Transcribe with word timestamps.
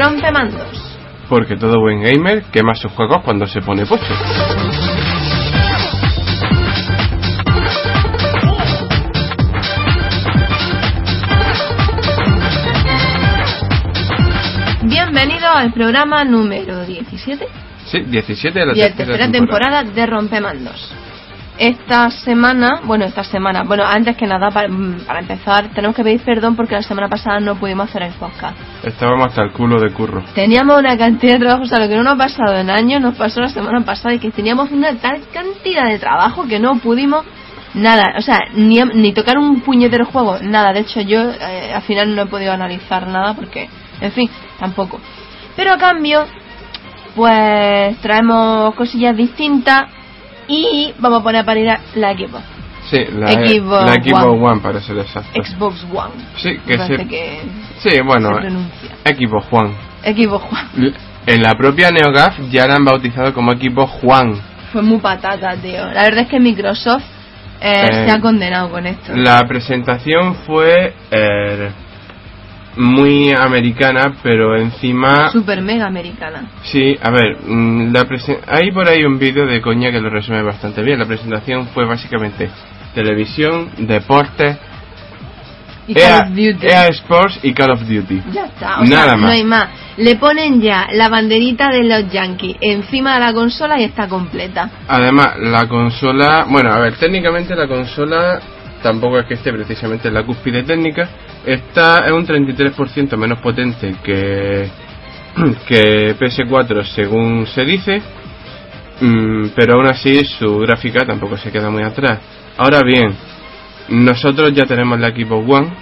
Rompemandos. 0.00 0.98
Porque 1.28 1.56
todo 1.56 1.78
buen 1.78 2.00
gamer 2.00 2.44
quema 2.44 2.74
sus 2.74 2.90
juegos 2.92 3.18
cuando 3.22 3.46
se 3.46 3.60
pone 3.60 3.84
pocho. 3.84 4.14
Bienvenido 14.84 15.50
al 15.50 15.70
programa 15.74 16.24
número 16.24 16.86
17 16.86 17.46
Sí, 17.84 18.00
17 18.00 18.58
de 18.58 18.66
la 18.66 18.72
y 18.72 18.76
la 18.76 18.86
tercera 18.86 19.06
tercera 19.06 19.30
temporada 19.30 19.82
de 19.82 20.06
Rompemandos. 20.06 20.94
Esta 21.60 22.08
semana, 22.08 22.80
bueno, 22.84 23.04
esta 23.04 23.22
semana, 23.22 23.64
bueno, 23.64 23.84
antes 23.84 24.16
que 24.16 24.26
nada, 24.26 24.50
para, 24.50 24.66
mm, 24.66 25.00
para 25.06 25.20
empezar, 25.20 25.68
tenemos 25.74 25.94
que 25.94 26.02
pedir 26.02 26.22
perdón 26.22 26.56
porque 26.56 26.74
la 26.74 26.82
semana 26.82 27.06
pasada 27.06 27.38
no 27.38 27.56
pudimos 27.56 27.90
hacer 27.90 28.04
el 28.04 28.14
podcast. 28.14 28.56
Estábamos 28.82 29.26
hasta 29.26 29.42
el 29.42 29.52
culo 29.52 29.78
de 29.78 29.92
curro. 29.92 30.24
Teníamos 30.34 30.78
una 30.78 30.96
cantidad 30.96 31.34
de 31.34 31.40
trabajo, 31.40 31.64
o 31.64 31.66
sea, 31.66 31.78
lo 31.78 31.86
que 31.86 31.96
no 31.96 32.02
nos 32.02 32.14
ha 32.14 32.16
pasado 32.16 32.56
en 32.56 32.70
años, 32.70 33.02
nos 33.02 33.14
pasó 33.14 33.42
la 33.42 33.50
semana 33.50 33.82
pasada 33.82 34.14
y 34.14 34.18
que 34.18 34.30
teníamos 34.30 34.70
una 34.70 34.94
tal 34.94 35.20
cantidad 35.34 35.86
de 35.86 35.98
trabajo 35.98 36.48
que 36.48 36.58
no 36.58 36.78
pudimos 36.78 37.26
nada, 37.74 38.14
o 38.16 38.22
sea, 38.22 38.38
ni, 38.54 38.80
ni 38.94 39.12
tocar 39.12 39.36
un 39.36 39.60
puñetero 39.60 40.06
juego, 40.06 40.38
nada. 40.40 40.72
De 40.72 40.80
hecho, 40.80 41.02
yo 41.02 41.30
eh, 41.30 41.74
al 41.74 41.82
final 41.82 42.16
no 42.16 42.22
he 42.22 42.26
podido 42.26 42.54
analizar 42.54 43.06
nada 43.06 43.34
porque, 43.34 43.68
en 44.00 44.12
fin, 44.12 44.30
tampoco. 44.58 44.98
Pero 45.56 45.74
a 45.74 45.76
cambio, 45.76 46.24
pues 47.14 47.98
traemos 48.00 48.74
cosillas 48.76 49.14
distintas 49.14 49.99
y 50.50 50.94
vamos 50.98 51.20
a 51.20 51.22
poner 51.22 51.42
a 51.42 51.44
parir 51.44 51.68
a 51.70 51.80
la 51.94 52.12
equipo. 52.12 52.38
Sí, 52.90 53.04
la 53.12 53.30
Xbox 53.30 53.86
la 53.86 53.92
Xbox 53.94 54.24
One. 54.24 54.46
One. 54.46 54.60
para 54.60 54.80
ser 54.80 54.98
exacto. 54.98 55.42
Xbox 55.42 55.84
One. 55.92 56.24
Sí, 56.36 56.58
que 56.66 56.78
se... 56.78 57.06
que 57.06 57.42
Sí, 57.78 58.00
bueno, 58.04 58.30
se. 59.04 59.14
Xbox 59.14 59.46
Juan. 59.46 59.72
Xbox 60.02 60.44
One. 60.50 60.92
En 61.26 61.42
la 61.42 61.54
propia 61.54 61.90
NeoGAF 61.90 62.50
ya 62.50 62.66
la 62.66 62.76
han 62.76 62.84
bautizado 62.84 63.32
como 63.32 63.52
Xbox 63.52 63.92
Juan. 64.00 64.34
Fue 64.72 64.82
muy 64.82 64.98
patata, 64.98 65.56
tío. 65.56 65.86
La 65.92 66.02
verdad 66.02 66.20
es 66.22 66.28
que 66.28 66.40
Microsoft 66.40 67.04
eh, 67.60 67.86
Eh, 67.90 68.06
se 68.06 68.10
ha 68.10 68.20
condenado 68.20 68.70
con 68.70 68.86
esto. 68.86 69.14
La 69.14 69.46
presentación 69.46 70.34
fue 70.46 70.94
eh, 71.10 71.70
muy 72.76 73.32
americana, 73.32 74.14
pero 74.22 74.56
encima... 74.56 75.30
Super 75.30 75.60
mega 75.62 75.86
americana. 75.86 76.50
Sí, 76.62 76.96
a 77.02 77.10
ver, 77.10 77.36
mm, 77.46 77.92
la 77.92 78.04
presen- 78.04 78.38
hay 78.46 78.70
por 78.72 78.88
ahí 78.88 79.04
un 79.04 79.18
vídeo 79.18 79.46
de 79.46 79.60
coña 79.60 79.90
que 79.90 80.00
lo 80.00 80.08
resume 80.10 80.42
bastante 80.42 80.82
bien. 80.82 80.98
La 80.98 81.06
presentación 81.06 81.68
fue 81.68 81.84
básicamente 81.84 82.48
televisión, 82.94 83.70
deportes, 83.78 84.56
Y 85.88 85.98
EA, 85.98 86.18
Call 86.18 86.22
of 86.22 86.28
Duty. 86.36 86.66
EA 86.66 86.88
Sports 86.88 87.40
y 87.42 87.52
Call 87.52 87.70
of 87.72 87.80
Duty. 87.82 88.22
Ya 88.32 88.44
está, 88.46 88.80
o 88.80 88.84
Nada 88.84 89.04
sea, 89.04 89.16
más. 89.16 89.20
no 89.20 89.28
hay 89.28 89.44
más. 89.44 89.68
Le 89.96 90.14
ponen 90.16 90.60
ya 90.62 90.86
la 90.92 91.08
banderita 91.08 91.68
de 91.70 91.82
los 91.84 92.10
Yankees 92.12 92.56
encima 92.60 93.14
de 93.14 93.20
la 93.20 93.32
consola 93.34 93.80
y 93.80 93.84
está 93.84 94.06
completa. 94.08 94.70
Además, 94.86 95.34
la 95.40 95.66
consola, 95.68 96.46
bueno, 96.48 96.72
a 96.72 96.78
ver, 96.78 96.94
técnicamente 96.96 97.54
la 97.56 97.66
consola 97.66 98.40
tampoco 98.82 99.18
es 99.18 99.26
que 99.26 99.34
esté 99.34 99.52
precisamente 99.52 100.08
en 100.08 100.14
la 100.14 100.22
cúspide 100.24 100.62
técnica, 100.62 101.08
está 101.44 102.04
es 102.06 102.12
un 102.12 102.26
33% 102.26 103.16
menos 103.16 103.38
potente 103.40 103.94
que 104.02 104.68
que 105.66 106.16
PS4 106.18 106.84
según 106.94 107.46
se 107.46 107.64
dice, 107.64 108.02
mm, 109.00 109.48
pero 109.54 109.74
aún 109.74 109.86
así 109.86 110.24
su 110.24 110.58
gráfica 110.58 111.04
tampoco 111.06 111.36
se 111.36 111.50
queda 111.52 111.70
muy 111.70 111.82
atrás. 111.82 112.18
Ahora 112.58 112.80
bien, 112.84 113.14
nosotros 113.88 114.52
ya 114.52 114.64
tenemos 114.66 114.98
la 115.00 115.10
Xbox 115.10 115.48
One 115.48 115.72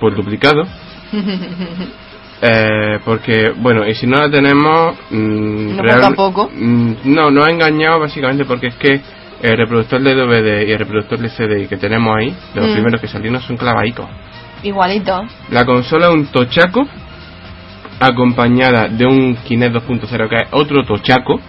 por 0.00 0.14
duplicado. 0.14 0.64
Eh, 2.42 2.98
porque, 3.02 3.50
bueno, 3.56 3.86
y 3.86 3.94
si 3.94 4.06
no 4.06 4.18
la 4.18 4.30
tenemos. 4.30 4.94
mm, 5.10 5.76
No 5.76 5.82
real- 5.82 6.00
mm, 6.54 6.92
no, 7.04 7.30
nos 7.30 7.46
ha 7.46 7.50
engañado 7.50 7.98
básicamente 8.00 8.44
porque 8.44 8.66
es 8.66 8.74
que 8.74 9.00
el 9.42 9.56
reproductor 9.56 10.00
de 10.02 10.14
DVD 10.14 10.66
y 10.68 10.72
el 10.72 10.78
reproductor 10.78 11.18
de 11.18 11.28
CDI 11.28 11.66
que 11.68 11.76
tenemos 11.76 12.16
ahí, 12.16 12.34
de 12.54 12.60
los 12.60 12.70
Mm. 12.70 12.74
primeros 12.74 13.00
que 13.00 13.08
salieron, 13.08 13.40
son 13.42 13.56
clavadicos. 13.56 14.06
Igualito. 14.62 15.22
La 15.50 15.64
consola 15.64 16.08
es 16.08 16.14
un 16.14 16.26
tochaco, 16.26 16.86
acompañada 18.00 18.88
de 18.88 19.06
un 19.06 19.36
Kinect 19.36 19.74
2.0 19.74 20.28
que 20.28 20.36
es 20.36 20.48
otro 20.50 20.82
tochaco. 20.84 21.40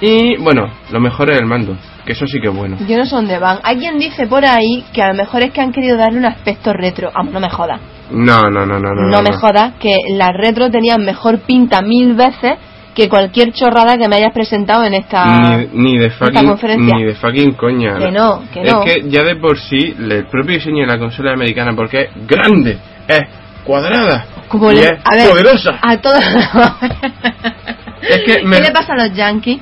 Y 0.00 0.36
bueno, 0.36 0.70
lo 0.92 1.00
mejor 1.00 1.30
es 1.32 1.40
el 1.40 1.46
mando, 1.46 1.76
que 2.06 2.12
eso 2.12 2.26
sí 2.26 2.40
que 2.40 2.48
es 2.48 2.54
bueno. 2.54 2.76
Yo 2.86 2.96
no 2.96 3.04
sé 3.04 3.14
dónde 3.16 3.38
van. 3.38 3.58
Hay 3.64 3.78
quien 3.78 3.98
dice 3.98 4.26
por 4.28 4.44
ahí 4.44 4.84
que 4.92 5.02
a 5.02 5.08
lo 5.08 5.14
mejor 5.14 5.42
es 5.42 5.50
que 5.52 5.60
han 5.60 5.72
querido 5.72 5.96
darle 5.96 6.18
un 6.18 6.24
aspecto 6.26 6.72
retro. 6.72 7.10
Vamos, 7.12 7.32
no 7.32 7.40
me 7.40 7.50
jodas. 7.50 7.80
No, 8.10 8.42
no, 8.48 8.64
no, 8.64 8.78
no, 8.78 8.94
no. 8.94 9.10
No 9.10 9.22
me 9.22 9.32
jodas 9.36 9.74
que 9.80 9.90
las 10.16 10.30
retro 10.32 10.70
tenían 10.70 11.04
mejor 11.04 11.40
pinta 11.40 11.82
mil 11.82 12.14
veces 12.14 12.54
que 12.98 13.08
cualquier 13.08 13.52
chorrada 13.52 13.96
que 13.96 14.08
me 14.08 14.16
hayas 14.16 14.32
presentado 14.34 14.82
en 14.84 14.92
esta... 14.94 15.24
Ni, 15.56 15.66
ni 15.92 15.98
de 15.98 16.06
esta 16.06 16.26
fucking 16.26 16.48
conferencia. 16.48 16.96
ni 16.96 17.04
de 17.04 17.14
fucking 17.14 17.52
coña. 17.54 17.96
Que 17.96 18.10
no, 18.10 18.42
que 18.52 18.62
no. 18.64 18.82
Es 18.82 18.92
que 19.02 19.08
ya 19.08 19.22
de 19.22 19.36
por 19.36 19.56
sí 19.56 19.94
el 19.96 20.26
propio 20.26 20.54
diseño 20.56 20.80
de 20.80 20.88
la 20.88 20.98
consola 20.98 21.32
americana 21.32 21.74
porque 21.76 22.02
es 22.02 22.26
grande, 22.26 22.76
es 23.06 23.20
cuadrada 23.64 24.26
Como 24.48 24.72
y 24.72 24.76
le- 24.76 24.80
es 24.80 24.92
a 25.04 25.14
ver, 25.16 25.28
poderosa. 25.30 25.78
A 25.80 25.96
todos... 25.98 26.18
Es 28.02 28.20
que 28.24 28.42
me- 28.42 28.56
¿Qué 28.56 28.62
le 28.62 28.70
pasa 28.72 28.92
a 28.94 28.96
los 29.06 29.12
yankees? 29.16 29.58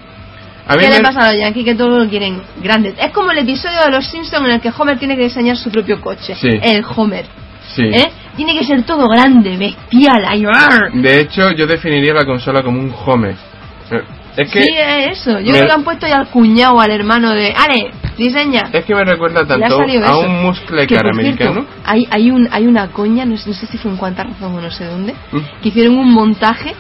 A 0.67 0.77
¿Qué 0.77 0.89
me- 0.89 0.97
le 0.97 1.01
pasa 1.03 1.21
a 1.21 1.33
los 1.33 1.41
yankees 1.41 1.65
que 1.65 1.75
todos 1.75 2.03
lo 2.05 2.09
quieren 2.09 2.41
grandes? 2.63 2.95
Es 2.99 3.13
como 3.13 3.31
el 3.33 3.39
episodio 3.39 3.81
de 3.85 3.91
los 3.91 4.07
Simpsons 4.07 4.45
en 4.47 4.53
el 4.53 4.61
que 4.61 4.71
Homer 4.77 4.99
tiene 4.99 5.17
que 5.17 5.25
diseñar 5.25 5.57
su 5.57 5.71
propio 5.71 6.01
coche. 6.01 6.35
Sí. 6.35 6.49
El 6.63 6.85
Homer. 6.97 7.25
Sí. 7.77 7.83
¿Eh? 7.85 8.11
Tiene 8.37 8.59
que 8.59 8.65
ser 8.65 8.83
todo 8.85 9.07
grande, 9.09 9.57
bestial, 9.57 10.25
¡arr! 10.25 10.93
De 10.93 11.21
hecho, 11.21 11.51
yo 11.53 11.67
definiría 11.67 12.15
la 12.15 12.25
consola 12.25 12.63
como 12.63 12.81
un 12.81 12.93
home. 13.05 13.31
Eh, 13.91 14.03
Es 14.37 14.51
que 14.51 14.63
Sí, 14.65 14.71
es 14.77 15.19
eso. 15.21 15.39
Yo 15.41 15.53
me- 15.53 15.59
creo 15.59 15.67
que 15.67 15.73
han 15.73 15.85
puesto 15.85 16.07
ya 16.07 16.17
al 16.19 16.29
cuñado, 16.29 16.79
al 16.81 16.91
hermano 16.91 17.31
de... 17.33 17.55
¡Ale! 17.57 17.91
Diseña. 18.19 18.71
es 18.73 18.85
que 18.87 18.95
me 18.95 19.05
recuerda 19.05 19.47
tanto 19.47 19.75
a 20.07 20.19
un 20.19 20.43
muscle 20.43 20.87
car 20.87 21.03
por 21.03 21.15
cierto, 21.23 21.45
americano. 21.45 21.67
hay, 21.85 22.07
hay, 22.11 22.31
un, 22.31 22.49
hay 22.51 22.67
una 22.67 22.89
coña, 22.89 23.27
no 23.27 23.37
sé, 23.37 23.51
no 23.51 23.55
sé 23.55 23.67
si 23.67 23.77
fue 23.77 23.91
en 23.91 23.99
cuánta 23.99 24.25
razón 24.25 24.55
o 24.55 24.61
no 24.63 24.71
sé 24.71 24.87
dónde, 24.87 25.13
Mm. 25.33 25.39
que 25.63 25.69
hicieron 25.69 25.99
un 25.99 26.13
montaje 26.15 26.75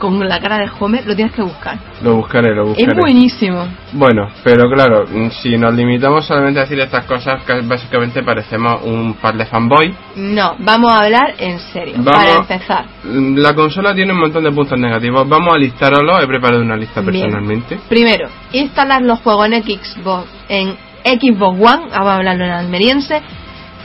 con 0.00 0.18
la 0.28 0.40
cara 0.40 0.58
de 0.58 0.68
Homer, 0.80 1.06
lo 1.06 1.14
tienes 1.14 1.32
que 1.34 1.42
buscar. 1.42 1.78
Lo 2.02 2.16
buscaré, 2.16 2.54
lo 2.54 2.68
buscaré. 2.68 2.88
Es 2.90 2.98
buenísimo. 2.98 3.68
Bueno, 3.92 4.28
pero 4.42 4.64
claro, 4.68 5.04
mm, 5.06 5.28
si 5.30 5.56
nos 5.58 5.74
limitamos 5.74 6.26
solamente 6.26 6.58
a 6.58 6.62
decir 6.62 6.80
estas 6.80 7.04
cosas, 7.04 7.44
que 7.44 7.60
básicamente 7.62 8.22
parecemos 8.24 8.80
un 8.82 9.14
par 9.14 9.36
de 9.36 9.44
fanboy. 9.46 9.94
No, 10.16 10.56
vamos 10.58 10.92
a 10.92 11.04
hablar 11.04 11.34
en 11.38 11.58
serio. 11.60 11.94
Vamos- 11.98 12.12
Para 12.14 12.32
empezar. 12.38 12.84
Mm, 13.04 13.36
La 13.36 13.54
consola 13.54 13.94
tiene 13.94 14.12
un 14.12 14.20
montón 14.20 14.42
de 14.42 14.50
puntos 14.50 14.78
negativos. 14.78 15.28
Vamos 15.28 15.54
a 15.54 15.58
listarlos. 15.58 16.24
He 16.24 16.26
preparado 16.26 16.62
una 16.62 16.76
lista 16.76 17.00
Bien. 17.02 17.12
personalmente. 17.12 17.78
Primero, 17.88 18.28
instalar 18.52 19.02
los 19.02 19.20
juegos 19.20 19.46
en 19.46 19.62
Xbox, 19.62 20.26
en 20.48 20.74
Xbox 21.04 21.58
One, 21.60 21.88
vamos 21.90 22.06
a 22.08 22.16
hablarlo 22.16 22.44
en 22.46 22.50
almeriense, 22.52 23.20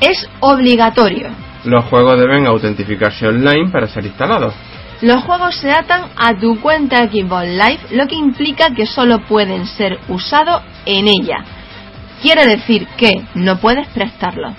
es 0.02 0.30
obligatorio. 0.40 1.28
Los 1.66 1.86
juegos 1.86 2.20
deben 2.20 2.46
autentificarse 2.48 3.28
online 3.28 3.70
para 3.72 3.88
ser 3.88 4.06
instalados. 4.06 4.54
Los 5.02 5.24
juegos 5.24 5.56
se 5.58 5.72
atan 5.72 6.10
a 6.16 6.34
tu 6.36 6.60
cuenta 6.62 7.08
Xbox 7.08 7.48
Live, 7.48 7.80
lo 7.92 8.08
que 8.08 8.16
implica 8.16 8.74
que 8.74 8.86
solo 8.86 9.20
pueden 9.26 9.66
ser 9.66 10.00
usados 10.08 10.62
en 10.86 11.08
ella. 11.08 11.44
Quiere 12.22 12.46
decir 12.46 12.88
que 12.98 13.12
no 13.36 13.58
puedes 13.58 13.88
prestarlos. 13.90 14.54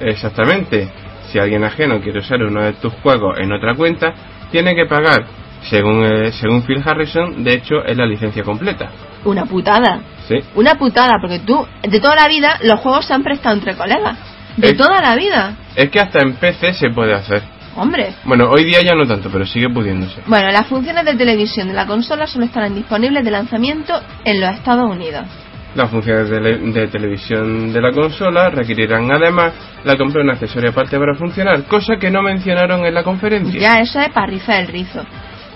Exactamente. 0.00 0.88
Si 1.30 1.38
alguien 1.38 1.64
ajeno 1.64 2.00
quiere 2.00 2.20
usar 2.20 2.42
uno 2.42 2.62
de 2.62 2.72
tus 2.74 2.92
juegos 2.94 3.38
en 3.38 3.52
otra 3.52 3.74
cuenta, 3.74 4.14
tiene 4.50 4.74
que 4.74 4.86
pagar, 4.86 5.26
según, 5.62 6.04
eh, 6.04 6.32
según 6.32 6.62
Phil 6.62 6.82
Harrison, 6.84 7.44
de 7.44 7.54
hecho 7.54 7.84
es 7.84 7.96
la 7.96 8.06
licencia 8.06 8.42
completa. 8.42 8.90
Una 9.24 9.44
putada. 9.44 10.00
Sí. 10.28 10.36
Una 10.54 10.76
putada, 10.76 11.14
porque 11.20 11.40
tú, 11.40 11.66
de 11.82 12.00
toda 12.00 12.16
la 12.16 12.28
vida, 12.28 12.58
los 12.62 12.80
juegos 12.80 13.06
se 13.06 13.14
han 13.14 13.22
prestado 13.22 13.56
entre 13.56 13.74
colegas. 13.74 14.16
De 14.56 14.72
toda 14.72 15.02
la 15.02 15.14
vida. 15.16 15.54
Es 15.74 15.90
que 15.90 16.00
hasta 16.00 16.20
en 16.20 16.34
PC 16.34 16.72
se 16.72 16.90
puede 16.90 17.12
hacer. 17.12 17.42
Hombre. 17.76 18.14
Bueno, 18.24 18.48
hoy 18.50 18.64
día 18.64 18.80
ya 18.82 18.94
no 18.94 19.06
tanto, 19.06 19.28
pero 19.30 19.44
sigue 19.46 19.68
pudiéndose. 19.68 20.20
Bueno, 20.26 20.50
las 20.50 20.66
funciones 20.66 21.04
de 21.04 21.14
televisión 21.14 21.68
de 21.68 21.74
la 21.74 21.86
consola 21.86 22.26
solo 22.26 22.46
estarán 22.46 22.74
disponibles 22.74 23.24
de 23.24 23.30
lanzamiento 23.30 23.92
en 24.24 24.40
los 24.40 24.50
Estados 24.54 24.90
Unidos. 24.90 25.26
Las 25.74 25.90
funciones 25.90 26.30
de, 26.30 26.40
le- 26.40 26.58
de 26.58 26.88
televisión 26.88 27.70
de 27.72 27.80
la 27.82 27.92
consola 27.92 28.48
requerirán 28.48 29.10
además 29.12 29.52
la 29.84 29.96
compra 29.98 30.20
de 30.20 30.24
un 30.24 30.30
accesorio 30.30 30.70
aparte 30.70 30.98
para 30.98 31.14
funcionar, 31.16 31.64
cosa 31.64 31.96
que 32.00 32.10
no 32.10 32.22
mencionaron 32.22 32.86
en 32.86 32.94
la 32.94 33.04
conferencia. 33.04 33.60
Ya 33.60 33.80
eso 33.80 34.00
es 34.00 34.08
para 34.10 34.26
rizar 34.26 34.60
el 34.62 34.68
rizo. 34.68 35.02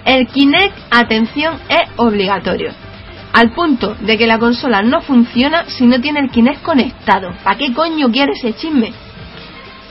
El 0.04 0.26
Kinect, 0.26 0.76
atención, 0.90 1.54
es 1.70 1.88
obligatorio. 1.96 2.70
Al 3.32 3.52
punto 3.52 3.94
de 4.00 4.18
que 4.18 4.26
la 4.26 4.38
consola 4.38 4.82
no 4.82 5.00
funciona 5.00 5.64
si 5.68 5.86
no 5.86 6.00
tiene 6.00 6.20
el 6.20 6.30
Kinect 6.30 6.62
conectado. 6.62 7.32
¿Para 7.42 7.56
qué 7.56 7.72
coño 7.72 8.10
quieres 8.10 8.38
ese 8.44 8.52
chisme? 8.58 8.92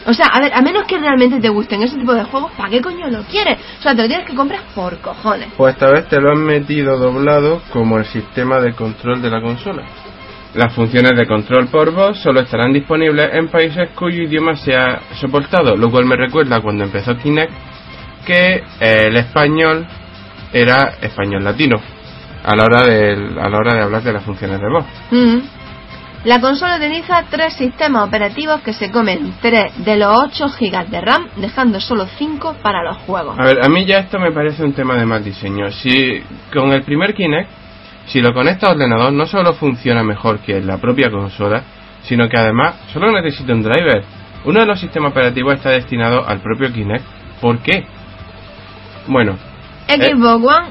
O 0.10 0.14
sea, 0.14 0.26
a 0.26 0.40
ver, 0.40 0.52
a 0.56 0.62
menos 0.64 0.86
que 0.86 0.98
realmente 0.98 1.40
te 1.40 1.50
gusten 1.50 1.84
ese 1.84 1.96
tipo 1.96 2.16
de 2.16 2.24
juegos, 2.24 2.52
¿para 2.54 2.72
qué 2.72 2.82
coño 2.82 3.08
lo 3.10 3.22
quieres? 3.26 3.60
O 3.78 3.82
sea, 3.84 3.96
te 3.96 4.02
lo 4.02 4.08
tienes 4.08 4.26
que 4.26 4.36
comprar 4.36 4.62
por 4.74 4.98
cojones. 5.02 5.50
Pues 5.56 5.76
esta 5.76 5.88
vez 5.92 6.08
te 6.08 6.20
lo 6.20 6.32
han 6.32 6.44
metido 6.44 6.98
doblado 6.98 7.62
como 7.72 8.00
el 8.00 8.06
sistema 8.06 8.60
de 8.60 8.74
control 8.74 9.22
de 9.22 9.30
la 9.30 9.40
consola. 9.40 9.84
Las 10.56 10.74
funciones 10.74 11.12
de 11.16 11.28
control 11.28 11.68
por 11.68 11.92
voz 11.92 12.18
solo 12.24 12.40
estarán 12.40 12.74
disponibles 12.74 13.30
en 13.34 13.50
países 13.50 13.92
cuyo 13.92 14.24
idioma 14.24 14.56
sea 14.56 15.00
soportado, 15.22 15.76
lo 15.76 15.92
cual 15.92 16.06
me 16.06 16.16
recuerda 16.16 16.60
cuando 16.60 16.86
empezó 16.86 17.16
Kinect 17.16 17.54
que 18.26 18.56
eh, 18.56 18.64
el 18.80 19.16
español 19.16 19.86
era 20.52 20.96
español 21.02 21.44
latino 21.44 21.80
a 22.44 22.56
la 22.56 22.64
hora 22.64 22.84
de 22.84 23.14
a 23.40 23.50
la 23.50 23.58
hora 23.58 23.76
de 23.76 23.82
hablar 23.84 24.02
de 24.02 24.14
las 24.14 24.24
funciones 24.24 24.60
de 24.60 24.70
voz. 24.70 24.86
Mm. 25.12 25.59
La 26.26 26.42
consola 26.42 26.76
utiliza 26.76 27.24
tres 27.30 27.54
sistemas 27.54 28.06
operativos 28.06 28.60
que 28.60 28.74
se 28.74 28.92
comen 28.92 29.36
3 29.42 29.86
de 29.86 29.96
los 29.96 30.20
8 30.26 30.48
GB 30.60 30.90
de 30.90 31.00
RAM, 31.00 31.30
dejando 31.38 31.80
solo 31.80 32.08
5 32.08 32.58
para 32.62 32.84
los 32.84 32.98
juegos. 32.98 33.40
A 33.40 33.44
ver, 33.44 33.64
a 33.64 33.70
mí 33.70 33.86
ya 33.86 34.00
esto 34.00 34.20
me 34.20 34.34
parece 34.34 34.66
un 34.66 34.74
tema 34.74 34.96
de 34.96 35.06
mal 35.06 35.24
diseño. 35.24 35.72
Si 35.72 36.22
con 36.52 36.74
el 36.74 36.84
primer 36.84 37.14
Kinect, 37.14 37.50
si 38.08 38.20
lo 38.20 38.34
conecta 38.34 38.68
al 38.68 38.74
ordenador, 38.74 39.14
no 39.14 39.26
solo 39.28 39.54
funciona 39.54 40.04
mejor 40.04 40.40
que 40.40 40.60
la 40.60 40.78
propia 40.78 41.10
consola, 41.10 41.64
sino 42.04 42.28
que 42.28 42.38
además 42.38 42.76
solo 42.92 43.14
necesita 43.14 43.54
un 43.54 43.64
driver. 43.64 44.04
Uno 44.44 44.60
de 44.60 44.66
los 44.66 44.80
sistemas 44.80 45.12
operativos 45.12 45.54
está 45.54 45.70
destinado 45.70 46.28
al 46.28 46.42
propio 46.42 46.74
Kinect. 46.74 47.06
¿Por 47.40 47.60
qué? 47.60 47.86
Bueno, 49.08 49.38
Xbox 49.88 50.46
One. 50.46 50.68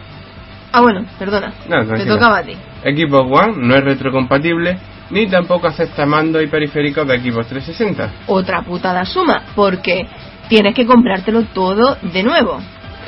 Ah, 0.72 0.82
bueno, 0.82 1.06
perdona. 1.18 1.54
No, 1.66 1.86
Te 1.86 2.04
tocaba 2.04 2.38
a 2.38 2.42
ti. 2.42 2.54
Xbox 2.82 3.30
One 3.30 3.66
no 3.66 3.74
es 3.74 3.82
retrocompatible 3.82 4.78
ni 5.10 5.26
tampoco 5.26 5.66
acepta 5.66 6.06
mando 6.06 6.40
y 6.40 6.49
periféricos 6.49 7.06
de 7.06 7.19
Xbox 7.19 7.49
360. 7.49 8.12
Otra 8.26 8.62
putada 8.62 9.05
suma, 9.05 9.43
porque 9.55 10.06
tienes 10.49 10.75
que 10.75 10.87
comprártelo 10.87 11.44
todo 11.55 11.96
de 12.02 12.22
nuevo. 12.22 12.58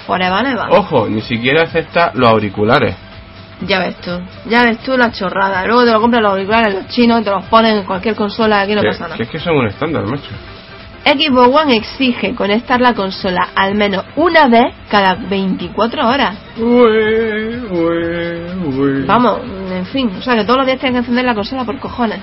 Forever 0.06 0.32
and 0.32 0.48
ever. 0.48 0.66
Ojo, 0.70 1.08
ni 1.08 1.20
siquiera 1.20 1.62
acepta 1.62 2.12
los 2.14 2.28
auriculares. 2.28 2.96
Ya 3.66 3.78
ves 3.78 3.96
tú, 3.96 4.10
ya 4.48 4.62
ves 4.64 4.78
tú 4.78 4.96
la 4.96 5.12
chorrada. 5.12 5.66
Luego 5.66 5.84
te 5.84 5.92
lo 5.92 6.00
compras 6.00 6.22
los 6.22 6.32
auriculares 6.32 6.74
los 6.74 6.86
chinos, 6.88 7.22
te 7.22 7.30
los 7.30 7.44
ponen 7.44 7.78
en 7.78 7.84
cualquier 7.84 8.14
consola, 8.14 8.62
aquí 8.62 8.74
no 8.74 8.80
que, 8.80 8.88
pasa 8.88 9.04
nada. 9.04 9.16
que 9.16 9.24
es 9.24 9.28
que 9.28 9.38
son 9.38 9.56
un 9.56 9.66
estándar, 9.66 10.06
macho. 10.06 10.30
Xbox 11.04 11.62
One 11.62 11.76
exige 11.76 12.34
conectar 12.34 12.80
la 12.80 12.94
consola 12.94 13.48
al 13.54 13.74
menos 13.74 14.04
una 14.16 14.48
vez 14.48 14.74
cada 14.90 15.14
24 15.14 16.08
horas. 16.08 16.38
Ue, 16.58 17.58
ue, 17.70 18.54
ue. 18.66 19.04
Vamos, 19.06 19.40
en 19.80 19.86
fin, 19.86 20.10
o 20.18 20.22
sea 20.22 20.34
que 20.36 20.44
todos 20.44 20.58
los 20.58 20.66
días 20.66 20.78
tienes 20.78 20.94
que 20.94 20.98
encender 21.00 21.24
la 21.24 21.34
consola 21.34 21.64
por 21.64 21.78
cojones. 21.78 22.20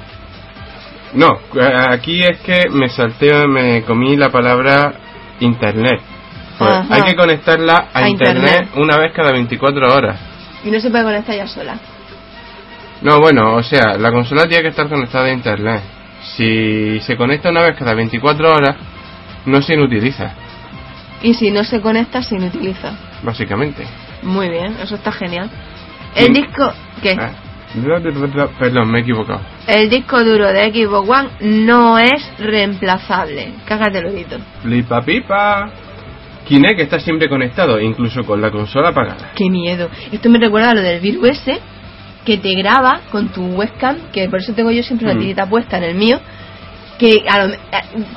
No, 1.14 1.28
eh, 1.56 1.74
aquí 1.90 2.22
es 2.24 2.40
que 2.42 2.70
me 2.70 2.90
salteo, 2.90 3.48
me 3.48 3.82
comí 3.84 4.16
la 4.16 4.30
palabra 4.30 4.94
internet. 5.40 6.02
Pues 6.58 6.74
hay 6.90 7.04
que 7.04 7.16
conectarla 7.16 7.90
a, 7.94 8.00
A 8.00 8.10
internet, 8.10 8.44
internet. 8.66 8.70
una 8.78 8.98
vez 8.98 9.14
cada 9.14 9.32
24 9.32 9.94
horas. 9.94 10.20
Y 10.64 10.72
no 10.72 10.80
se 10.80 10.90
puede 10.90 11.04
conectar 11.04 11.36
ya 11.36 11.48
sola. 11.48 11.78
No, 13.02 13.20
bueno, 13.20 13.56
o 13.56 13.64
sea, 13.64 13.96
la 13.98 14.12
consola 14.12 14.48
tiene 14.48 14.64
que 14.64 14.70
estar 14.70 14.90
conectada 14.90 15.26
a 15.26 15.32
internet. 15.32 15.82
Si 16.36 17.00
se 17.02 17.16
conecta 17.16 17.50
una 17.52 17.62
vez 17.62 17.76
cada 17.78 17.94
24 17.94 18.52
horas, 18.54 18.76
no 19.46 19.62
se 19.62 19.76
inutiliza, 19.76 20.32
Y 21.22 21.34
si 21.36 21.52
no 21.52 21.64
se 21.64 21.80
conecta, 21.80 22.22
se 22.22 22.36
inutiliza. 22.36 22.92
básicamente. 23.24 23.86
Muy 24.24 24.50
bien, 24.50 24.76
eso 24.82 24.96
está 24.96 25.12
genial. 25.12 25.50
El 26.16 26.34
disco, 26.34 26.74
¿qué? 27.04 27.16
Ah, 27.20 27.32
Perdón, 28.60 28.92
me 28.92 29.00
he 29.00 29.02
equivocado. 29.02 29.42
El 29.68 29.90
disco 29.90 30.24
duro 30.24 30.48
de 30.48 30.72
Xbox 30.72 31.10
One 31.10 31.30
no 31.42 31.98
es 32.00 32.32
reemplazable. 32.40 33.54
Cágate 33.66 34.00
el 34.00 34.06
oído. 34.08 34.38
Flipa 34.62 35.02
pipa. 35.04 35.70
Kinect 36.48 36.80
está 36.80 37.00
siempre 37.00 37.28
conectado, 37.28 37.80
incluso 37.80 38.24
con 38.24 38.42
la 38.42 38.50
consola 38.50 38.90
apagada. 38.90 39.32
Qué 39.36 39.50
miedo. 39.50 39.90
Esto 40.12 40.30
me 40.30 40.40
recuerda 40.40 40.72
a 40.72 40.74
lo 40.76 40.82
del 40.82 41.02
virus 41.02 41.28
ese 41.30 41.60
que 42.24 42.38
te 42.38 42.56
graba 42.56 43.02
con 43.12 43.28
tu 43.30 43.46
webcam, 43.48 43.98
que 44.14 44.30
por 44.30 44.40
eso 44.40 44.54
tengo 44.54 44.72
yo 44.72 44.82
siempre 44.84 45.08
la 45.08 45.16
Mm. 45.16 45.20
tirita 45.20 45.46
puesta 45.46 45.78
en 45.78 45.84
el 45.84 45.96
mío, 45.96 46.20
que 46.98 47.24
a 47.30 47.46
lo- 47.46 47.54
eh, 47.54 47.60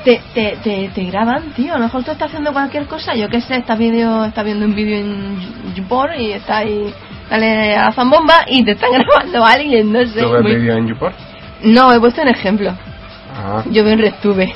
te, 0.05 0.21
te, 0.33 0.57
te, 0.63 0.89
te 0.95 1.03
graban, 1.05 1.51
tío. 1.55 1.73
A 1.73 1.77
lo 1.77 1.83
mejor 1.85 2.03
tú 2.05 2.11
estás 2.11 2.27
haciendo 2.29 2.53
cualquier 2.53 2.85
cosa, 2.85 3.15
yo 3.15 3.27
qué 3.29 3.41
sé, 3.41 3.57
estás, 3.57 3.77
video, 3.77 4.23
estás 4.25 4.45
viendo 4.45 4.65
un 4.65 4.75
vídeo 4.75 4.97
en 4.97 5.73
YouPorn 5.75 6.19
y 6.19 6.31
estás 6.31 6.57
ahí, 6.57 6.93
dale 7.31 7.75
a 7.75 7.85
la 7.85 7.91
zambomba 7.93 8.43
y 8.47 8.63
te 8.63 8.71
están 8.73 8.91
grabando 8.99 9.43
a 9.43 9.51
alguien, 9.53 9.91
no 9.91 10.05
sé. 10.05 10.21
¿Tú 10.21 10.29
ves 10.31 10.41
muy- 10.43 10.55
vídeo 10.55 10.75
en 10.77 10.87
YouPorn? 10.89 11.15
No, 11.63 11.91
he 11.93 11.99
puesto 11.99 12.21
un 12.21 12.27
ejemplo. 12.27 12.73
Ah, 13.35 13.63
Yo 13.71 13.83
veo 13.83 13.93
en 13.93 13.99
RedTube. 13.99 14.53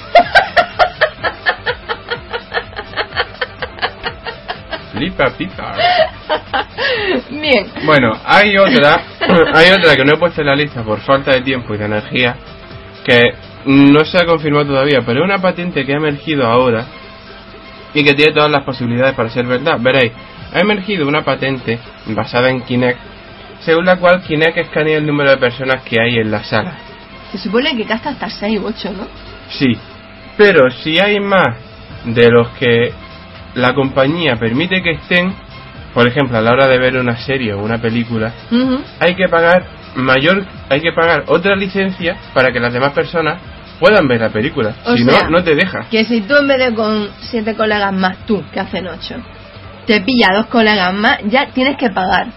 flipa 4.93 5.29
pipa. 5.37 5.73
Bien. 7.29 7.67
Bueno, 7.85 8.13
hay 8.25 8.57
otra, 8.57 8.95
hay 9.53 9.71
otra 9.71 9.95
que 9.95 10.05
no 10.05 10.13
he 10.13 10.17
puesto 10.17 10.41
en 10.41 10.47
la 10.47 10.55
lista 10.55 10.83
por 10.83 10.99
falta 11.01 11.31
de 11.31 11.41
tiempo 11.41 11.73
y 11.73 11.77
de 11.77 11.85
energía, 11.85 12.35
que 13.03 13.19
no 13.65 14.05
se 14.05 14.17
ha 14.17 14.25
confirmado 14.25 14.65
todavía, 14.67 14.99
pero 15.05 15.19
es 15.19 15.25
una 15.25 15.39
patente 15.39 15.85
que 15.85 15.93
ha 15.93 15.97
emergido 15.97 16.45
ahora 16.47 16.85
y 17.93 18.03
que 18.03 18.13
tiene 18.13 18.33
todas 18.33 18.51
las 18.51 18.63
posibilidades 18.63 19.15
para 19.15 19.29
ser 19.29 19.45
verdad. 19.45 19.77
Veréis, 19.79 20.11
ha 20.53 20.59
emergido 20.59 21.07
una 21.07 21.23
patente 21.23 21.79
basada 22.07 22.49
en 22.49 22.61
Kinect, 22.61 22.99
según 23.61 23.85
la 23.85 23.97
cual 23.97 24.21
Kinect 24.21 24.57
escanea 24.57 24.97
el 24.97 25.05
número 25.05 25.31
de 25.31 25.37
personas 25.37 25.83
que 25.83 25.99
hay 26.01 26.17
en 26.17 26.31
la 26.31 26.43
sala. 26.43 26.77
Se 27.31 27.37
supone 27.37 27.75
que 27.75 27.83
gasta 27.83 28.09
hasta 28.09 28.29
6 28.29 28.59
u 28.59 28.67
8, 28.67 28.93
¿no? 28.93 29.07
Sí, 29.49 29.77
pero 30.37 30.69
si 30.69 30.99
hay 30.99 31.19
más 31.19 31.57
de 32.05 32.29
los 32.29 32.49
que 32.49 32.93
la 33.55 33.73
compañía 33.73 34.35
permite 34.35 34.81
que 34.81 34.91
estén, 34.91 35.33
por 35.93 36.07
ejemplo, 36.07 36.37
a 36.37 36.41
la 36.41 36.51
hora 36.51 36.67
de 36.67 36.77
ver 36.77 36.97
una 36.97 37.17
serie 37.17 37.53
o 37.53 37.59
una 37.59 37.79
película, 37.79 38.33
hay 38.99 39.15
que 39.15 39.27
pagar 39.29 39.65
mayor, 39.95 40.45
hay 40.69 40.81
que 40.81 40.91
pagar 40.91 41.23
otra 41.27 41.55
licencia 41.55 42.17
para 42.33 42.51
que 42.51 42.59
las 42.59 42.73
demás 42.73 42.91
personas 42.93 43.39
puedan 43.79 44.07
ver 44.07 44.21
la 44.21 44.29
película. 44.29 44.75
O 44.85 44.95
si 44.95 45.03
sea, 45.03 45.23
no, 45.23 45.37
no 45.37 45.43
te 45.43 45.55
deja. 45.55 45.87
Que 45.89 46.03
si 46.05 46.21
tú 46.21 46.35
en 46.35 46.47
vez 46.47 46.59
de 46.59 46.73
con 46.73 47.09
7 47.19 47.55
colegas 47.55 47.93
más 47.93 48.17
tú, 48.25 48.43
que 48.53 48.59
hacen 48.59 48.87
8, 48.87 49.15
te 49.85 50.01
pilla 50.01 50.27
dos 50.35 50.47
colegas 50.47 50.93
más, 50.93 51.17
ya 51.25 51.47
tienes 51.53 51.77
que 51.77 51.89
pagar. 51.89 52.27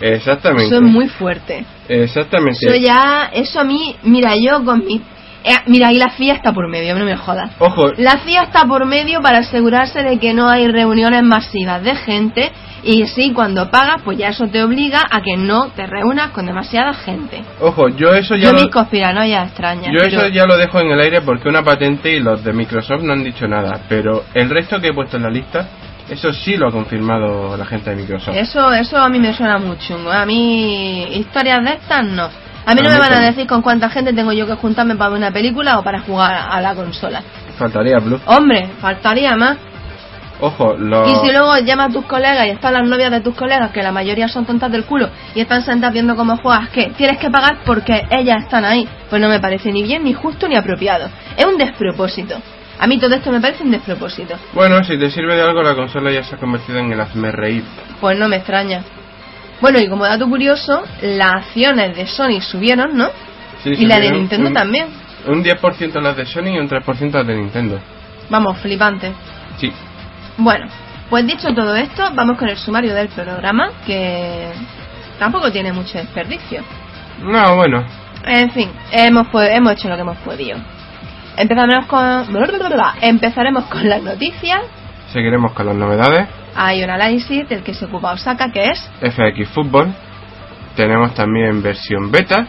Exactamente. 0.00 0.66
Eso 0.66 0.76
es 0.76 0.82
muy 0.82 1.08
fuerte. 1.08 1.64
Exactamente. 1.88 2.58
Eso 2.66 2.74
ya, 2.76 3.30
eso 3.32 3.60
a 3.60 3.64
mí, 3.64 3.94
mira, 4.02 4.34
yo 4.36 4.64
con 4.64 4.84
mi... 4.84 5.00
eh, 5.44 5.52
mira, 5.66 5.88
ahí 5.88 5.98
la 5.98 6.10
FIA 6.10 6.34
está 6.34 6.52
por 6.52 6.68
medio, 6.68 6.94
no 6.98 7.04
me 7.04 7.16
jodas. 7.16 7.50
Ojo, 7.58 7.92
La 7.96 8.18
FIA 8.18 8.42
está 8.44 8.64
por 8.66 8.86
medio 8.86 9.20
para 9.20 9.38
asegurarse 9.38 10.02
de 10.02 10.18
que 10.18 10.34
no 10.34 10.48
hay 10.48 10.66
reuniones 10.68 11.22
masivas 11.22 11.82
de 11.82 11.94
gente 11.94 12.50
y 12.82 13.06
sí, 13.06 13.32
cuando 13.32 13.70
pagas, 13.70 14.02
pues 14.04 14.18
ya 14.18 14.28
eso 14.28 14.46
te 14.48 14.62
obliga 14.62 15.00
a 15.10 15.22
que 15.22 15.36
no 15.38 15.68
te 15.70 15.86
reúnas 15.86 16.32
con 16.32 16.44
demasiada 16.44 16.92
gente. 16.92 17.42
ojo, 17.60 17.88
yo 17.88 18.12
eso 18.14 18.36
ya 18.36 18.46
Yo 18.46 18.52
lo, 18.52 18.60
mis 18.62 18.70
conspiranoias 18.70 19.46
extrañas. 19.48 19.90
yo 19.92 20.04
eso 20.06 20.28
ya 20.28 20.44
lo 20.44 20.56
dejo 20.58 20.80
en 20.80 20.90
el 20.90 21.00
aire 21.00 21.22
porque 21.22 21.48
una 21.48 21.62
patente 21.62 22.12
y 22.12 22.20
los 22.20 22.42
de 22.44 22.52
Microsoft 22.52 23.02
no 23.02 23.12
han 23.14 23.24
dicho 23.24 23.46
nada, 23.46 23.80
pero 23.88 24.24
el 24.34 24.50
resto 24.50 24.80
que 24.80 24.88
he 24.88 24.92
puesto 24.92 25.16
en 25.16 25.22
la 25.22 25.30
lista, 25.30 25.66
eso 26.08 26.32
sí 26.32 26.56
lo 26.56 26.68
ha 26.68 26.72
confirmado 26.72 27.56
la 27.56 27.64
gente 27.64 27.90
de 27.90 27.96
Microsoft. 27.96 28.36
Eso, 28.36 28.72
eso 28.72 28.98
a 28.98 29.08
mí 29.08 29.18
me 29.18 29.32
suena 29.32 29.58
muy 29.58 29.78
chungo. 29.78 30.10
A 30.10 30.26
mí, 30.26 31.16
historias 31.16 31.64
de 31.64 31.72
estas 31.72 32.04
no. 32.04 32.28
A 32.66 32.74
mí 32.74 32.80
no 32.82 32.90
me 32.90 32.98
van 32.98 33.12
a 33.12 33.20
decir 33.20 33.46
con 33.46 33.62
cuánta 33.62 33.90
gente 33.90 34.12
tengo 34.12 34.32
yo 34.32 34.46
que 34.46 34.54
juntarme 34.54 34.96
para 34.96 35.10
ver 35.10 35.18
una 35.18 35.30
película 35.30 35.78
o 35.78 35.84
para 35.84 36.00
jugar 36.00 36.48
a 36.50 36.60
la 36.60 36.74
consola. 36.74 37.22
Faltaría 37.58 37.98
Blue. 37.98 38.20
Hombre, 38.26 38.68
faltaría 38.80 39.36
más. 39.36 39.58
Ojo, 40.40 40.74
los... 40.74 41.08
Y 41.08 41.26
si 41.26 41.32
luego 41.32 41.56
llamas 41.58 41.90
a 41.90 41.92
tus 41.92 42.06
colegas 42.06 42.46
y 42.46 42.50
están 42.50 42.74
las 42.74 42.86
novias 42.86 43.10
de 43.10 43.20
tus 43.20 43.34
colegas, 43.34 43.70
que 43.70 43.82
la 43.82 43.92
mayoría 43.92 44.28
son 44.28 44.44
tontas 44.44 44.72
del 44.72 44.84
culo, 44.84 45.08
y 45.34 45.40
están 45.40 45.62
sentadas 45.62 45.92
viendo 45.92 46.16
cómo 46.16 46.36
juegas, 46.38 46.70
¿qué? 46.70 46.92
Tienes 46.96 47.18
que 47.18 47.30
pagar 47.30 47.58
porque 47.64 48.06
ellas 48.10 48.42
están 48.42 48.64
ahí. 48.64 48.88
Pues 49.08 49.22
no 49.22 49.28
me 49.28 49.40
parece 49.40 49.70
ni 49.70 49.82
bien, 49.82 50.02
ni 50.02 50.12
justo, 50.12 50.48
ni 50.48 50.56
apropiado. 50.56 51.08
Es 51.36 51.44
un 51.44 51.56
despropósito. 51.56 52.36
A 52.78 52.86
mí 52.86 52.98
todo 52.98 53.14
esto 53.14 53.30
me 53.30 53.40
parece 53.40 53.62
un 53.62 53.70
despropósito. 53.70 54.34
Bueno, 54.52 54.82
si 54.84 54.98
te 54.98 55.10
sirve 55.10 55.34
de 55.36 55.42
algo, 55.42 55.62
la 55.62 55.74
consola 55.74 56.10
ya 56.10 56.22
se 56.24 56.34
ha 56.34 56.38
convertido 56.38 56.78
en 56.78 56.92
el 56.92 57.00
hazme 57.00 57.30
reír. 57.30 57.64
Pues 58.00 58.18
no 58.18 58.28
me 58.28 58.36
extraña. 58.36 58.82
Bueno, 59.60 59.78
y 59.78 59.88
como 59.88 60.04
dato 60.04 60.28
curioso, 60.28 60.82
las 61.02 61.34
acciones 61.36 61.96
de 61.96 62.06
Sony 62.06 62.40
subieron, 62.40 62.96
¿no? 62.96 63.08
Sí, 63.62 63.70
y 63.70 63.86
la 63.86 63.98
de 64.00 64.10
Nintendo 64.10 64.48
un- 64.48 64.54
también. 64.54 64.86
Un 65.26 65.42
10% 65.42 66.00
las 66.02 66.16
de 66.16 66.26
Sony 66.26 66.48
y 66.54 66.58
un 66.58 66.68
3% 66.68 67.18
las 67.18 67.26
de 67.26 67.34
Nintendo. 67.36 67.78
Vamos, 68.28 68.58
flipante. 68.58 69.12
Sí. 69.58 69.72
Bueno, 70.36 70.66
pues 71.08 71.26
dicho 71.26 71.54
todo 71.54 71.74
esto, 71.76 72.10
vamos 72.14 72.36
con 72.36 72.48
el 72.48 72.56
sumario 72.58 72.92
del 72.94 73.08
programa, 73.08 73.70
que 73.86 74.48
tampoco 75.18 75.50
tiene 75.52 75.72
mucho 75.72 75.96
desperdicio. 75.96 76.62
No, 77.22 77.56
bueno. 77.56 77.84
En 78.26 78.50
fin, 78.50 78.70
hemos, 78.90 79.28
hemos 79.32 79.72
hecho 79.72 79.88
lo 79.88 79.94
que 79.94 80.00
hemos 80.00 80.18
podido. 80.18 80.58
Empezaremos 81.36 81.86
con, 81.86 82.26
empezaremos 83.02 83.64
con 83.64 83.88
las 83.88 84.02
noticias. 84.02 84.60
Seguiremos 85.12 85.52
con 85.52 85.66
las 85.66 85.74
novedades. 85.76 86.28
Hay 86.56 86.82
un 86.84 86.90
análisis 86.90 87.48
del 87.48 87.62
que 87.62 87.74
se 87.74 87.86
ocupa 87.86 88.12
Osaka, 88.12 88.50
que 88.52 88.70
es, 88.70 88.90
FX 89.00 89.48
Football. 89.50 89.92
Tenemos 90.76 91.14
también 91.14 91.62
versión 91.62 92.10
beta. 92.10 92.46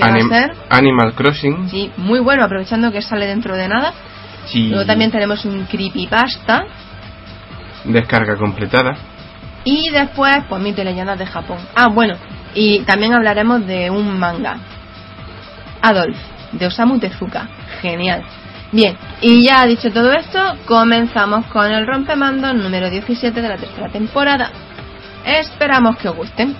va 0.00 0.06
Anim- 0.08 0.26
a 0.32 0.40
ser, 0.40 0.56
Animal 0.70 1.12
Crossing. 1.14 1.68
sí, 1.68 1.90
muy 1.96 2.20
bueno, 2.20 2.44
aprovechando 2.44 2.90
que 2.92 3.02
sale 3.02 3.26
dentro 3.26 3.56
de 3.56 3.68
nada. 3.68 3.92
Sí. 4.46 4.68
Luego 4.68 4.86
también 4.86 5.10
tenemos 5.10 5.44
un 5.44 5.64
creepypasta. 5.66 6.64
Descarga 7.84 8.36
completada. 8.36 8.96
Y 9.64 9.90
después, 9.90 10.38
pues 10.48 10.62
mito 10.62 10.80
y 10.80 10.84
leyendas 10.84 11.18
de 11.18 11.26
Japón. 11.26 11.58
Ah, 11.74 11.88
bueno, 11.88 12.14
y 12.54 12.80
también 12.80 13.12
hablaremos 13.12 13.66
de 13.66 13.90
un 13.90 14.18
manga. 14.18 14.56
Adolf, 15.82 16.16
de 16.52 16.66
Osamu 16.66 16.98
Tezuka. 16.98 17.48
Genial. 17.80 18.22
Bien, 18.70 18.96
y 19.22 19.46
ya 19.46 19.64
dicho 19.66 19.90
todo 19.90 20.12
esto, 20.12 20.38
comenzamos 20.66 21.46
con 21.46 21.70
el 21.70 21.86
rompemando 21.86 22.52
número 22.52 22.90
17 22.90 23.40
de 23.40 23.48
la 23.48 23.56
tercera 23.56 23.88
temporada. 23.88 24.50
Esperamos 25.24 25.96
que 25.96 26.08
os 26.08 26.16
gusten. 26.16 26.54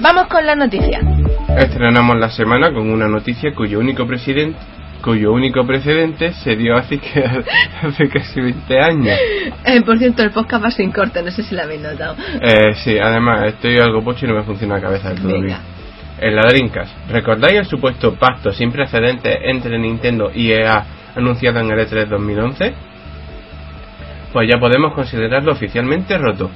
Vamos 0.00 0.26
con 0.28 0.46
la 0.46 0.56
noticia. 0.56 1.00
Estrenamos 1.56 2.16
la 2.16 2.30
semana 2.30 2.72
con 2.72 2.90
una 2.90 3.08
noticia 3.08 3.54
cuyo 3.54 3.78
único 3.78 4.06
presidente 4.06 4.58
cuyo 5.02 5.32
único 5.32 5.64
precedente 5.66 6.32
se 6.32 6.56
dio 6.56 6.76
hace, 6.76 6.98
que, 6.98 7.24
hace 7.82 8.08
casi 8.08 8.40
20 8.40 8.80
años. 8.80 9.18
Eh, 9.64 9.80
por 9.82 9.98
cierto, 9.98 10.22
el 10.22 10.30
podcast 10.30 10.64
va 10.64 10.70
sin 10.70 10.90
corte, 10.92 11.22
no 11.22 11.30
sé 11.30 11.42
si 11.42 11.54
lo 11.54 11.62
habéis 11.62 11.80
notado. 11.82 12.16
Eh, 12.40 12.74
sí, 12.76 12.98
además 12.98 13.46
estoy 13.46 13.76
algo 13.78 14.02
pocho 14.02 14.26
y 14.26 14.28
no 14.28 14.34
me 14.34 14.42
funciona 14.42 14.74
la 14.76 14.80
cabeza 14.80 15.08
del 15.10 15.18
todo 15.20 15.32
Venga. 15.32 15.46
bien. 15.46 15.58
En 16.20 16.34
la 16.34 16.42
Dreamcast, 16.48 16.92
¿recordáis 17.10 17.58
el 17.60 17.64
supuesto 17.66 18.14
pacto 18.14 18.50
sin 18.52 18.72
precedentes 18.72 19.36
entre 19.44 19.78
Nintendo 19.78 20.32
y 20.34 20.50
EA 20.50 20.84
anunciado 21.14 21.60
en 21.60 21.70
el 21.70 21.78
E3 21.78 22.06
2011? 22.08 22.74
Pues 24.32 24.48
ya 24.48 24.58
podemos 24.58 24.92
considerarlo 24.94 25.52
oficialmente 25.52 26.18
roto. 26.18 26.50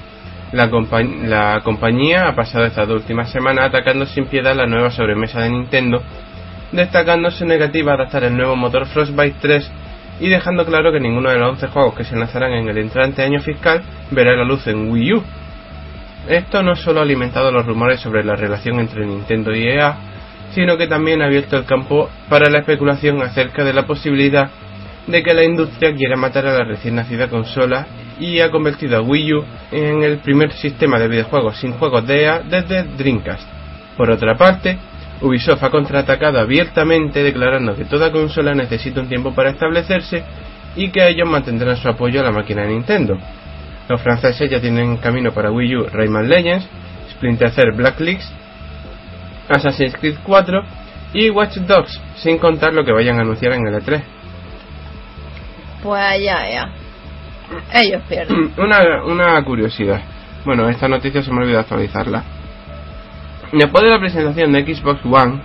La, 0.52 0.68
compa- 0.68 1.02
la 1.26 1.60
compañía 1.64 2.28
ha 2.28 2.34
pasado 2.34 2.66
estas 2.66 2.88
últimas 2.88 3.30
semanas 3.30 3.66
atacando 3.68 4.04
sin 4.04 4.26
piedad 4.26 4.54
la 4.54 4.66
nueva 4.66 4.90
sobremesa 4.90 5.40
de 5.40 5.48
Nintendo, 5.50 6.02
destacando 6.72 7.30
su 7.30 7.44
negativa 7.44 7.92
a 7.92 7.94
adaptar 7.96 8.24
el 8.24 8.36
nuevo 8.36 8.56
motor 8.56 8.86
Frostbite 8.86 9.36
3 9.40 9.70
y 10.20 10.28
dejando 10.28 10.64
claro 10.64 10.92
que 10.92 11.00
ninguno 11.00 11.30
de 11.30 11.38
los 11.38 11.50
11 11.50 11.68
juegos 11.68 11.94
que 11.94 12.04
se 12.04 12.16
lanzarán 12.16 12.52
en 12.52 12.68
el 12.68 12.78
entrante 12.78 13.22
año 13.22 13.40
fiscal 13.40 13.82
verá 14.10 14.36
la 14.36 14.44
luz 14.44 14.66
en 14.66 14.90
Wii 14.90 15.14
U. 15.14 15.22
Esto 16.28 16.62
no 16.62 16.76
solo 16.76 17.00
ha 17.00 17.02
alimentado 17.02 17.50
los 17.50 17.66
rumores 17.66 18.00
sobre 18.00 18.24
la 18.24 18.36
relación 18.36 18.78
entre 18.78 19.04
Nintendo 19.04 19.54
y 19.54 19.66
EA, 19.68 19.96
sino 20.54 20.76
que 20.76 20.86
también 20.86 21.22
ha 21.22 21.26
abierto 21.26 21.56
el 21.56 21.64
campo 21.64 22.08
para 22.28 22.50
la 22.50 22.60
especulación 22.60 23.20
acerca 23.22 23.64
de 23.64 23.72
la 23.72 23.86
posibilidad 23.86 24.50
de 25.06 25.22
que 25.22 25.34
la 25.34 25.44
industria 25.44 25.94
quiera 25.94 26.16
matar 26.16 26.46
a 26.46 26.52
la 26.52 26.64
recién 26.64 26.94
nacida 26.94 27.28
consola 27.28 27.86
y 28.20 28.40
ha 28.40 28.50
convertido 28.50 28.98
a 28.98 29.02
Wii 29.02 29.32
U 29.32 29.44
en 29.72 30.02
el 30.04 30.18
primer 30.18 30.52
sistema 30.52 30.98
de 30.98 31.08
videojuegos 31.08 31.58
sin 31.58 31.72
juegos 31.72 32.06
de 32.06 32.22
EA 32.22 32.40
desde 32.40 32.84
Dreamcast. 32.84 33.48
Por 33.96 34.10
otra 34.10 34.36
parte, 34.36 34.78
Ubisoft 35.22 35.62
ha 35.62 35.70
contraatacado 35.70 36.38
abiertamente 36.40 37.22
declarando 37.22 37.76
que 37.76 37.84
toda 37.84 38.10
consola 38.10 38.54
necesita 38.54 39.00
un 39.00 39.08
tiempo 39.08 39.34
para 39.34 39.50
establecerse 39.50 40.24
y 40.74 40.90
que 40.90 41.06
ellos 41.06 41.28
mantendrán 41.28 41.76
su 41.76 41.88
apoyo 41.88 42.20
a 42.20 42.24
la 42.24 42.32
máquina 42.32 42.62
de 42.62 42.68
Nintendo. 42.68 43.16
Los 43.88 44.00
franceses 44.00 44.50
ya 44.50 44.60
tienen 44.60 44.90
en 44.90 44.96
camino 44.96 45.32
para 45.32 45.50
Wii 45.50 45.76
U 45.76 45.86
Rayman 45.92 46.28
Legends, 46.28 46.68
Splinter 47.12 47.50
Cell 47.50 47.72
Blacklist, 47.74 48.32
Assassin's 49.48 49.94
Creed 49.96 50.16
4 50.24 50.62
y 51.14 51.30
Watch 51.30 51.56
Dogs, 51.58 52.00
sin 52.16 52.38
contar 52.38 52.72
lo 52.72 52.84
que 52.84 52.92
vayan 52.92 53.18
a 53.18 53.22
anunciar 53.22 53.52
en 53.52 53.66
el 53.66 53.74
E3. 53.74 54.02
Pues 55.82 56.00
allá, 56.00 56.50
ya. 56.50 56.68
Ellos 57.72 58.02
pierden. 58.08 58.52
Una, 58.58 59.04
una 59.04 59.44
curiosidad. 59.44 60.00
Bueno, 60.44 60.68
esta 60.68 60.88
noticia 60.88 61.22
se 61.22 61.30
me 61.30 61.42
olvidó 61.42 61.60
actualizarla. 61.60 62.24
Después 63.52 63.84
de 63.84 63.90
la 63.90 64.00
presentación 64.00 64.52
de 64.52 64.74
Xbox 64.74 65.04
One, 65.04 65.40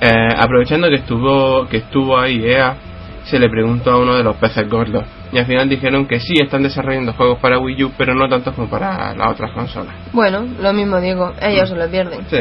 eh, 0.00 0.34
aprovechando 0.36 0.88
que 0.88 0.96
estuvo 0.96 1.66
que 1.68 1.78
estuvo 1.78 2.18
ahí 2.18 2.44
EA, 2.44 2.76
se 3.24 3.38
le 3.38 3.48
preguntó 3.48 3.92
a 3.92 3.98
uno 3.98 4.16
de 4.16 4.24
los 4.24 4.36
peces 4.36 4.68
gordos. 4.68 5.04
Y 5.32 5.38
al 5.38 5.46
final 5.46 5.68
dijeron 5.68 6.06
que 6.06 6.20
sí 6.20 6.34
están 6.40 6.62
desarrollando 6.62 7.12
juegos 7.12 7.38
para 7.38 7.58
Wii 7.58 7.84
U, 7.84 7.92
pero 7.96 8.14
no 8.14 8.28
tantos 8.28 8.54
como 8.54 8.68
para 8.68 9.14
las 9.14 9.32
otras 9.32 9.52
consolas. 9.52 9.94
Bueno, 10.12 10.44
lo 10.60 10.72
mismo 10.72 11.00
digo, 11.00 11.32
ellos 11.40 11.68
se 11.68 11.76
lo 11.76 11.88
pierden. 11.88 12.26
Sí. 12.28 12.38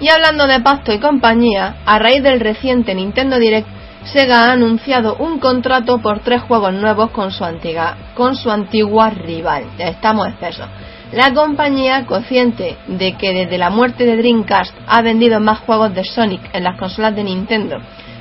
Y 0.00 0.08
hablando 0.08 0.46
de 0.46 0.60
Pasto 0.60 0.92
y 0.92 0.98
compañía, 0.98 1.76
a 1.86 1.98
raíz 1.98 2.22
del 2.22 2.40
reciente 2.40 2.94
Nintendo 2.94 3.38
Direct, 3.38 3.68
Sega 4.04 4.46
ha 4.48 4.52
anunciado 4.52 5.16
un 5.16 5.38
contrato 5.38 5.98
por 5.98 6.20
tres 6.20 6.42
juegos 6.42 6.74
nuevos 6.74 7.10
con 7.10 7.30
su 7.30 7.44
antigua, 7.44 7.96
con 8.14 8.36
su 8.36 8.50
antigua 8.50 9.10
rival. 9.10 9.64
Estamos 9.78 10.28
espesos. 10.28 10.68
La 11.12 11.32
compañía, 11.32 12.06
consciente 12.06 12.76
de 12.88 13.16
que 13.16 13.32
desde 13.32 13.58
la 13.58 13.70
muerte 13.70 14.04
de 14.04 14.16
Dreamcast 14.16 14.74
ha 14.86 15.02
vendido 15.02 15.38
más 15.40 15.60
juegos 15.60 15.94
de 15.94 16.04
Sonic 16.04 16.40
en 16.52 16.64
las 16.64 16.78
consolas 16.78 17.14
de 17.14 17.24
Nintendo 17.24 17.78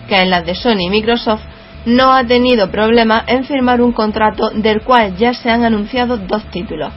que 0.08 0.22
en 0.22 0.30
las 0.30 0.46
de 0.46 0.56
Sony 0.56 0.82
y 0.82 0.90
Microsoft, 0.90 1.42
no 1.86 2.14
ha 2.14 2.24
tenido 2.24 2.72
problema 2.72 3.24
en 3.28 3.44
firmar 3.44 3.82
un 3.82 3.92
contrato 3.92 4.50
del 4.52 4.82
cual 4.82 5.16
ya 5.18 5.34
se 5.34 5.50
han 5.50 5.64
anunciado 5.64 6.18
dos 6.18 6.44
títulos, 6.52 6.94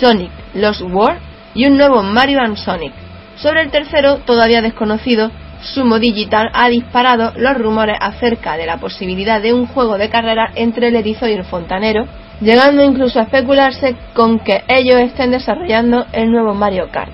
Sonic 0.00 0.30
Lost 0.54 0.82
World 0.82 1.18
y 1.54 1.66
un 1.66 1.76
nuevo 1.76 2.02
Mario 2.02 2.40
and 2.40 2.56
Sonic. 2.56 2.92
Sobre 3.36 3.62
el 3.62 3.70
tercero, 3.70 4.18
todavía 4.18 4.62
desconocido, 4.62 5.30
Sumo 5.60 5.98
Digital 5.98 6.50
ha 6.54 6.68
disparado 6.68 7.32
los 7.36 7.56
rumores 7.56 7.96
acerca 8.00 8.56
de 8.56 8.66
la 8.66 8.78
posibilidad 8.78 9.40
de 9.40 9.52
un 9.52 9.66
juego 9.66 9.96
de 9.96 10.08
carrera 10.08 10.50
entre 10.54 10.88
el 10.88 10.96
erizo 10.96 11.28
y 11.28 11.32
el 11.32 11.44
fontanero, 11.44 12.06
llegando 12.42 12.82
incluso 12.82 13.20
a 13.20 13.22
especularse 13.22 13.96
con 14.14 14.40
que 14.40 14.62
ellos 14.68 15.00
estén 15.00 15.30
desarrollando 15.30 16.06
el 16.12 16.30
nuevo 16.30 16.54
Mario 16.54 16.88
Kart. 16.90 17.12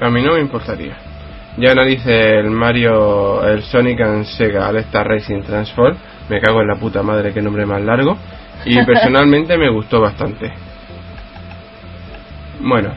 A 0.00 0.10
mí 0.10 0.22
no 0.22 0.34
me 0.34 0.40
importaría. 0.40 0.96
Ya 1.56 1.72
analice 1.72 2.38
el 2.38 2.50
Mario, 2.50 3.44
el 3.44 3.62
Sonic 3.62 4.00
and 4.00 4.24
Sega 4.24 4.68
All 4.68 4.76
Star 4.76 5.06
Racing 5.06 5.42
Transform. 5.42 5.96
Me 6.28 6.40
cago 6.40 6.60
en 6.60 6.68
la 6.68 6.76
puta 6.76 7.02
madre, 7.02 7.32
qué 7.32 7.42
nombre 7.42 7.66
más 7.66 7.82
largo. 7.82 8.16
Y 8.64 8.76
personalmente 8.86 9.56
me 9.56 9.68
gustó 9.68 10.00
bastante. 10.00 10.52
Bueno. 12.60 12.92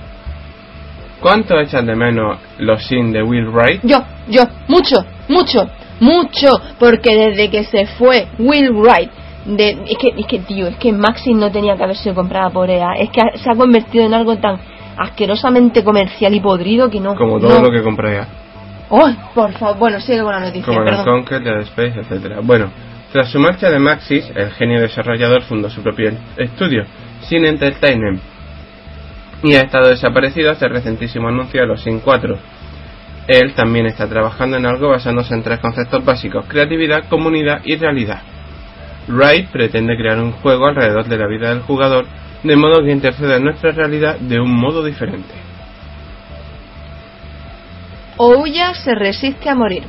¿Cuánto 1.20 1.60
echan 1.60 1.86
de 1.86 1.96
menos 1.96 2.40
los 2.58 2.84
sin 2.86 3.12
de 3.12 3.22
Will 3.22 3.48
Wright? 3.50 3.82
Yo, 3.84 4.04
yo, 4.28 4.44
mucho, 4.68 5.06
mucho, 5.28 5.70
mucho, 6.00 6.50
porque 6.80 7.16
desde 7.16 7.52
que 7.52 7.64
se 7.64 7.86
fue 7.86 8.28
Will 8.40 8.72
Wright, 8.72 9.12
de, 9.46 9.70
es, 9.88 9.98
que, 9.98 10.10
es 10.18 10.26
que, 10.28 10.40
tío, 10.40 10.68
es 10.68 10.78
que 10.78 10.92
Maxim 10.94 11.40
no 11.40 11.52
tenía 11.52 11.76
que 11.76 11.84
haber 11.84 11.96
sido 11.96 12.16
comprada 12.16 12.50
por 12.50 12.70
EA, 12.70 12.94
es 13.00 13.10
que 13.10 13.22
ha- 13.22 13.38
se 13.38 13.50
ha 13.50 13.56
convertido 13.56 14.06
en 14.06 14.14
algo 14.14 14.38
tan 14.38 14.60
asquerosamente 14.98 15.84
comercial 15.84 16.34
y 16.34 16.40
podrido 16.40 16.90
que 16.90 17.00
no. 17.00 17.16
Como 17.16 17.40
todo 17.40 17.60
no. 17.60 17.66
lo 17.68 17.72
que 17.72 17.82
compra 17.84 18.12
ella. 18.12 18.28
¡Ay, 18.92 19.18
por 19.34 19.52
favor! 19.54 19.78
Bueno, 19.78 20.00
sigue 20.00 20.22
con 20.22 20.32
la 20.34 20.40
noticia, 20.42 20.66
Como 20.66 20.80
el 20.82 20.86
perdón. 20.86 21.06
Conquer, 21.06 21.42
Dead 21.44 21.62
Space, 21.62 22.00
etcétera. 22.00 22.40
Bueno, 22.44 22.70
tras 23.12 23.30
su 23.32 23.40
marcha 23.40 23.70
de 23.70 23.80
Maxis, 23.80 24.30
el 24.36 24.52
genio 24.52 24.82
desarrollador 24.82 25.44
fundó 25.44 25.70
su 25.70 25.82
propio 25.82 26.12
estudio, 26.38 26.84
Sin 27.22 27.46
Entertainment, 27.46 28.20
y 29.44 29.56
ha 29.56 29.62
estado 29.62 29.88
desaparecido 29.90 30.52
hasta 30.52 30.66
el 30.68 30.74
recentísimo 30.74 31.28
anuncio 31.30 31.62
de 31.62 31.68
los 31.68 31.82
Sin 31.82 32.00
4. 32.00 32.38
Él 33.28 33.54
también 33.56 33.86
está 33.86 34.08
trabajando 34.08 34.58
en 34.58 34.66
algo 34.66 34.90
basándose 34.90 35.34
en 35.34 35.44
tres 35.44 35.60
conceptos 35.60 36.04
básicos, 36.04 36.46
creatividad, 36.48 37.08
comunidad 37.10 37.62
y 37.64 37.76
realidad. 37.78 38.22
Wright 39.12 39.50
pretende 39.50 39.98
crear 39.98 40.20
un 40.20 40.32
juego 40.32 40.68
alrededor 40.68 41.08
de 41.08 41.18
la 41.18 41.28
vida 41.28 41.50
del 41.50 41.62
jugador, 41.62 42.06
de 42.44 42.56
modo 42.56 42.84
que 42.84 42.92
interceda 42.92 43.38
en 43.38 43.44
nuestra 43.44 43.72
realidad 43.72 44.18
de 44.20 44.40
un 44.40 44.52
modo 44.52 44.84
diferente. 44.84 45.34
Ouya 48.18 48.74
se 48.74 48.96
resiste 48.96 49.50
a 49.50 49.56
morir. 49.56 49.84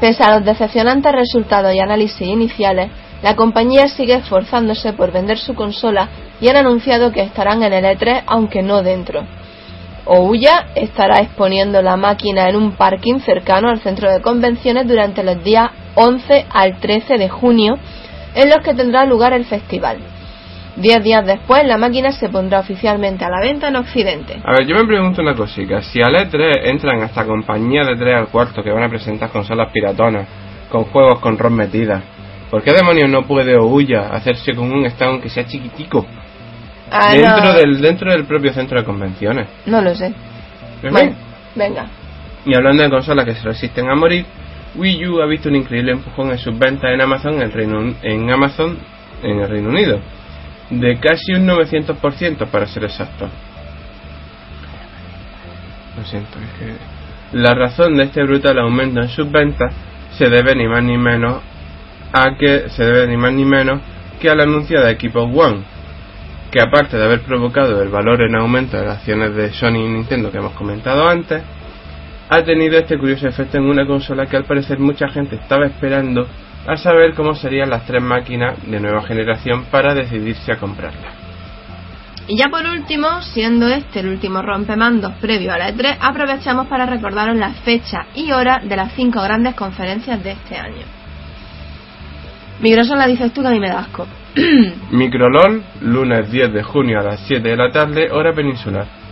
Pese 0.00 0.22
a 0.22 0.36
los 0.36 0.44
decepcionantes 0.44 1.12
resultados 1.12 1.72
y 1.74 1.80
análisis 1.80 2.20
iniciales, 2.20 2.90
la 3.22 3.36
compañía 3.36 3.86
sigue 3.88 4.14
esforzándose 4.14 4.92
por 4.92 5.12
vender 5.12 5.38
su 5.38 5.54
consola 5.54 6.08
y 6.40 6.48
han 6.48 6.56
anunciado 6.56 7.12
que 7.12 7.22
estarán 7.22 7.62
en 7.62 7.72
el 7.72 7.84
E3 7.84 8.24
aunque 8.26 8.62
no 8.62 8.82
dentro. 8.82 9.24
Ouya 10.04 10.66
estará 10.74 11.20
exponiendo 11.20 11.80
la 11.80 11.96
máquina 11.96 12.48
en 12.50 12.56
un 12.56 12.72
parking 12.72 13.20
cercano 13.20 13.70
al 13.70 13.80
centro 13.80 14.12
de 14.12 14.20
convenciones 14.20 14.86
durante 14.86 15.22
los 15.22 15.42
días 15.42 15.70
11 15.94 16.46
al 16.50 16.78
13 16.78 17.16
de 17.16 17.28
junio, 17.30 17.78
en 18.34 18.48
los 18.48 18.58
que 18.58 18.74
tendrá 18.74 19.04
lugar 19.04 19.32
el 19.32 19.44
festival. 19.44 19.98
Diez 20.76 21.04
días 21.04 21.24
después, 21.24 21.64
la 21.64 21.78
máquina 21.78 22.10
se 22.10 22.28
pondrá 22.28 22.58
oficialmente 22.58 23.24
a 23.24 23.30
la 23.30 23.40
venta 23.40 23.68
en 23.68 23.76
Occidente. 23.76 24.40
A 24.44 24.52
ver, 24.52 24.66
yo 24.66 24.74
me 24.74 24.84
pregunto 24.84 25.22
una 25.22 25.34
cosita. 25.34 25.80
Si 25.82 26.02
al 26.02 26.14
E3 26.14 26.62
entran 26.64 27.00
hasta 27.00 27.24
compañías 27.24 27.86
de 27.86 27.96
3 27.96 28.16
al 28.16 28.28
cuarto 28.28 28.62
que 28.62 28.72
van 28.72 28.82
a 28.82 28.88
presentar 28.88 29.30
consolas 29.30 29.70
piratonas, 29.70 30.26
con 30.68 30.84
juegos 30.84 31.20
con 31.20 31.38
ROM 31.38 31.54
metidas, 31.54 32.02
¿por 32.50 32.62
qué 32.64 32.72
demonios 32.72 33.08
no 33.08 33.22
puede 33.22 33.56
Ouya 33.56 34.08
hacerse 34.08 34.52
con 34.54 34.72
un 34.72 34.84
stand 34.86 35.22
que 35.22 35.28
sea 35.28 35.46
chiquitico? 35.46 36.04
Ah, 36.90 37.12
dentro, 37.12 37.44
no, 37.44 37.52
del, 37.54 37.80
dentro 37.80 38.10
del 38.10 38.24
propio 38.24 38.52
centro 38.52 38.78
de 38.78 38.84
convenciones. 38.84 39.48
no 39.66 39.80
lo 39.80 39.94
sé. 39.94 40.12
¿En 40.82 40.92
Bueno, 40.92 41.12
venga. 41.54 41.86
Y 42.44 42.54
hablando 42.54 42.82
de 42.82 42.90
consolas 42.90 43.24
que 43.24 43.34
se 43.34 43.42
resisten 43.42 43.88
a 43.88 43.94
morir, 43.94 44.26
Wii 44.76 45.06
U 45.08 45.20
ha 45.22 45.26
visto 45.26 45.48
un 45.48 45.56
increíble 45.56 45.92
empujón 45.92 46.30
en 46.30 46.38
sus 46.38 46.58
ventas 46.58 46.90
en 46.92 47.00
Amazon 47.00 47.34
en 47.34 47.42
el 47.42 47.52
Reino, 47.52 48.34
Amazon 48.34 48.76
en 49.22 49.40
el 49.40 49.48
Reino 49.48 49.68
Unido, 49.68 50.00
de 50.70 50.98
casi 50.98 51.32
un 51.32 51.46
900% 51.46 52.46
para 52.46 52.66
ser 52.66 52.84
exacto. 52.84 53.28
Lo 55.96 56.04
siento, 56.04 56.38
es 56.38 56.58
que 56.58 57.38
la 57.38 57.54
razón 57.54 57.96
de 57.96 58.04
este 58.04 58.22
brutal 58.24 58.58
aumento 58.58 59.00
en 59.00 59.08
sus 59.08 59.30
ventas 59.30 59.72
se 60.16 60.28
debe 60.28 60.54
ni 60.54 60.66
más 60.66 60.82
ni 60.82 60.98
menos 60.98 61.40
a 62.12 62.36
que 62.38 62.68
se 62.70 62.84
debe 62.84 63.06
ni 63.06 63.16
más 63.16 63.32
ni 63.32 63.44
menos 63.44 63.80
que 64.20 64.30
a 64.30 64.34
la 64.34 64.44
anunciada 64.44 64.90
Xbox 64.92 65.36
One, 65.36 65.62
que 66.50 66.60
aparte 66.60 66.96
de 66.96 67.04
haber 67.04 67.20
provocado 67.22 67.82
el 67.82 67.88
valor 67.88 68.22
en 68.22 68.36
aumento 68.36 68.76
de 68.76 68.86
las 68.86 68.98
acciones 68.98 69.34
de 69.34 69.52
Sony 69.52 69.76
y 69.76 69.88
Nintendo 69.88 70.30
que 70.30 70.38
hemos 70.38 70.52
comentado 70.52 71.08
antes, 71.08 71.42
ha 72.28 72.42
tenido 72.42 72.78
este 72.78 72.98
curioso 72.98 73.28
efecto 73.28 73.58
en 73.58 73.64
una 73.64 73.86
consola 73.86 74.26
que 74.26 74.36
al 74.36 74.44
parecer 74.44 74.78
mucha 74.78 75.08
gente 75.08 75.36
estaba 75.36 75.66
esperando 75.66 76.26
a 76.66 76.76
saber 76.76 77.14
cómo 77.14 77.34
serían 77.34 77.70
las 77.70 77.86
tres 77.86 78.02
máquinas 78.02 78.56
de 78.66 78.80
nueva 78.80 79.02
generación 79.02 79.66
para 79.70 79.94
decidirse 79.94 80.52
a 80.52 80.56
comprarla. 80.56 81.24
Y 82.26 82.38
ya 82.38 82.48
por 82.48 82.64
último, 82.64 83.20
siendo 83.20 83.68
este 83.68 84.00
el 84.00 84.08
último 84.08 84.40
rompemandos 84.40 85.12
previo 85.20 85.52
a 85.52 85.58
la 85.58 85.70
E3, 85.70 85.98
aprovechamos 86.00 86.66
para 86.68 86.86
recordaros 86.86 87.36
la 87.36 87.50
fecha 87.50 88.06
y 88.14 88.32
hora 88.32 88.62
de 88.64 88.76
las 88.76 88.92
cinco 88.94 89.22
grandes 89.22 89.54
conferencias 89.54 90.24
de 90.24 90.32
este 90.32 90.56
año. 90.56 90.86
Microsoft 92.60 92.96
la 92.96 93.06
dices 93.06 93.32
tú 93.32 93.42
que 93.42 93.48
a 93.48 93.50
mí 93.50 93.60
me 93.60 93.68
da 93.68 93.80
asco. 93.80 94.06
Microlol, 94.90 95.62
lunes 95.82 96.30
10 96.30 96.52
de 96.52 96.62
junio 96.62 97.00
a 97.00 97.02
las 97.02 97.20
7 97.26 97.46
de 97.46 97.56
la 97.56 97.70
tarde, 97.70 98.10
hora 98.10 98.32
peninsular. 98.32 99.03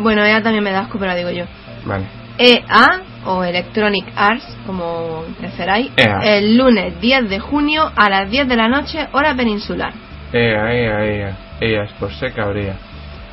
Bueno, 0.00 0.24
ella 0.24 0.42
también 0.42 0.64
me 0.64 0.72
da 0.72 0.80
asco, 0.80 0.98
pero 0.98 1.10
la 1.12 1.16
digo 1.16 1.30
yo. 1.30 1.44
Vale. 1.84 2.06
EA 2.38 3.02
o 3.26 3.44
Electronic 3.44 4.06
Arts, 4.16 4.56
como 4.66 5.24
preferáis, 5.38 5.90
EA. 5.96 6.20
el 6.38 6.56
lunes 6.56 6.98
10 7.00 7.28
de 7.28 7.38
junio 7.38 7.90
a 7.94 8.08
las 8.08 8.30
10 8.30 8.48
de 8.48 8.56
la 8.56 8.68
noche, 8.68 9.08
hora 9.12 9.34
peninsular. 9.34 9.92
Ea, 10.32 10.72
ea, 10.74 11.04
ea. 11.04 11.36
Ea 11.60 11.82
es 11.84 11.92
por 11.92 12.12
se 12.14 12.32
cabrea. 12.32 12.76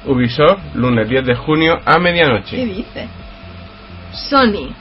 Ubisoft, 0.05 0.75
lunes 0.75 1.07
10 1.07 1.25
de 1.25 1.36
junio 1.36 1.79
a 1.86 1.93
¿Qué 1.93 2.00
medianoche. 2.00 2.65
dice? 2.65 3.07
Sony, 4.12 4.74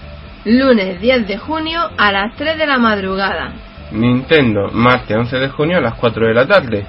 lunes 0.44 1.00
10 1.00 1.26
de 1.28 1.38
junio 1.38 1.88
a 1.96 2.10
las 2.10 2.34
3 2.36 2.58
de 2.58 2.66
la 2.66 2.78
madrugada. 2.78 3.52
Nintendo, 3.92 4.70
martes 4.72 5.16
11 5.16 5.38
de 5.38 5.48
junio 5.50 5.78
a 5.78 5.80
las 5.80 5.94
4 5.94 6.26
de 6.26 6.34
la 6.34 6.46
tarde. 6.46 6.84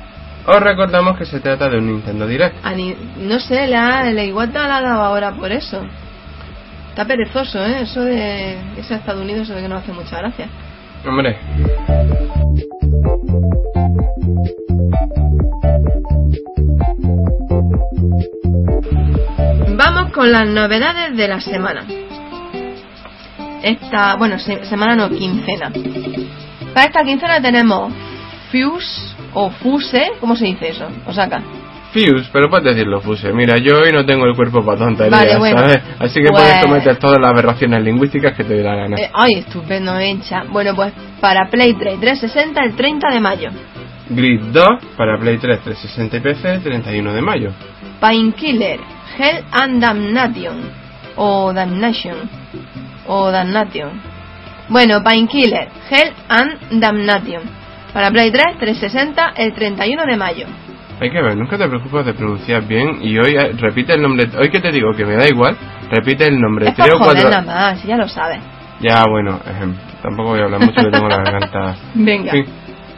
Os 0.48 0.60
recordamos 0.62 1.18
que 1.18 1.26
se 1.26 1.40
trata 1.42 1.68
de 1.70 1.78
un 1.78 1.88
Nintendo 1.88 2.26
Direct. 2.26 2.66
A 2.66 2.72
ni- 2.74 2.96
no 3.18 3.40
sé, 3.40 3.68
la, 3.68 4.06
la 4.12 4.24
iguata 4.24 4.68
la 4.68 4.78
ha 4.78 4.82
dado 4.82 5.02
ahora 5.04 5.32
por 5.34 5.52
eso. 5.52 5.86
Está 6.90 7.06
perezoso, 7.06 7.64
¿eh? 7.66 7.82
Eso 7.82 8.02
de 8.02 8.58
ese 8.78 8.96
Estados 8.96 9.22
Unidos, 9.22 9.44
eso 9.44 9.56
de 9.56 9.62
que 9.62 9.68
no 9.68 9.76
hace 9.76 9.92
mucha 9.92 10.18
gracia. 10.20 10.48
Hombre, 11.06 11.38
Vamos 19.78 20.12
con 20.14 20.32
las 20.32 20.48
novedades 20.48 21.16
de 21.16 21.28
la 21.28 21.40
semana. 21.42 21.86
Esta, 23.64 24.16
bueno, 24.16 24.38
se- 24.40 24.66
semana 24.66 24.96
no, 24.96 25.10
quincena. 25.10 25.72
Para 26.74 26.86
esta 26.88 27.04
quincena 27.04 27.42
tenemos 27.42 27.92
Fuse 28.52 29.16
o 29.40 29.52
Fuse, 29.52 30.14
¿cómo 30.20 30.36
se 30.36 30.46
dice 30.46 30.70
eso? 30.70 30.88
Osaka. 31.06 31.42
Fuse, 31.94 32.28
pero 32.34 32.50
puedes 32.50 32.66
decirlo 32.76 33.00
Fuse. 33.02 33.32
Mira, 33.34 33.58
yo 33.60 33.80
hoy 33.82 33.92
no 33.94 34.04
tengo 34.04 34.26
el 34.26 34.36
cuerpo 34.36 34.66
para 34.66 34.80
tonterías, 34.80 35.12
Vale, 35.12 35.38
bueno. 35.38 35.60
¿sabes? 35.60 35.78
Así 36.00 36.22
que 36.22 36.30
Pues- 36.30 36.42
puedes 36.44 36.66
cometer 36.66 36.98
todas 36.98 37.18
las 37.22 37.30
aberraciones 37.32 37.84
lingüísticas 37.84 38.36
que 38.36 38.44
te 38.44 38.56
dé 38.56 38.64
la 38.64 38.76
gana. 38.76 38.96
Eh, 38.98 39.12
ay, 39.14 39.34
estupendo, 39.40 40.00
hincha. 40.02 40.44
Bueno, 40.50 40.74
pues 40.76 40.92
para 41.22 41.48
Play 41.52 41.76
3 41.76 42.00
360 42.00 42.64
el 42.64 42.76
30 42.76 43.10
de 43.14 43.20
mayo. 43.20 43.50
Grid 44.10 44.42
2 44.52 44.68
para 44.98 45.20
Play 45.20 45.38
3, 45.38 45.60
360 45.62 46.18
y 46.18 46.20
PC, 46.20 46.60
31 46.60 47.14
de 47.14 47.22
mayo. 47.22 47.52
Painkiller, 48.00 48.80
Hell 49.20 49.44
and 49.52 49.82
Damnation. 49.82 50.88
O 51.16 51.54
Damnation. 51.54 52.16
O 53.08 53.30
Damnation. 53.32 54.02
Bueno, 54.70 55.04
Painkiller, 55.04 55.70
Hell 55.90 56.12
and 56.28 56.80
Damnation. 56.82 57.44
Para 57.98 58.12
Play 58.12 58.30
3 58.30 58.60
360 58.60 59.34
el 59.38 59.54
31 59.56 60.04
de 60.06 60.18
mayo. 60.18 60.46
Hay 61.02 61.10
que 61.10 61.20
ver, 61.20 61.36
nunca 61.36 61.58
te 61.58 61.68
preocupas 61.68 62.06
de 62.06 62.14
pronunciar 62.14 62.62
bien 62.68 63.00
y 63.02 63.18
hoy 63.18 63.36
eh, 63.36 63.54
repite 63.58 63.96
el 63.96 64.04
nombre. 64.04 64.30
Hoy 64.38 64.52
que 64.52 64.60
te 64.60 64.72
digo 64.72 64.94
que 64.96 65.04
me 65.04 65.16
da 65.16 65.28
igual, 65.28 65.58
repite 65.90 66.28
el 66.28 66.40
nombre 66.40 66.68
Es 66.68 66.76
tres 66.76 66.94
o 66.94 67.00
cuatro. 67.00 67.28
nada 67.28 67.42
más, 67.42 67.84
ya 67.84 67.98
lo 67.98 68.08
sabes. 68.08 68.38
Ya, 68.82 69.04
bueno, 69.10 69.40
ejem, 69.50 69.74
tampoco 70.04 70.30
voy 70.30 70.42
a 70.42 70.44
hablar 70.44 70.60
mucho 70.60 70.80
que 70.80 70.92
tengo 70.92 71.08
la 71.08 71.24
garganta. 71.24 71.76
Venga. 71.96 72.34
En 72.34 72.46
fin, 72.46 72.54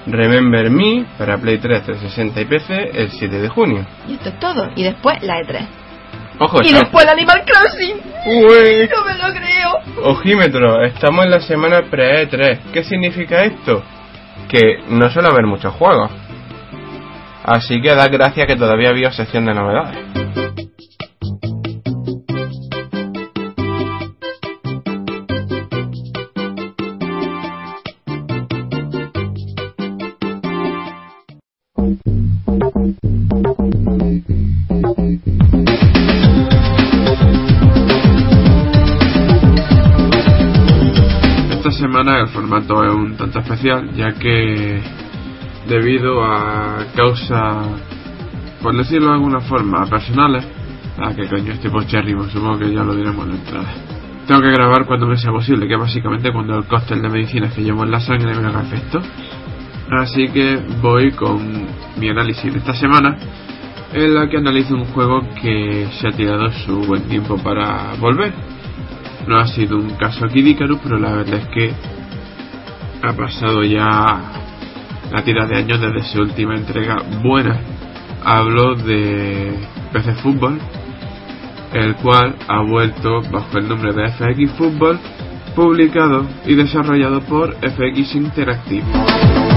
Remember 0.08 0.70
Me 0.70 1.06
para 1.18 1.38
Play 1.38 1.60
3, 1.60 1.82
360 1.82 2.42
y 2.42 2.46
PC 2.46 2.90
el 2.94 3.10
7 3.10 3.40
de 3.40 3.48
junio. 3.48 3.86
Y 4.06 4.16
esto 4.16 4.28
es 4.28 4.40
todo. 4.42 4.70
Y 4.76 4.84
después 4.84 5.24
la 5.24 5.40
E3. 5.40 5.66
Ojo, 6.40 6.60
Y 6.62 6.74
después 6.74 7.06
el 7.06 7.12
Animal 7.12 7.46
Crossing. 7.46 7.96
Uy. 8.26 8.90
No 8.92 9.06
me 9.06 9.18
lo 9.18 9.34
creo. 9.34 10.10
Ojímetro, 10.12 10.84
estamos 10.84 11.24
en 11.24 11.32
la 11.32 11.40
semana 11.40 11.84
pre-E3. 11.90 12.60
¿Qué 12.74 12.84
significa 12.84 13.46
esto? 13.46 13.82
Que 14.48 14.84
no 14.90 15.10
suele 15.10 15.30
haber 15.30 15.46
muchos 15.46 15.74
juegos. 15.74 16.12
Así 17.44 17.82
que 17.82 17.94
da 17.94 18.08
gracia 18.08 18.46
que 18.46 18.56
todavía 18.56 18.90
había 18.90 19.12
sección 19.12 19.46
de 19.46 19.54
novedades. 19.54 19.98
El 42.18 42.28
formato 42.30 42.84
es 42.84 42.94
un 42.94 43.16
tanto 43.16 43.40
especial, 43.40 43.92
ya 43.94 44.14
que 44.14 44.82
debido 45.68 46.24
a 46.24 46.86
causas, 46.96 47.68
por 48.62 48.76
decirlo 48.76 49.10
de 49.10 49.14
alguna 49.14 49.42
forma, 49.42 49.86
personales, 49.86 50.48
ah, 50.98 51.14
que 51.16 51.28
coño 51.28 51.54
este 51.54 51.70
pochérrimo, 51.70 52.24
supongo 52.26 52.60
que 52.60 52.74
ya 52.74 52.84
lo 52.84 52.96
diremos 52.96 53.26
en 53.26 53.32
la 53.32 53.38
entrada. 53.38 53.74
Tengo 54.28 54.42
que 54.42 54.52
grabar 54.52 54.86
cuando 54.86 55.08
me 55.08 55.18
sea 55.18 55.32
posible, 55.32 55.68
que 55.68 55.76
básicamente 55.76 56.32
cuando 56.32 56.58
el 56.58 56.66
cóctel 56.66 57.02
de 57.02 57.10
medicinas 57.10 57.54
que 57.54 57.64
llevo 57.64 57.84
en 57.84 57.92
la 57.92 58.00
sangre 58.00 58.40
me 58.40 58.48
haga 58.48 58.62
efecto. 58.62 59.02
Así 59.92 60.28
que 60.28 60.60
voy 60.82 61.12
con 61.14 61.66
mi 61.98 62.10
análisis 62.10 62.54
de 62.54 62.60
esta 62.60 62.76
semana, 62.76 63.18
en 63.92 64.14
la 64.14 64.30
que 64.30 64.38
analizo 64.38 64.76
un 64.76 64.86
juego 64.86 65.22
que 65.42 65.88
se 66.00 66.08
ha 66.08 66.12
tirado 66.12 66.52
su 66.52 66.80
buen 66.82 67.04
tiempo 67.04 67.38
para 67.38 67.94
volver. 68.00 68.34
No 69.28 69.38
ha 69.38 69.48
sido 69.48 69.78
un 69.78 69.92
caso 69.96 70.28
Kid 70.28 70.46
Icarus, 70.46 70.80
pero 70.84 71.00
la 71.00 71.12
verdad 71.12 71.40
es 71.40 71.48
que 71.48 71.74
ha 73.02 73.14
pasado 73.14 73.64
ya 73.64 74.22
la 75.12 75.24
tira 75.24 75.46
de 75.48 75.58
años 75.58 75.80
desde 75.82 76.04
su 76.04 76.20
última 76.22 76.56
entrega 76.56 76.98
buena. 77.24 77.60
Hablo 78.24 78.76
de 78.76 79.54
PC 79.94 80.14
Fútbol, 80.16 80.60
el 81.74 81.96
cual 81.96 82.36
ha 82.48 82.62
vuelto 82.62 83.22
bajo 83.32 83.58
el 83.58 83.70
nombre 83.70 83.94
de 83.94 84.10
FX 84.12 84.52
Fútbol, 84.58 85.00
publicado 85.56 86.26
y 86.46 86.56
desarrollado 86.56 87.22
por 87.22 87.56
FX 87.56 88.16
Interactive. 88.16 89.49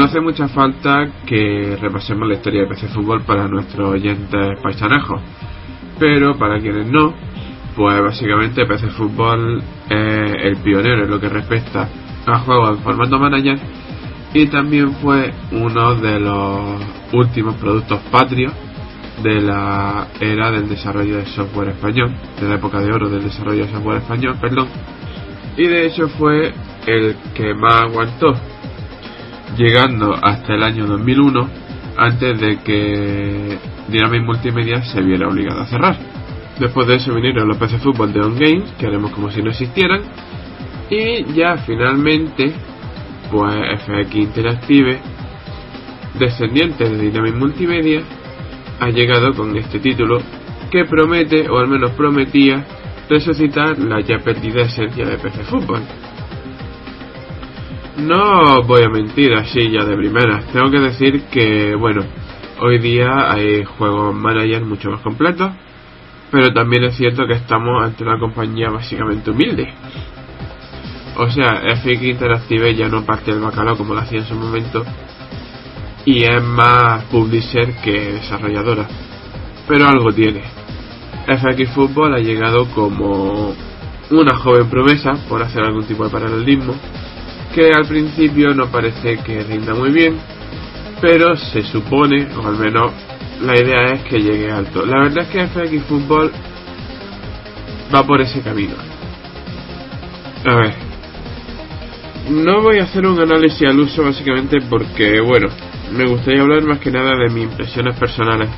No 0.00 0.06
hace 0.06 0.22
mucha 0.22 0.48
falta 0.48 1.10
que 1.26 1.76
repasemos 1.78 2.26
la 2.26 2.36
historia 2.36 2.62
de 2.62 2.68
PC 2.68 2.88
Fútbol 2.88 3.22
para 3.24 3.46
nuestros 3.46 3.86
oyentes 3.86 4.58
paisanejos, 4.62 5.20
pero 5.98 6.38
para 6.38 6.58
quienes 6.58 6.86
no, 6.86 7.12
pues 7.76 8.00
básicamente 8.00 8.64
PC 8.64 8.88
Fútbol 8.92 9.62
es 9.90 10.32
el 10.42 10.56
pionero 10.62 11.04
en 11.04 11.10
lo 11.10 11.20
que 11.20 11.28
respecta 11.28 11.86
a 12.26 12.38
juegos 12.38 12.78
en 12.78 12.82
formato 12.82 13.18
manager 13.18 13.58
y 14.32 14.46
también 14.46 14.90
fue 15.02 15.34
uno 15.52 15.94
de 15.96 16.18
los 16.18 16.80
últimos 17.12 17.56
productos 17.56 18.00
patrios 18.10 18.54
de 19.22 19.42
la 19.42 20.08
era 20.18 20.50
del 20.50 20.66
desarrollo 20.66 21.18
de 21.18 21.26
software 21.26 21.68
español, 21.68 22.10
de 22.40 22.48
la 22.48 22.54
época 22.54 22.80
de 22.80 22.90
oro 22.90 23.10
del 23.10 23.24
desarrollo 23.24 23.66
de 23.66 23.72
software 23.72 23.98
español, 23.98 24.38
perdón, 24.40 24.66
y 25.58 25.66
de 25.66 25.88
hecho 25.88 26.08
fue 26.08 26.54
el 26.86 27.16
que 27.34 27.52
más 27.52 27.82
aguantó 27.82 28.34
llegando 29.60 30.14
hasta 30.14 30.54
el 30.54 30.62
año 30.62 30.86
2001 30.86 31.48
antes 31.98 32.40
de 32.40 32.58
que 32.60 33.58
Dynamic 33.88 34.22
Multimedia 34.22 34.82
se 34.82 35.02
viera 35.02 35.28
obligado 35.28 35.60
a 35.60 35.66
cerrar. 35.66 35.98
Después 36.58 36.86
de 36.88 36.94
eso 36.94 37.14
vinieron 37.14 37.46
los 37.46 37.58
PC 37.58 37.78
Fútbol 37.78 38.10
de 38.10 38.20
On 38.20 38.38
Games, 38.38 38.72
que 38.78 38.86
haremos 38.86 39.10
como 39.10 39.30
si 39.30 39.42
no 39.42 39.50
existieran, 39.50 40.00
y 40.88 41.24
ya 41.34 41.58
finalmente, 41.58 42.54
pues 43.30 43.82
FX 43.82 44.14
Interactive, 44.14 44.98
descendiente 46.18 46.88
de 46.88 46.96
Dynamic 46.96 47.34
Multimedia, 47.34 48.00
ha 48.80 48.88
llegado 48.88 49.34
con 49.34 49.54
este 49.58 49.78
título 49.78 50.22
que 50.70 50.86
promete, 50.86 51.50
o 51.50 51.58
al 51.58 51.68
menos 51.68 51.90
prometía, 51.92 52.64
resucitar 53.10 53.78
la 53.78 54.00
ya 54.00 54.18
perdida 54.20 54.62
esencia 54.62 55.04
de 55.04 55.18
PC 55.18 55.44
Fútbol. 55.44 55.80
No 57.98 58.62
voy 58.62 58.82
a 58.82 58.88
mentir 58.88 59.34
así 59.34 59.70
ya 59.70 59.84
de 59.84 59.96
primeras. 59.96 60.46
Tengo 60.52 60.70
que 60.70 60.78
decir 60.78 61.22
que, 61.30 61.74
bueno, 61.74 62.02
hoy 62.60 62.78
día 62.78 63.30
hay 63.32 63.64
juegos 63.64 64.14
manager 64.14 64.64
mucho 64.64 64.90
más 64.90 65.00
completos, 65.00 65.50
pero 66.30 66.52
también 66.52 66.84
es 66.84 66.96
cierto 66.96 67.26
que 67.26 67.34
estamos 67.34 67.82
ante 67.84 68.04
una 68.04 68.18
compañía 68.18 68.70
básicamente 68.70 69.30
humilde. 69.30 69.72
O 71.16 71.28
sea, 71.30 71.62
FX 71.76 72.02
Interactive 72.02 72.74
ya 72.74 72.88
no 72.88 73.04
parte 73.04 73.32
del 73.32 73.40
bacalao 73.40 73.76
como 73.76 73.94
lo 73.94 74.00
hacía 74.00 74.20
en 74.20 74.26
su 74.26 74.34
momento, 74.34 74.84
y 76.04 76.22
es 76.24 76.42
más 76.42 77.04
publisher 77.06 77.74
que 77.82 78.12
desarrolladora. 78.12 78.86
Pero 79.68 79.86
algo 79.86 80.12
tiene. 80.12 80.42
FX 81.26 81.70
Football 81.74 82.14
ha 82.14 82.18
llegado 82.18 82.66
como 82.74 83.54
una 84.10 84.36
joven 84.36 84.70
promesa, 84.70 85.12
por 85.28 85.42
hacer 85.42 85.62
algún 85.62 85.84
tipo 85.84 86.04
de 86.04 86.10
paralelismo, 86.10 86.74
que 87.54 87.70
al 87.72 87.86
principio 87.86 88.54
no 88.54 88.70
parece 88.70 89.18
que 89.18 89.42
rinda 89.42 89.74
muy 89.74 89.90
bien, 89.90 90.18
pero 91.00 91.36
se 91.36 91.62
supone, 91.62 92.28
o 92.36 92.46
al 92.46 92.56
menos 92.56 92.92
la 93.42 93.58
idea 93.58 93.92
es 93.92 94.02
que 94.02 94.20
llegue 94.20 94.50
alto. 94.50 94.84
La 94.84 95.00
verdad 95.00 95.24
es 95.24 95.28
que 95.28 95.46
FX 95.46 95.84
Football 95.84 96.30
va 97.94 98.06
por 98.06 98.20
ese 98.20 98.40
camino. 98.42 98.74
A 100.44 100.54
ver, 100.54 100.74
no 102.30 102.62
voy 102.62 102.78
a 102.78 102.84
hacer 102.84 103.06
un 103.06 103.18
análisis 103.20 103.66
al 103.68 103.80
uso 103.80 104.04
básicamente 104.04 104.58
porque, 104.68 105.20
bueno, 105.20 105.48
me 105.92 106.06
gustaría 106.06 106.42
hablar 106.42 106.62
más 106.64 106.78
que 106.78 106.90
nada 106.90 107.16
de 107.16 107.28
mis 107.30 107.44
impresiones 107.44 107.96
personales. 107.98 108.48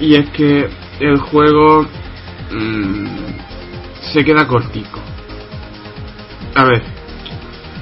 Y 0.00 0.14
es 0.14 0.28
que 0.30 0.68
el 1.00 1.18
juego 1.18 1.86
mmm, 2.52 3.06
se 4.12 4.24
queda 4.24 4.46
cortico. 4.46 5.00
A 6.54 6.64
ver, 6.64 6.82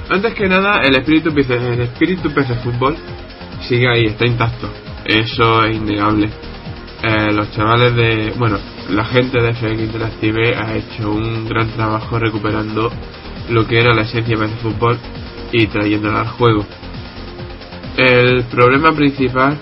antes 0.09 0.33
que 0.33 0.47
nada, 0.47 0.81
el 0.81 0.95
espíritu 0.95 1.29
el 1.29 1.81
espíritu 1.81 2.31
PC 2.31 2.55
Fútbol 2.55 2.95
sigue 3.67 3.87
ahí, 3.87 4.05
está 4.05 4.25
intacto. 4.25 4.69
Eso 5.05 5.65
es 5.65 5.75
innegable. 5.75 6.29
Eh, 7.01 7.31
los 7.31 7.51
chavales 7.51 7.95
de, 7.95 8.33
bueno, 8.37 8.57
la 8.89 9.05
gente 9.05 9.41
de 9.41 9.53
FX 9.53 9.79
Interactive 9.79 10.55
ha 10.55 10.75
hecho 10.75 11.11
un 11.11 11.47
gran 11.47 11.69
trabajo 11.69 12.19
recuperando 12.19 12.91
lo 13.49 13.65
que 13.67 13.79
era 13.79 13.93
la 13.93 14.01
esencia 14.01 14.37
de 14.37 14.47
Fútbol 14.47 14.97
y 15.51 15.67
trayéndola 15.67 16.21
al 16.21 16.27
juego. 16.29 16.65
El 17.97 18.43
problema 18.45 18.91
principal 18.93 19.57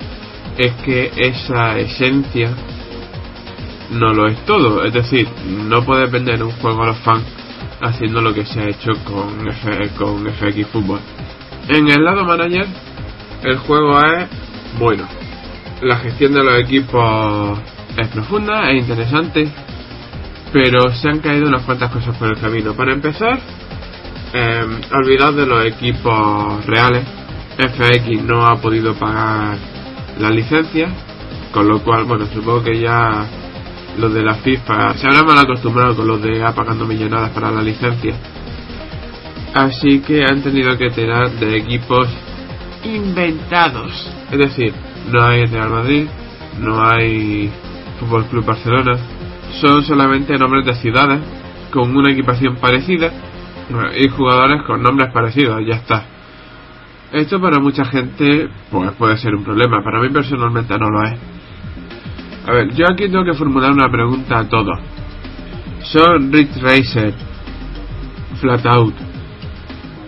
es 0.58 0.72
que 0.84 1.12
esa 1.18 1.78
esencia 1.78 2.52
no 3.92 4.14
lo 4.14 4.28
es 4.28 4.38
todo. 4.46 4.84
Es 4.84 4.94
decir, 4.94 5.28
no 5.46 5.84
puedes 5.84 6.12
vender 6.12 6.44
un 6.44 6.52
juego 6.52 6.84
a 6.84 6.88
los 6.88 6.98
fans 7.00 7.24
haciendo 7.82 8.22
lo 8.22 8.34
que 8.34 8.46
se 8.46 8.60
ha 8.60 8.70
hecho 8.70 8.92
con, 9.04 9.46
con 9.98 10.26
FX 10.32 10.68
Football. 10.68 11.00
En 11.70 11.90
el 11.90 12.04
lado 12.04 12.24
manager, 12.26 12.66
el 13.44 13.58
juego 13.58 14.00
es 14.00 14.28
bueno. 14.80 15.08
La 15.82 15.98
gestión 15.98 16.34
de 16.34 16.44
los 16.44 16.60
equipos 16.60 17.60
es 17.98 18.08
profunda, 18.10 18.72
es 18.72 18.82
interesante, 18.82 19.48
pero 20.52 20.92
se 20.96 21.10
han 21.10 21.20
caído 21.20 21.48
unas 21.48 21.64
cuantas 21.64 21.92
cosas 21.92 22.16
por 22.18 22.30
el 22.30 22.40
camino. 22.40 22.74
Para 22.74 22.94
empezar, 22.94 23.40
eh, 24.34 24.66
de 25.36 25.46
los 25.46 25.66
equipos 25.66 26.66
reales. 26.66 27.04
FX 27.58 28.22
no 28.24 28.46
ha 28.46 28.56
podido 28.58 28.94
pagar 28.94 29.58
la 30.20 30.30
licencia, 30.30 30.90
con 31.52 31.68
lo 31.68 31.82
cual, 31.84 32.04
bueno, 32.04 32.28
supongo 32.28 32.64
que 32.64 32.80
ya 32.80 33.26
los 33.98 34.14
de 34.14 34.24
la 34.24 34.36
FIFA 34.36 34.94
se 34.96 35.08
habrán 35.08 35.26
mal 35.26 35.40
acostumbrado 35.40 35.96
con 35.96 36.08
los 36.08 36.22
de 36.22 36.44
A 36.44 36.54
pagando 36.54 36.86
millonadas 36.86 37.32
para 37.32 37.52
la 37.52 37.62
licencia. 37.62 38.16
Así 39.54 40.02
que 40.02 40.24
han 40.24 40.42
tenido 40.42 40.78
que 40.78 40.90
tirar 40.92 41.32
de 41.32 41.58
equipos 41.58 42.08
inventados. 42.84 43.92
Es 44.32 44.38
decir, 44.38 44.74
no 45.12 45.24
hay 45.24 45.46
Real 45.46 45.70
Madrid, 45.70 46.08
no 46.60 46.86
hay 46.86 47.50
Fútbol 48.00 48.26
Club 48.26 48.46
Barcelona, 48.46 48.98
son 49.62 49.84
solamente 49.84 50.38
nombres 50.38 50.66
de 50.66 50.76
ciudades 50.76 51.20
con 51.72 51.96
una 51.96 52.12
equipación 52.12 52.58
parecida 52.58 53.12
y 53.98 54.08
jugadores 54.10 54.64
con 54.66 54.82
nombres 54.82 55.12
parecidos, 55.12 55.62
ya 55.66 55.76
está. 55.76 56.06
Esto 57.12 57.40
para 57.42 57.60
mucha 57.60 57.86
gente 57.86 58.50
pues 58.70 58.92
puede 58.94 59.18
ser 59.18 59.34
un 59.34 59.44
problema, 59.44 59.84
para 59.84 60.00
mí 60.02 60.10
personalmente 60.10 60.78
no 60.78 60.90
lo 60.90 61.04
es. 61.04 61.37
A 62.48 62.54
ver, 62.54 62.74
yo 62.76 62.86
aquí 62.90 63.10
tengo 63.10 63.26
que 63.26 63.34
formular 63.34 63.74
una 63.74 63.92
pregunta 63.92 64.40
a 64.40 64.48
todos. 64.48 64.80
¿Son 65.82 66.32
Rick 66.32 66.56
Racer, 66.62 67.14
Flatout, 68.40 68.94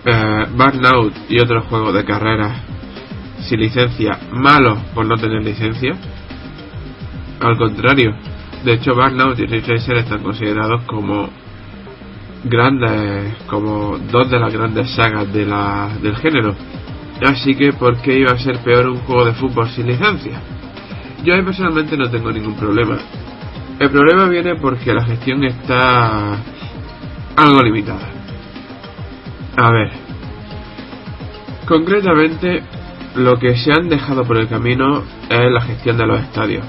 eh, 0.06 0.46
Burnout 0.56 1.14
y 1.28 1.38
otros 1.38 1.66
juegos 1.66 1.92
de 1.92 2.04
carrera 2.04 2.62
sin 3.42 3.60
licencia 3.60 4.18
malos 4.32 4.78
por 4.94 5.04
no 5.04 5.16
tener 5.16 5.42
licencia? 5.42 5.94
Al 7.40 7.58
contrario, 7.58 8.16
de 8.64 8.72
hecho 8.72 8.94
Burnout 8.94 9.38
y 9.38 9.44
Rick 9.44 9.68
Racer 9.68 9.98
están 9.98 10.22
considerados 10.22 10.82
como 10.84 11.28
grandes, 12.44 13.34
como 13.48 13.98
dos 13.98 14.30
de 14.30 14.38
las 14.38 14.52
grandes 14.52 14.90
sagas 14.94 15.30
de 15.30 15.44
la, 15.44 15.90
del 16.00 16.16
género. 16.16 16.54
Así 17.22 17.54
que, 17.54 17.74
¿por 17.74 18.00
qué 18.00 18.18
iba 18.18 18.32
a 18.32 18.38
ser 18.38 18.60
peor 18.60 18.88
un 18.88 19.00
juego 19.00 19.26
de 19.26 19.34
fútbol 19.34 19.68
sin 19.68 19.88
licencia? 19.88 20.40
Yo 21.24 21.34
personalmente 21.44 21.96
no 21.96 22.10
tengo 22.10 22.32
ningún 22.32 22.54
problema. 22.54 22.98
El 23.78 23.90
problema 23.90 24.26
viene 24.26 24.56
porque 24.56 24.94
la 24.94 25.04
gestión 25.04 25.44
está 25.44 26.38
algo 27.36 27.62
limitada. 27.62 28.08
A 29.56 29.70
ver. 29.70 29.90
Concretamente, 31.66 32.62
lo 33.16 33.38
que 33.38 33.56
se 33.56 33.72
han 33.72 33.88
dejado 33.88 34.24
por 34.24 34.38
el 34.38 34.48
camino 34.48 35.02
es 35.28 35.52
la 35.52 35.60
gestión 35.62 35.98
de 35.98 36.06
los 36.06 36.20
estadios. 36.20 36.64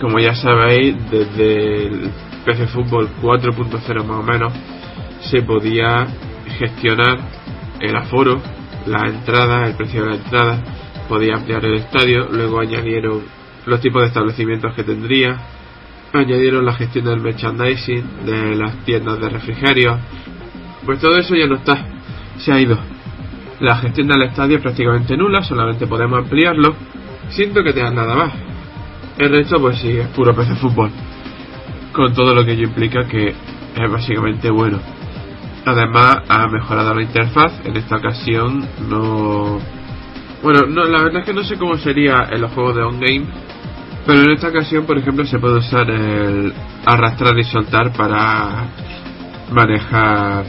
Como 0.00 0.18
ya 0.18 0.34
sabéis, 0.34 0.96
desde 1.10 1.86
el 1.86 2.10
PC 2.44 2.66
Fútbol 2.68 3.08
4.0 3.22 4.04
más 4.04 4.18
o 4.18 4.22
menos, 4.22 4.52
se 5.20 5.42
podía 5.42 6.06
gestionar 6.58 7.18
el 7.80 7.96
aforo, 7.96 8.40
la 8.86 9.08
entrada, 9.08 9.66
el 9.66 9.74
precio 9.76 10.02
de 10.02 10.10
la 10.10 10.16
entrada, 10.16 10.62
podía 11.08 11.34
ampliar 11.36 11.64
el 11.64 11.74
estadio, 11.74 12.28
luego 12.30 12.60
añadieron 12.60 13.22
los 13.66 13.80
tipos 13.80 14.02
de 14.02 14.08
establecimientos 14.08 14.74
que 14.74 14.84
tendría, 14.84 15.38
añadieron 16.12 16.64
la 16.64 16.74
gestión 16.74 17.06
del 17.06 17.20
merchandising, 17.20 18.24
de 18.24 18.56
las 18.56 18.76
tiendas 18.84 19.20
de 19.20 19.28
refrigerio, 19.28 19.98
pues 20.84 21.00
todo 21.00 21.16
eso 21.18 21.34
ya 21.34 21.46
no 21.46 21.56
está, 21.56 21.86
se 22.38 22.52
ha 22.52 22.60
ido. 22.60 22.78
La 23.60 23.76
gestión 23.76 24.08
del 24.08 24.22
estadio 24.22 24.56
es 24.56 24.62
prácticamente 24.62 25.16
nula, 25.16 25.42
solamente 25.42 25.86
podemos 25.86 26.18
ampliarlo, 26.18 26.74
siento 27.30 27.62
que 27.62 27.72
tengan 27.72 27.94
nada 27.94 28.14
más. 28.14 28.32
El 29.18 29.30
resto 29.30 29.60
pues 29.60 29.78
sí, 29.78 29.90
es 29.90 30.08
puro 30.08 30.34
PC 30.34 30.56
fútbol, 30.56 30.90
con 31.92 32.12
todo 32.14 32.34
lo 32.34 32.44
que 32.44 32.52
ello 32.52 32.64
implica 32.64 33.06
que 33.06 33.28
es 33.28 33.90
básicamente 33.90 34.50
bueno. 34.50 34.80
Además 35.64 36.18
ha 36.28 36.46
mejorado 36.48 36.94
la 36.94 37.02
interfaz, 37.02 37.52
en 37.64 37.76
esta 37.76 37.96
ocasión 37.96 38.68
no... 38.88 39.58
Bueno, 40.42 40.66
no, 40.66 40.84
la 40.84 41.02
verdad 41.02 41.20
es 41.20 41.24
que 41.24 41.32
no 41.32 41.42
sé 41.42 41.56
cómo 41.56 41.76
sería 41.78 42.28
en 42.30 42.42
los 42.42 42.52
juegos 42.52 42.76
de 42.76 42.82
on-game, 42.82 43.24
pero 44.06 44.22
en 44.22 44.30
esta 44.32 44.48
ocasión, 44.48 44.84
por 44.84 44.98
ejemplo, 44.98 45.24
se 45.24 45.38
puede 45.38 45.58
usar 45.58 45.88
el 45.88 46.52
arrastrar 46.84 47.38
y 47.38 47.44
soltar 47.44 47.92
para 47.92 48.66
manejar 49.50 50.44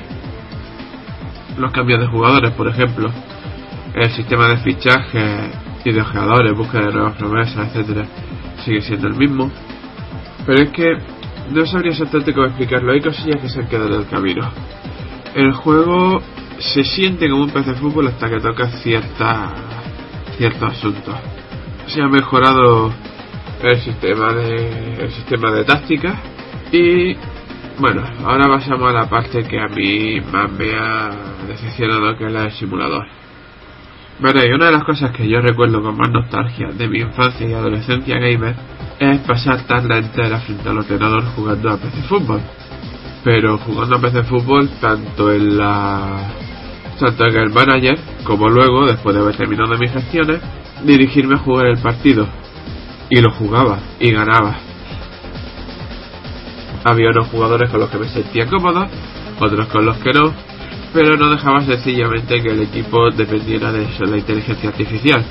los 1.58 1.72
cambios 1.72 2.02
de 2.02 2.08
jugadores, 2.08 2.52
por 2.52 2.68
ejemplo. 2.68 3.10
El 3.94 4.12
sistema 4.12 4.50
de 4.50 4.58
fichaje 4.58 5.52
y 5.86 5.92
de 5.92 6.04
jugadores, 6.04 6.54
búsqueda 6.54 6.88
de 6.88 6.94
nuevas 6.94 7.16
promesas, 7.16 7.68
etcétera, 7.68 8.06
sigue 8.66 8.82
siendo 8.82 9.08
el 9.08 9.16
mismo. 9.16 9.50
Pero 10.46 10.64
es 10.64 10.70
que 10.72 10.98
no 11.52 11.66
sabría 11.66 11.92
exactamente 11.92 12.34
cómo 12.34 12.48
explicarlo. 12.48 12.92
Hay 12.92 13.02
cosillas 13.02 13.42
que 13.42 13.48
se 13.48 13.60
han 13.62 13.68
quedado 13.68 13.96
en 13.96 14.02
el 14.02 14.08
camino. 14.08 14.50
El 15.34 15.54
juego 15.54 16.22
se 16.60 16.84
siente 16.84 17.30
como 17.30 17.44
un 17.44 17.50
PC 17.52 17.72
de 17.72 17.78
fútbol 17.78 18.08
hasta 18.08 18.30
que 18.30 18.40
toca 18.40 18.68
cierta, 18.68 19.54
ciertos 20.38 20.72
asuntos. 20.72 21.16
Se 21.88 22.02
ha 22.02 22.08
mejorado 22.08 22.92
el 23.62 23.80
sistema 23.82 24.34
de 24.34 25.04
el 25.04 25.12
sistema 25.12 25.52
de 25.52 25.64
táctica. 25.64 26.16
Y 26.72 27.16
bueno 27.80 28.04
ahora 28.26 28.48
pasamos 28.48 28.90
a 28.90 28.94
la 28.94 29.10
parte 29.10 29.44
que 29.44 29.60
a 29.60 29.68
mí 29.68 30.20
más 30.32 30.52
me 30.52 30.74
ha 30.76 31.10
decepcionado 31.48 32.18
que 32.18 32.26
es 32.26 32.32
la 32.32 32.42
del 32.44 32.52
simulador. 32.52 33.06
Bueno 34.20 34.46
y 34.46 34.52
una 34.52 34.68
de 34.68 34.72
las 34.72 34.84
cosas 34.84 35.12
que 35.12 35.28
yo 35.28 35.42
recuerdo 35.42 35.82
con 35.82 35.98
más 35.98 36.10
nostalgia 36.10 36.70
de 36.70 36.88
mi 36.88 37.00
infancia 37.00 37.48
y 37.48 37.54
adolescencia 37.54 38.18
gamer 38.18 38.56
es 39.00 39.20
pasar 39.22 39.66
tarde 39.68 39.98
entera 39.98 40.40
frente 40.40 40.70
al 40.70 40.78
ordenador 40.78 41.26
jugando 41.36 41.70
a 41.70 41.78
PC 41.78 42.02
fútbol. 42.04 42.42
Pero 43.24 43.58
jugando 43.58 43.96
a 43.96 44.02
PC 44.02 44.24
fútbol 44.24 44.70
tanto 44.80 45.32
en 45.32 45.58
la 45.58 46.32
tanto 47.00 47.26
en 47.26 47.36
el 47.36 47.50
manager 47.50 48.00
como 48.24 48.50
luego 48.50 48.86
después 48.86 49.14
de 49.16 49.22
haber 49.22 49.36
terminado 49.36 49.78
mis 49.78 49.92
gestiones 49.92 50.40
dirigirme 50.86 51.36
a 51.36 51.40
jugar 51.40 51.66
el 51.68 51.80
partido 51.80 52.26
y 53.10 53.22
lo 53.22 53.32
jugaba 53.32 53.80
y 54.00 54.12
ganaba. 54.12 54.58
Había 56.84 57.10
unos 57.10 57.28
jugadores 57.28 57.70
con 57.72 57.80
los 57.80 57.90
que 57.90 57.98
me 57.98 58.08
sentía 58.10 58.46
cómodo, 58.48 58.86
otros 59.40 59.68
con 59.68 59.86
los 59.86 59.98
que 59.98 60.12
no, 60.12 60.34
pero 60.94 61.18
no 61.18 61.30
dejaba 61.30 61.62
sencillamente 61.62 62.42
que 62.42 62.50
el 62.50 62.62
equipo 62.62 63.10
dependiera 63.12 63.72
de 63.72 63.88
la 64.08 64.18
inteligencia 64.18 64.70
artificial. 64.70 65.26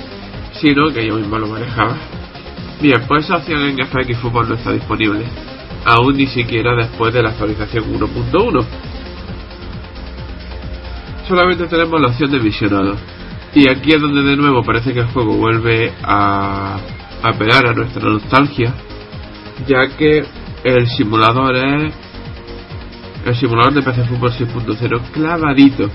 sino 0.61 0.87
que 0.89 1.05
yo 1.05 1.15
mismo 1.15 1.37
lo 1.37 1.47
manejaba. 1.47 1.97
Bien, 2.81 3.01
pues 3.07 3.25
esa 3.25 3.37
opción 3.37 3.61
en 3.61 3.85
FX 3.85 4.17
Fútbol 4.19 4.49
no 4.49 4.55
está 4.55 4.71
disponible, 4.71 5.25
aún 5.85 6.15
ni 6.15 6.27
siquiera 6.27 6.75
después 6.75 7.13
de 7.13 7.23
la 7.23 7.29
actualización 7.29 7.85
1.1. 7.93 8.65
Solamente 11.27 11.67
tenemos 11.67 11.99
la 11.99 12.07
opción 12.07 12.31
de 12.31 12.39
visionado. 12.39 12.95
Y 13.53 13.69
aquí 13.69 13.93
es 13.93 14.01
donde 14.01 14.21
de 14.21 14.35
nuevo 14.35 14.63
parece 14.63 14.93
que 14.93 14.99
el 14.99 15.07
juego 15.07 15.33
vuelve 15.35 15.93
a 16.03 16.77
apelar 17.29 17.67
a 17.67 17.73
nuestra 17.73 18.09
nostalgia, 18.09 18.73
ya 19.67 19.87
que 19.97 20.23
el 20.63 20.87
simulador 20.87 21.55
es 21.55 21.93
el 23.25 23.35
simulador 23.35 23.73
de 23.73 23.81
PC 23.81 24.03
Fútbol 24.05 24.31
6.0 24.31 25.01
clavadito. 25.11 25.89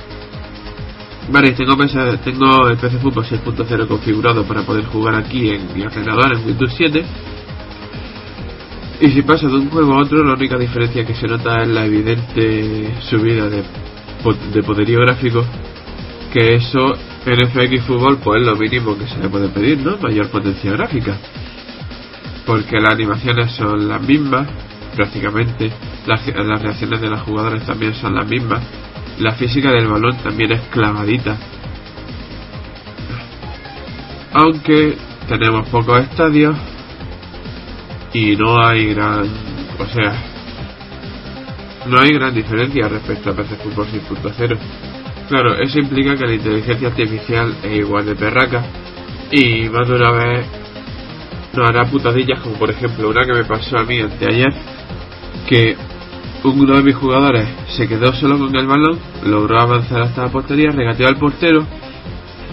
Vale, 1.30 1.52
tengo, 1.52 1.76
tengo 2.24 2.68
el 2.68 2.76
PC 2.76 2.98
Fútbol 2.98 3.24
6.0 3.24 3.86
configurado 3.86 4.44
para 4.44 4.62
poder 4.62 4.84
jugar 4.86 5.14
aquí 5.14 5.50
en 5.50 5.72
mi 5.72 5.82
ordenador 5.82 6.36
en 6.36 6.44
Windows 6.44 6.74
7. 6.76 7.04
Y 9.02 9.10
si 9.10 9.22
pasa 9.22 9.46
de 9.46 9.54
un 9.54 9.70
juego 9.70 9.94
a 9.94 10.02
otro, 10.02 10.24
la 10.24 10.34
única 10.34 10.58
diferencia 10.58 11.06
que 11.06 11.14
se 11.14 11.26
nota 11.26 11.62
es 11.62 11.68
la 11.68 11.86
evidente 11.86 12.94
subida 13.08 13.48
de, 13.48 13.62
de 14.52 14.62
poderío 14.62 15.00
gráfico. 15.00 15.44
Que 16.32 16.54
eso 16.54 16.94
en 17.26 17.48
FX 17.48 17.84
Fútbol, 17.84 18.18
pues 18.22 18.40
es 18.40 18.46
lo 18.46 18.56
mínimo 18.56 18.96
que 18.96 19.06
se 19.06 19.18
le 19.18 19.28
puede 19.28 19.48
pedir, 19.48 19.78
¿no? 19.78 19.96
Mayor 19.98 20.28
potencia 20.28 20.72
gráfica. 20.72 21.16
Porque 22.46 22.80
las 22.80 22.94
animaciones 22.94 23.52
son 23.52 23.88
las 23.88 24.00
mismas, 24.02 24.48
prácticamente. 24.94 25.72
Las, 26.06 26.24
reacciones 26.26 27.00
de 27.00 27.08
los 27.10 27.20
jugadores 27.22 27.64
también 27.66 27.94
son 27.94 28.14
las 28.14 28.26
mismas 28.26 28.62
la 29.20 29.32
física 29.32 29.70
del 29.70 29.86
balón 29.86 30.16
también 30.18 30.52
es 30.52 30.60
clavadita. 30.70 31.36
Aunque 34.32 34.96
tenemos 35.28 35.68
pocos 35.68 36.00
estadios 36.00 36.56
y 38.14 38.34
no 38.36 38.64
hay 38.64 38.94
gran, 38.94 39.28
o 39.78 39.86
sea, 39.86 40.22
no 41.86 42.00
hay 42.00 42.10
gran 42.10 42.34
diferencia 42.34 42.88
respecto 42.88 43.30
a 43.30 43.34
PC 43.34 43.56
Fútbol 43.56 43.86
6.0. 43.86 44.58
Claro, 45.30 45.54
eso 45.60 45.78
implica 45.78 46.16
que 46.16 46.26
la 46.26 46.34
inteligencia 46.34 46.88
artificial 46.88 47.54
es 47.62 47.78
igual 47.78 48.04
de 48.04 48.16
perraca 48.16 48.64
y 49.30 49.68
más 49.68 49.86
de 49.86 49.94
una 49.94 50.10
vez 50.10 50.46
nos 51.54 51.70
hará 51.70 51.84
putadillas 51.84 52.40
como 52.40 52.56
por 52.56 52.68
ejemplo 52.68 53.10
una 53.10 53.24
que 53.24 53.34
me 53.34 53.44
pasó 53.44 53.78
a 53.78 53.84
mí 53.84 54.00
anteayer 54.00 54.52
que 55.48 55.76
uno 56.42 56.74
de 56.74 56.82
mis 56.82 56.96
jugadores 56.96 57.46
se 57.68 57.86
quedó 57.86 58.12
solo 58.12 58.38
con 58.38 58.56
el 58.56 58.66
balón, 58.66 58.98
logró 59.24 59.60
avanzar 59.60 60.02
hasta 60.02 60.22
la 60.22 60.32
portería, 60.32 60.72
regateó 60.72 61.06
al 61.06 61.16
portero 61.16 61.64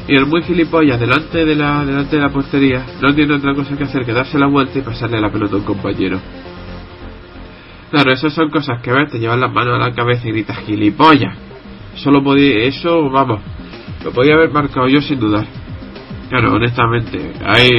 y 0.07 0.15
el 0.15 0.27
muy 0.27 0.43
gilipollas 0.43 0.99
delante 0.99 1.45
de 1.45 1.55
la 1.55 1.83
delante 1.83 2.17
de 2.17 2.21
la 2.21 2.29
portería 2.29 2.85
no 3.01 3.11
tiene 3.15 3.33
otra 3.33 3.55
cosa 3.55 3.75
que 3.75 3.85
hacer 3.85 4.05
que 4.05 4.13
darse 4.13 4.37
la 4.37 4.45
vuelta 4.45 4.77
y 4.77 4.83
pasarle 4.83 5.19
la 5.19 5.31
pelota 5.31 5.55
a 5.55 5.57
un 5.57 5.65
compañero. 5.65 6.19
Claro, 7.89 8.11
esas 8.11 8.33
son 8.33 8.51
cosas 8.51 8.83
que 8.83 8.91
ves, 8.91 9.09
te 9.09 9.17
llevan 9.17 9.41
las 9.41 9.51
manos 9.51 9.81
a 9.81 9.87
la 9.87 9.95
cabeza 9.95 10.27
y 10.27 10.31
gritas 10.31 10.59
gilipollas. 10.59 11.46
Solo 11.97 12.23
podía, 12.23 12.63
eso, 12.65 13.09
vamos, 13.09 13.41
lo 14.03 14.11
podía 14.11 14.35
haber 14.35 14.51
marcado 14.51 14.87
yo 14.87 15.01
sin 15.01 15.19
dudar. 15.19 15.45
Claro, 16.29 16.53
honestamente, 16.53 17.33
hay, 17.45 17.69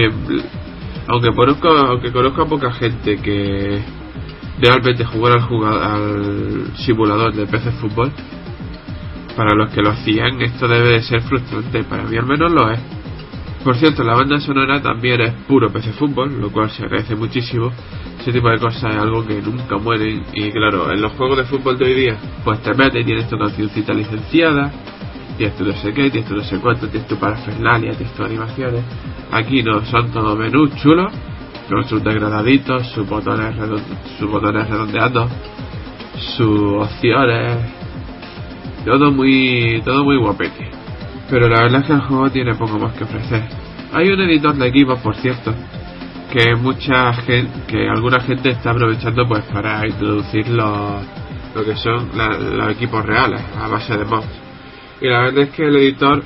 aunque 1.07 1.35
conozco, 1.35 1.69
aunque 1.69 2.13
conozco 2.13 2.43
a 2.43 2.47
poca 2.47 2.73
gente 2.73 3.17
que 3.17 3.81
realmente 4.61 5.05
jugar 5.05 5.39
al, 5.39 5.83
al 5.83 6.77
simulador 6.77 7.35
de 7.35 7.47
PC 7.47 7.73
Fútbol, 7.73 8.13
para 9.37 9.55
los 9.55 9.71
que 9.71 9.83
lo 9.83 9.91
hacían, 9.91 10.41
esto 10.43 10.67
debe 10.67 10.95
de 10.95 11.03
ser 11.03 11.23
frustrante. 11.23 11.85
Para 11.85 12.03
mí 12.03 12.17
al 12.17 12.27
menos 12.27 12.51
lo 12.51 12.71
es. 12.73 12.81
Por 13.69 13.77
cierto, 13.77 14.03
la 14.03 14.15
banda 14.15 14.41
sonora 14.41 14.81
también 14.81 15.21
es 15.21 15.35
puro 15.47 15.71
PC 15.71 15.93
Fútbol, 15.93 16.41
lo 16.41 16.51
cual 16.51 16.71
se 16.71 16.85
agradece 16.85 17.15
muchísimo. 17.15 17.71
Ese 18.19 18.33
tipo 18.33 18.49
de 18.49 18.59
cosas 18.59 18.95
es 18.95 18.99
algo 18.99 19.27
que 19.27 19.43
nunca 19.43 19.77
muere. 19.77 20.23
Y 20.33 20.51
claro, 20.53 20.91
en 20.91 21.03
los 21.03 21.13
juegos 21.13 21.37
de 21.37 21.45
fútbol 21.45 21.77
de 21.77 21.85
hoy 21.85 21.93
día, 21.93 22.17
pues 22.47 22.63
te 22.63 22.73
metes 22.73 23.05
tienes 23.05 23.29
tu 23.29 23.37
cancioncita 23.37 23.93
licenciada, 23.93 24.73
tienes 25.37 25.55
tu 25.59 25.67
no 25.67 25.75
sé 25.75 25.93
qué, 25.93 26.09
tienes 26.09 26.27
tu 26.27 26.37
no 26.37 26.45
sé 26.45 26.59
cuánto, 26.61 26.89
tienes 26.89 27.07
tu 27.09 27.17
parafernalia, 27.17 27.91
tienes 27.91 28.15
tus 28.15 28.25
animaciones. 28.25 28.83
Aquí 29.33 29.63
no, 29.63 29.85
son 29.85 30.11
todos 30.13 30.39
menús 30.39 30.75
chulos 30.77 31.13
con 31.69 31.85
sus 31.85 32.03
degradaditos, 32.03 32.87
sus 32.93 33.07
botones, 33.07 33.55
sus 34.19 34.31
botones 34.31 34.67
redondeados, 34.67 35.31
sus 36.39 36.73
opciones, 36.73 37.59
todo 38.87 39.13
muy, 39.13 39.83
todo 39.85 40.05
muy 40.05 40.17
guapete. 40.17 40.78
Pero 41.31 41.49
la 41.49 41.63
verdad 41.63 41.81
es 41.83 41.87
que 41.87 41.93
el 41.93 42.01
juego 42.01 42.31
tiene 42.31 42.55
poco 42.55 42.79
más 42.79 42.95
que 42.95 43.05
ofrecer. 43.05 43.43
Hay 43.93 44.09
un 44.09 44.21
editor 44.21 44.55
de 44.55 44.67
equipos, 44.67 44.99
por 45.01 45.17
cierto, 45.17 45.55
que 46.33 46.55
mucha 46.57 47.13
gente, 47.15 47.51
que 47.67 47.89
alguna 47.89 48.21
gente 48.21 48.51
está 48.51 48.71
aprovechando 48.71 49.27
pues 49.27 49.45
para 49.45 49.87
introducir 49.87 50.49
los, 50.49 51.03
lo 51.55 51.65
que 51.65 51.77
son 51.77 52.11
los 52.15 52.71
equipos 52.71 53.05
reales 53.05 53.43
a 53.59 53.69
base 53.69 53.97
de 53.97 54.05
mods. 54.05 54.27
Y 55.01 55.09
la 55.09 55.21
verdad 55.21 55.45
es 55.45 55.51
que 55.51 55.67
el 55.67 55.77
editor, 55.77 56.23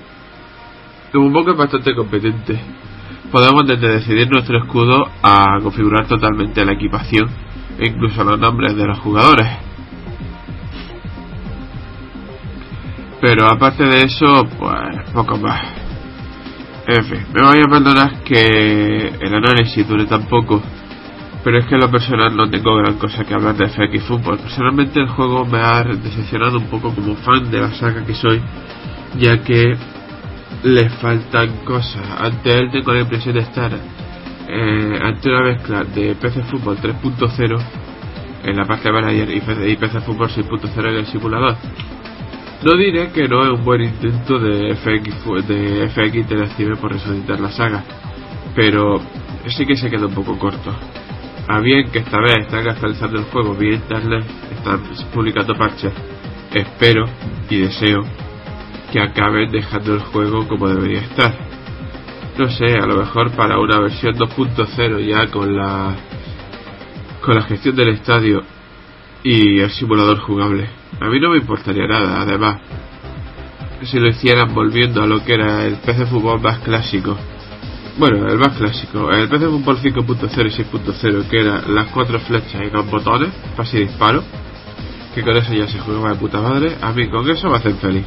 un 1.15 1.33
poco 1.33 1.55
bastante 1.55 1.95
competente 1.95 2.59
podemos 3.31 3.67
desde 3.67 3.89
decidir 3.89 4.29
nuestro 4.31 4.59
escudo 4.59 5.07
a 5.23 5.59
configurar 5.63 6.07
totalmente 6.07 6.65
la 6.65 6.75
equipación 6.75 7.29
e 7.79 7.89
incluso 7.89 8.23
los 8.25 8.39
nombres 8.39 8.77
de 8.77 8.87
los 8.87 8.99
jugadores. 8.99 9.49
Pero 13.23 13.47
aparte 13.47 13.85
de 13.85 14.03
eso, 14.03 14.45
pues 14.59 15.11
poco 15.15 15.39
más. 15.39 15.63
En 16.89 17.05
fin, 17.05 17.25
me 17.33 17.47
voy 17.47 17.61
a 17.61 17.71
perdonar 17.71 18.25
que 18.25 19.15
el 19.21 19.33
análisis 19.33 19.87
dure 19.87 20.07
tan 20.07 20.25
poco, 20.25 20.61
pero 21.45 21.61
es 21.61 21.67
que 21.67 21.77
en 21.77 21.83
lo 21.83 21.89
personal 21.89 22.37
no 22.37 22.51
tengo 22.51 22.75
gran 22.75 22.99
cosa 22.99 23.23
que 23.23 23.33
hablar 23.33 23.55
de 23.55 23.69
FX 23.69 24.03
Football. 24.09 24.39
Personalmente 24.39 24.99
el 24.99 25.07
juego 25.07 25.47
me 25.47 25.59
ha 25.59 25.85
decepcionado 25.85 26.59
un 26.59 26.67
poco 26.67 26.93
como 26.93 27.15
fan 27.15 27.49
de 27.49 27.61
la 27.61 27.71
saga 27.71 28.05
que 28.05 28.15
soy, 28.15 28.43
ya 29.17 29.41
que 29.45 29.77
le 30.65 30.91
faltan 30.91 31.59
cosas. 31.65 32.03
Ante 32.19 32.59
él 32.59 32.73
tengo 32.73 32.93
la 32.93 33.03
impresión 33.03 33.37
de 33.37 33.43
estar 33.43 33.71
eh, 33.73 34.99
ante 35.01 35.29
una 35.29 35.43
mezcla 35.45 35.85
de 35.85 36.17
PC 36.17 36.43
Fútbol 36.43 36.77
3.0 36.79 37.63
en 38.43 38.57
la 38.57 38.65
parte 38.65 38.89
de 38.89 38.93
manager 38.93 39.31
y 39.69 39.77
PC 39.77 40.01
Fútbol 40.01 40.29
6.0 40.29 40.89
en 40.89 40.97
el 40.97 41.07
simulador. 41.07 41.57
No 42.65 42.77
diré 42.77 43.11
que 43.11 43.27
no 43.27 43.43
es 43.43 43.59
un 43.59 43.65
buen 43.65 43.83
intento 43.83 44.39
de 44.39 44.77
FX, 44.77 45.49
de 45.49 45.89
FX 45.89 46.15
Interactive 46.15 46.77
por 46.77 46.93
resucitar 46.93 47.41
la 47.41 47.51
saga, 47.51 47.83
pero 48.55 49.01
sí 49.49 49.67
que 49.67 49.77
se 49.77 49.91
queda 49.91 50.07
un 50.07 50.15
poco 50.15 50.39
corto. 50.39 50.73
A 51.49 51.59
bien 51.59 51.91
que 51.91 51.99
esta 51.99 52.21
vez 52.21 52.37
están 52.43 52.69
actualizando 52.69 53.19
el 53.19 53.25
juego 53.25 53.57
vía 53.57 53.75
internet, 53.75 54.25
están 54.53 54.81
publicando 55.13 55.57
parches, 55.57 55.93
espero 56.55 57.07
y 57.51 57.59
deseo 57.59 58.05
que 58.93 59.01
acaben 59.01 59.51
dejando 59.51 59.95
el 59.95 60.01
juego 60.01 60.47
como 60.47 60.69
debería 60.69 61.01
estar. 61.01 61.35
No 62.39 62.49
sé, 62.49 62.77
a 62.77 62.87
lo 62.87 62.97
mejor 62.97 63.33
para 63.33 63.59
una 63.59 63.81
versión 63.81 64.15
2.0 64.15 65.05
ya 65.05 65.27
con 65.33 65.57
la 65.57 65.97
con 67.23 67.35
la 67.35 67.43
gestión 67.43 67.75
del 67.75 67.89
estadio 67.89 68.43
y 69.23 69.61
el 69.61 69.71
simulador 69.71 70.19
jugable. 70.21 70.69
A 71.01 71.09
mí 71.09 71.21
no 71.21 71.31
me 71.31 71.39
importaría 71.39 71.87
nada, 71.87 72.23
además, 72.23 72.61
si 73.85 73.99
lo 73.99 74.09
hicieran 74.09 74.55
volviendo 74.55 75.03
a 75.03 75.07
lo 75.07 75.25
que 75.25 75.35
era 75.35 75.65
el 75.67 75.77
PC 75.77 76.07
Fútbol 76.07 76.41
más 76.41 76.59
clásico. 76.61 77.17
Bueno, 77.99 78.27
el 78.29 78.39
más 78.39 78.57
clásico, 78.57 79.11
el 79.11 79.29
PC 79.29 79.47
Fútbol 79.47 79.79
5.0 79.79 80.47
y 80.47 80.63
6.0, 80.65 81.29
que 81.29 81.41
eran 81.41 81.75
las 81.75 81.89
cuatro 81.89 82.19
flechas 82.21 82.63
y 82.67 82.71
dos 82.71 82.89
botones, 82.91 83.31
pase 83.57 83.79
y 83.79 83.85
disparo, 83.85 84.23
que 85.15 85.23
con 85.23 85.37
eso 85.37 85.53
ya 85.53 85.67
se 85.67 85.79
juega 85.79 86.11
de 86.11 86.15
puta 86.17 86.41
madre, 86.41 86.77
a 86.81 86.93
mí 86.93 87.09
con 87.09 87.29
eso 87.29 87.49
me 87.49 87.57
hacen 87.57 87.77
feliz. 87.77 88.07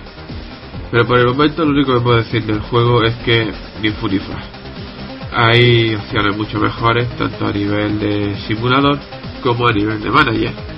Pero 0.92 1.06
por 1.06 1.20
el 1.20 1.28
momento 1.28 1.66
lo 1.66 1.72
único 1.72 1.94
que 1.94 2.00
puedo 2.00 2.18
decir 2.18 2.44
del 2.44 2.62
juego 2.62 3.04
es 3.04 3.16
que 3.18 3.52
ni 3.82 3.90
funifa. 3.90 4.38
Hay 5.34 5.94
opciones 5.96 6.38
mucho 6.38 6.60
mejores, 6.60 7.10
tanto 7.18 7.46
a 7.46 7.52
nivel 7.52 8.00
de 8.00 8.36
simulador 8.48 8.98
como 9.44 9.68
a 9.68 9.74
nivel 9.74 10.02
de 10.02 10.10
manager. 10.10 10.75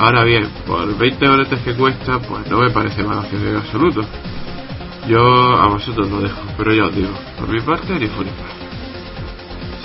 Ahora 0.00 0.24
bien, 0.24 0.48
por 0.66 0.96
20 0.96 1.28
horas 1.28 1.46
que 1.62 1.74
cuesta, 1.74 2.18
pues 2.20 2.50
no 2.50 2.60
me 2.60 2.70
parece 2.70 3.04
mala 3.04 3.20
opción 3.20 3.46
en 3.46 3.56
absoluto. 3.56 4.00
Yo 5.06 5.20
a 5.20 5.68
vosotros 5.68 6.08
lo 6.08 6.22
dejo, 6.22 6.40
pero 6.56 6.72
ya 6.72 6.84
os 6.84 6.94
digo, 6.96 7.10
por 7.38 7.50
mi 7.50 7.60
parte 7.60 7.92
ni 7.98 8.06
funifa. 8.06 8.34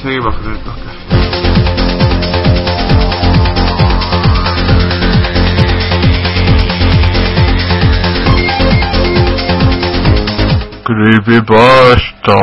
Seguimos 0.02 0.34
con 0.38 0.54
el 0.54 0.60
podcast. 0.60 0.96
Creepypasta. 10.86 12.40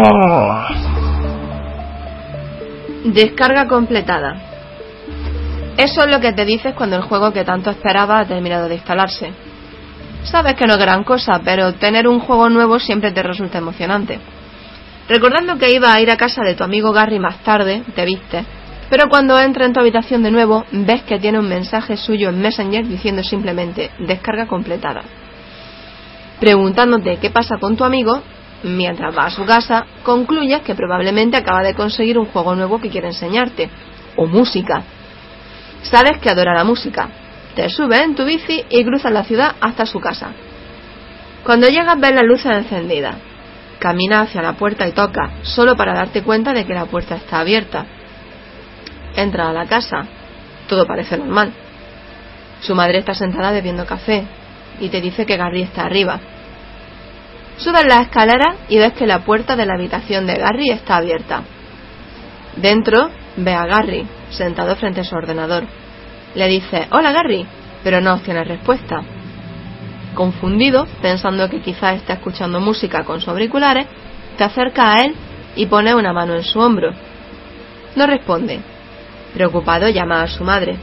Descarga 3.06 3.66
completada. 3.66 4.51
Eso 5.76 6.02
es 6.02 6.10
lo 6.10 6.20
que 6.20 6.32
te 6.32 6.44
dices 6.44 6.74
cuando 6.74 6.96
el 6.96 7.02
juego 7.02 7.32
que 7.32 7.44
tanto 7.44 7.70
esperabas 7.70 8.26
ha 8.26 8.28
terminado 8.28 8.68
de 8.68 8.74
instalarse. 8.74 9.32
Sabes 10.24 10.54
que 10.54 10.66
no 10.66 10.74
es 10.74 10.78
gran 10.78 11.02
cosa, 11.02 11.40
pero 11.44 11.74
tener 11.74 12.06
un 12.06 12.20
juego 12.20 12.48
nuevo 12.48 12.78
siempre 12.78 13.10
te 13.10 13.22
resulta 13.22 13.58
emocionante. 13.58 14.20
Recordando 15.08 15.58
que 15.58 15.72
iba 15.72 15.92
a 15.92 16.00
ir 16.00 16.10
a 16.10 16.16
casa 16.16 16.42
de 16.42 16.54
tu 16.54 16.62
amigo 16.62 16.92
Gary 16.92 17.18
más 17.18 17.38
tarde, 17.38 17.82
te 17.94 18.04
viste, 18.04 18.44
pero 18.88 19.08
cuando 19.08 19.40
entra 19.40 19.64
en 19.64 19.72
tu 19.72 19.80
habitación 19.80 20.22
de 20.22 20.30
nuevo, 20.30 20.64
ves 20.70 21.02
que 21.04 21.18
tiene 21.18 21.38
un 21.38 21.48
mensaje 21.48 21.96
suyo 21.96 22.28
en 22.28 22.40
Messenger 22.40 22.86
diciendo 22.86 23.22
simplemente 23.24 23.90
descarga 23.98 24.46
completada. 24.46 25.02
Preguntándote 26.38 27.16
qué 27.16 27.30
pasa 27.30 27.56
con 27.58 27.76
tu 27.76 27.84
amigo, 27.84 28.20
mientras 28.62 29.16
va 29.16 29.24
a 29.24 29.30
su 29.30 29.46
casa, 29.46 29.86
concluyes 30.02 30.60
que 30.60 30.74
probablemente 30.74 31.38
acaba 31.38 31.62
de 31.62 31.74
conseguir 31.74 32.18
un 32.18 32.26
juego 32.26 32.54
nuevo 32.54 32.80
que 32.80 32.90
quiere 32.90 33.08
enseñarte, 33.08 33.70
o 34.16 34.26
música. 34.26 34.84
Sabes 35.82 36.18
que 36.18 36.30
adora 36.30 36.54
la 36.54 36.64
música. 36.64 37.08
Te 37.54 37.68
subes 37.68 38.00
en 38.00 38.14
tu 38.14 38.24
bici 38.24 38.64
y 38.70 38.84
cruzas 38.84 39.12
la 39.12 39.24
ciudad 39.24 39.54
hasta 39.60 39.84
su 39.84 40.00
casa. 40.00 40.30
Cuando 41.44 41.68
llegas 41.68 41.98
ves 41.98 42.14
las 42.14 42.24
luces 42.24 42.52
encendidas. 42.52 43.16
Camina 43.78 44.20
hacia 44.20 44.42
la 44.42 44.52
puerta 44.52 44.86
y 44.86 44.92
toca, 44.92 45.32
solo 45.42 45.76
para 45.76 45.92
darte 45.92 46.22
cuenta 46.22 46.52
de 46.52 46.64
que 46.64 46.72
la 46.72 46.86
puerta 46.86 47.16
está 47.16 47.40
abierta. 47.40 47.84
Entra 49.16 49.48
a 49.48 49.52
la 49.52 49.66
casa. 49.66 50.06
Todo 50.68 50.86
parece 50.86 51.18
normal. 51.18 51.52
Su 52.60 52.76
madre 52.76 52.98
está 52.98 53.12
sentada 53.12 53.50
bebiendo 53.50 53.84
café 53.84 54.24
y 54.80 54.88
te 54.88 55.00
dice 55.00 55.26
que 55.26 55.36
Gary 55.36 55.62
está 55.62 55.82
arriba. 55.82 56.20
Subes 57.56 57.84
la 57.86 58.02
escalera 58.02 58.54
y 58.68 58.78
ves 58.78 58.92
que 58.92 59.06
la 59.06 59.24
puerta 59.24 59.56
de 59.56 59.66
la 59.66 59.74
habitación 59.74 60.26
de 60.26 60.34
Gary 60.34 60.70
está 60.70 60.96
abierta. 60.96 61.42
Dentro 62.56 63.10
ve 63.36 63.54
a 63.54 63.66
Gary, 63.66 64.06
sentado 64.30 64.76
frente 64.76 65.00
a 65.00 65.04
su 65.04 65.14
ordenador. 65.14 65.64
Le 66.34 66.48
dice, 66.48 66.86
hola 66.90 67.12
Gary, 67.12 67.46
pero 67.82 68.00
no 68.00 68.14
obtiene 68.14 68.44
respuesta. 68.44 69.02
Confundido, 70.14 70.86
pensando 71.00 71.48
que 71.48 71.60
quizás 71.60 71.96
está 71.96 72.14
escuchando 72.14 72.60
música 72.60 73.04
con 73.04 73.20
sus 73.20 73.28
auriculares, 73.28 73.86
te 74.36 74.44
acerca 74.44 74.92
a 74.92 75.04
él 75.04 75.14
y 75.56 75.66
pone 75.66 75.94
una 75.94 76.12
mano 76.12 76.34
en 76.34 76.42
su 76.42 76.58
hombro. 76.58 76.92
No 77.96 78.06
responde. 78.06 78.60
Preocupado 79.34 79.88
llama 79.88 80.22
a 80.22 80.28
su 80.28 80.44
madre. 80.44 80.76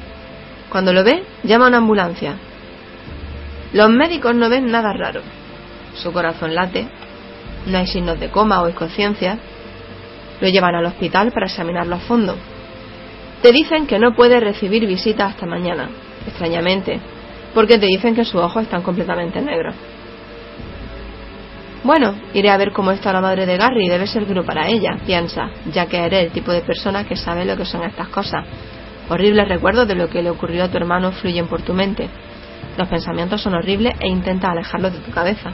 Cuando 0.70 0.94
lo 0.94 1.04
ve, 1.04 1.24
llama 1.44 1.66
a 1.66 1.68
una 1.70 1.78
ambulancia. 1.78 2.36
Los 3.74 3.90
médicos 3.90 4.34
no 4.36 4.50
ven 4.50 4.72
nada 4.72 4.94
raro. 4.94 5.22
Su 5.96 6.12
corazón 6.12 6.56
late, 6.56 6.88
no 7.66 7.78
hay 7.78 7.88
signos 7.88 8.20
de 8.20 8.30
coma 8.30 8.62
o 8.62 8.70
inconsciencia. 8.70 9.38
Lo 10.42 10.48
llevan 10.48 10.76
al 10.76 10.86
hospital 10.86 11.32
para 11.32 11.48
examinarlo 11.48 11.96
a 11.96 12.00
fondo. 12.00 12.36
Te 13.42 13.52
dicen 13.52 13.88
que 13.88 14.00
no 14.00 14.14
puede 14.16 14.40
recibir 14.40 14.86
visita 14.86 15.26
hasta 15.26 15.46
mañana, 15.46 15.90
extrañamente, 16.28 17.00
porque 17.54 17.78
te 17.78 17.86
dicen 17.86 18.16
que 18.16 18.26
sus 18.26 18.42
ojos 18.42 18.64
están 18.64 18.82
completamente 18.82 19.42
negros. 19.42 19.76
Bueno, 21.84 22.14
iré 22.34 22.50
a 22.50 22.58
ver 22.58 22.74
cómo 22.74 22.92
está 22.92 23.14
la 23.14 23.22
madre 23.22 23.46
de 23.46 23.56
Gary, 23.56 23.88
debe 23.88 24.06
ser 24.06 24.28
duro 24.28 24.44
para 24.44 24.68
ella, 24.68 24.98
piensa, 25.06 25.50
ya 25.72 25.86
que 25.86 25.98
eres 25.98 26.26
el 26.26 26.32
tipo 26.32 26.52
de 26.52 26.62
persona 26.62 27.06
que 27.06 27.16
sabe 27.16 27.46
lo 27.46 27.56
que 27.56 27.64
son 27.64 27.84
estas 27.84 28.10
cosas. 28.10 28.46
Horribles 29.08 29.48
recuerdos 29.48 29.88
de 29.88 29.96
lo 29.96 30.10
que 30.10 30.22
le 30.22 30.30
ocurrió 30.30 30.66
a 30.66 30.68
tu 30.68 30.78
hermano 30.78 31.14
fluyen 31.14 31.48
por 31.48 31.62
tu 31.62 31.74
mente. 31.74 32.10
Los 32.78 32.88
pensamientos 32.90 33.42
son 33.42 33.56
horribles 33.56 33.94
e 34.02 34.10
intenta 34.10 34.52
alejarlos 34.52 34.94
de 34.94 35.00
tu 35.00 35.12
cabeza. 35.12 35.52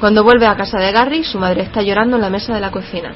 Cuando 0.00 0.22
vuelve 0.22 0.46
a 0.46 0.56
casa 0.56 0.78
de 0.78 0.92
Gary, 0.92 1.24
su 1.24 1.38
madre 1.38 1.62
está 1.62 1.82
llorando 1.82 2.16
en 2.16 2.22
la 2.22 2.30
mesa 2.30 2.54
de 2.54 2.60
la 2.60 2.70
cocina. 2.70 3.14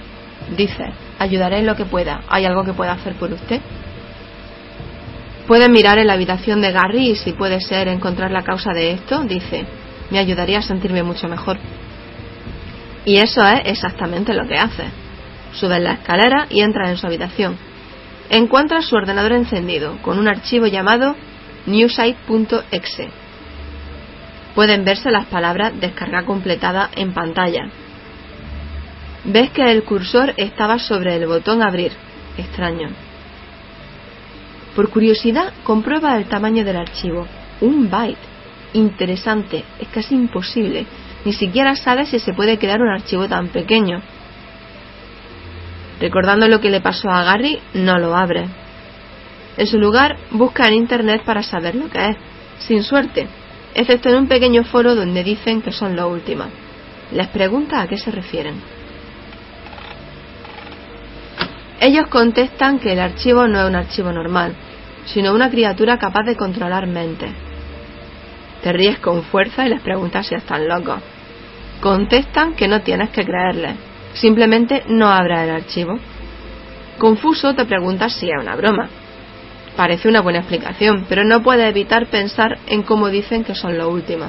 Dice, 0.57 0.93
ayudaré 1.19 1.59
en 1.59 1.67
lo 1.67 1.77
que 1.77 1.85
pueda. 1.85 2.23
¿Hay 2.29 2.45
algo 2.45 2.65
que 2.65 2.73
pueda 2.73 2.93
hacer 2.93 3.15
por 3.15 3.33
usted? 3.33 3.61
Pueden 5.47 5.71
mirar 5.71 5.99
en 5.99 6.09
la 6.09 6.15
habitación 6.15 6.61
de 6.61 6.73
Gary 6.73 7.11
y 7.11 7.17
si 7.17 7.33
puede 7.33 7.61
ser 7.61 7.87
encontrar 7.89 8.33
la 8.33 8.43
causa 8.43 8.73
de 8.73 8.93
esto, 8.93 9.23
dice, 9.23 9.65
me 10.11 10.19
ayudaría 10.19 10.59
a 10.59 10.63
sentirme 10.63 11.03
mucho 11.03 11.29
mejor. 11.29 11.59
Y 13.05 13.17
eso 13.17 13.45
es 13.47 13.61
exactamente 13.65 14.35
lo 14.35 14.47
que 14.49 14.59
hace. 14.59 14.85
Sube 15.53 15.79
la 15.79 15.93
escalera 15.93 16.47
y 16.51 16.63
entra 16.63 16.91
en 16.91 16.97
su 16.97 17.07
habitación. 17.07 17.57
Encuentra 18.29 18.83
su 18.83 18.97
ordenador 18.97 19.33
encendido 19.33 19.99
con 20.03 20.19
un 20.19 20.29
archivo 20.29 20.67
llamado 20.67 21.15
newsite.exe. 21.67 23.22
Pueden 24.55 24.85
verse 24.85 25.11
las 25.11 25.27
palabras 25.27 25.73
descarga 25.81 26.25
completada 26.25 26.91
en 26.95 27.13
pantalla. 27.13 27.71
Ves 29.25 29.51
que 29.51 29.71
el 29.71 29.85
cursor 29.85 30.35
estaba 30.37 30.79
sobre 30.79 31.17
el 31.17 31.27
botón 31.27 31.63
abrir. 31.63 31.93
Extraño. 32.37 32.91
Por 34.75 34.89
curiosidad, 34.91 35.53
comprueba 35.65 36.17
el 36.17 36.27
tamaño 36.27 36.65
del 36.65 36.77
archivo. 36.77 37.27
Un 37.61 37.91
byte. 37.91 38.19
Interesante. 38.75 39.65
Es 39.79 39.89
casi 39.89 40.15
imposible. 40.15 40.87
Ni 41.25 41.33
siquiera 41.33 41.77
sabes 41.77 42.09
si 42.09 42.19
se 42.19 42.33
puede 42.33 42.59
crear 42.59 42.81
un 42.81 42.89
archivo 42.89 43.29
tan 43.29 43.49
pequeño. 43.49 44.01
Recordando 46.01 46.49
lo 46.49 46.61
que 46.61 46.71
le 46.71 46.81
pasó 46.81 47.11
a 47.11 47.23
Gary, 47.23 47.61
no 47.75 47.99
lo 47.99 48.17
abre. 48.17 48.49
En 49.57 49.67
su 49.67 49.79
lugar, 49.79 50.17
busca 50.31 50.67
en 50.67 50.75
Internet 50.75 51.23
para 51.25 51.43
saber 51.43 51.75
lo 51.75 51.89
que 51.89 52.09
es. 52.09 52.17
Sin 52.59 52.83
suerte, 52.83 53.29
excepto 53.75 54.09
en 54.09 54.17
un 54.17 54.29
pequeño 54.29 54.65
foro 54.65 54.95
donde 54.95 55.25
dicen 55.25 55.63
que 55.63 55.73
son 55.73 55.97
lo 55.97 56.09
último. 56.09 56.45
Les 57.13 57.29
pregunta 57.29 57.81
a 57.81 57.87
qué 57.87 57.99
se 57.99 58.11
refieren. 58.11 58.55
Ellos 61.81 62.07
contestan 62.07 62.79
que 62.79 62.93
el 62.93 63.01
archivo 63.01 63.49
no 63.49 63.61
es 63.61 63.69
un 63.69 63.75
archivo 63.75 64.13
normal, 64.13 64.55
sino 65.07 65.35
una 65.35 65.51
criatura 65.51 65.99
capaz 65.99 66.25
de 66.25 66.37
controlar 66.37 66.87
mente. 66.87 67.29
Te 68.63 68.73
ríes 68.73 69.01
con 69.01 69.25
fuerza 69.25 69.67
y 69.67 69.71
les 69.71 69.81
preguntas 69.81 70.27
si 70.27 70.37
están 70.37 70.69
locos. 70.69 71.03
Contestan 71.81 72.55
que 72.55 72.69
no 72.69 72.83
tienes 72.83 73.11
que 73.11 73.25
creerles, 73.25 73.75
simplemente 74.15 74.85
no 74.87 75.09
abra 75.09 75.43
el 75.43 75.51
archivo. 75.51 75.99
Confuso 76.99 77.55
te 77.55 77.65
preguntas 77.65 78.13
si 78.15 78.31
es 78.31 78.41
una 78.41 78.55
broma. 78.55 78.89
Parece 79.77 80.09
una 80.09 80.21
buena 80.21 80.41
explicación, 80.41 81.07
pero 81.09 81.25
no 81.25 81.43
puede 81.43 81.69
evitar 81.69 82.07
pensar 82.07 82.59
en 82.67 82.83
cómo 82.83 83.09
dicen 83.09 83.45
que 83.45 83.55
son 83.55 83.79
lo 83.79 83.89
último. 83.89 84.27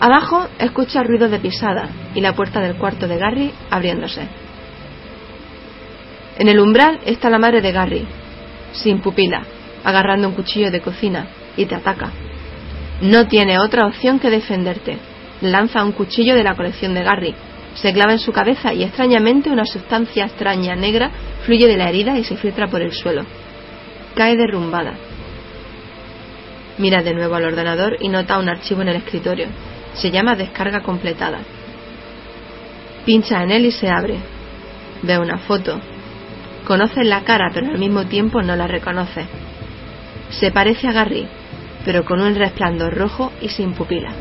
Abajo 0.00 0.48
escucha 0.58 1.02
ruido 1.02 1.28
de 1.28 1.38
pisada 1.38 1.88
y 2.14 2.20
la 2.20 2.34
puerta 2.34 2.60
del 2.60 2.76
cuarto 2.76 3.06
de 3.06 3.18
Gary 3.18 3.52
abriéndose. 3.70 4.22
En 6.38 6.48
el 6.48 6.58
umbral 6.58 7.00
está 7.04 7.30
la 7.30 7.38
madre 7.38 7.60
de 7.60 7.72
Gary, 7.72 8.06
sin 8.72 9.00
pupila, 9.00 9.42
agarrando 9.84 10.28
un 10.28 10.34
cuchillo 10.34 10.70
de 10.70 10.80
cocina, 10.80 11.26
y 11.56 11.66
te 11.66 11.74
ataca. 11.74 12.10
No 13.00 13.28
tiene 13.28 13.58
otra 13.58 13.86
opción 13.86 14.18
que 14.18 14.30
defenderte. 14.30 14.98
Lanza 15.40 15.84
un 15.84 15.92
cuchillo 15.92 16.34
de 16.34 16.42
la 16.42 16.54
colección 16.54 16.94
de 16.94 17.02
Gary, 17.02 17.34
se 17.74 17.92
clava 17.92 18.12
en 18.12 18.18
su 18.18 18.32
cabeza 18.32 18.72
y 18.72 18.84
extrañamente 18.84 19.50
una 19.50 19.64
sustancia 19.64 20.26
extraña 20.26 20.76
negra 20.76 21.10
fluye 21.44 21.66
de 21.66 21.76
la 21.76 21.88
herida 21.88 22.18
y 22.18 22.24
se 22.24 22.36
filtra 22.36 22.68
por 22.68 22.80
el 22.80 22.92
suelo. 22.92 23.24
Cae 24.14 24.36
derrumbada. 24.36 24.94
Mira 26.78 27.02
de 27.02 27.14
nuevo 27.14 27.34
al 27.34 27.44
ordenador 27.44 27.96
y 28.00 28.08
nota 28.08 28.38
un 28.38 28.48
archivo 28.48 28.82
en 28.82 28.88
el 28.88 28.96
escritorio. 28.96 29.46
Se 29.94 30.10
llama 30.10 30.36
descarga 30.36 30.80
completada. 30.80 31.38
Pincha 33.04 33.42
en 33.42 33.50
él 33.50 33.66
y 33.66 33.72
se 33.72 33.88
abre. 33.88 34.16
Ve 35.02 35.18
una 35.18 35.38
foto, 35.38 35.80
Conoce 36.66 37.04
la 37.04 37.24
cara, 37.24 37.50
pero 37.52 37.68
al 37.68 37.78
mismo 37.78 38.06
tiempo 38.06 38.42
no 38.42 38.56
la 38.56 38.66
reconoce. 38.66 39.26
Se 40.30 40.50
parece 40.50 40.88
a 40.88 40.92
Gary, 40.92 41.28
pero 41.84 42.06
con 42.06 42.22
un 42.22 42.34
resplandor 42.34 42.94
rojo 42.94 43.32
y 43.42 43.50
sin 43.50 43.74
pupila. 43.74 44.12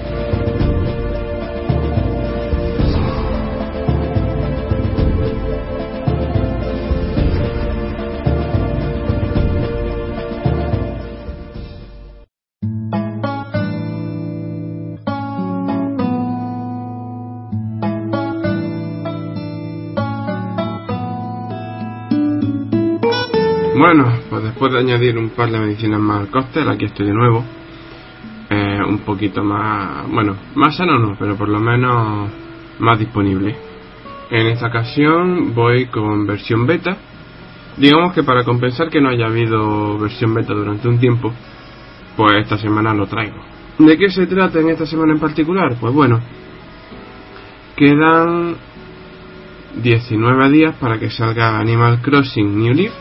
Bueno, 23.85 24.13
pues 24.29 24.43
después 24.43 24.71
de 24.71 24.79
añadir 24.79 25.17
un 25.17 25.31
par 25.31 25.51
de 25.51 25.59
medicinas 25.59 25.99
más 25.99 26.21
al 26.21 26.29
cóctel, 26.29 26.69
aquí 26.69 26.85
estoy 26.85 27.05
de 27.05 27.13
nuevo. 27.13 27.43
Eh, 28.49 28.79
un 28.87 28.99
poquito 28.99 29.43
más, 29.43 30.09
bueno, 30.09 30.37
más 30.55 30.77
sano 30.77 30.97
no, 30.97 31.17
pero 31.19 31.35
por 31.35 31.49
lo 31.49 31.59
menos 31.59 32.31
más 32.79 32.97
disponible. 32.97 33.53
En 34.31 34.47
esta 34.47 34.67
ocasión 34.67 35.53
voy 35.53 35.87
con 35.87 36.25
versión 36.25 36.65
beta. 36.65 36.95
Digamos 37.75 38.13
que 38.13 38.23
para 38.23 38.45
compensar 38.45 38.89
que 38.89 39.01
no 39.01 39.09
haya 39.09 39.25
habido 39.25 39.99
versión 39.99 40.33
beta 40.33 40.53
durante 40.53 40.87
un 40.87 40.97
tiempo, 40.97 41.33
pues 42.15 42.31
esta 42.41 42.57
semana 42.57 42.93
lo 42.93 43.05
traigo. 43.07 43.43
¿De 43.79 43.97
qué 43.97 44.09
se 44.09 44.27
trata 44.27 44.61
en 44.61 44.69
esta 44.69 44.85
semana 44.85 45.11
en 45.11 45.19
particular? 45.19 45.75
Pues 45.77 45.93
bueno, 45.93 46.21
quedan 47.75 48.55
19 49.75 50.51
días 50.51 50.73
para 50.79 50.97
que 50.97 51.09
salga 51.09 51.59
Animal 51.59 51.99
Crossing 52.01 52.57
New 52.57 52.73
Leaf 52.73 52.93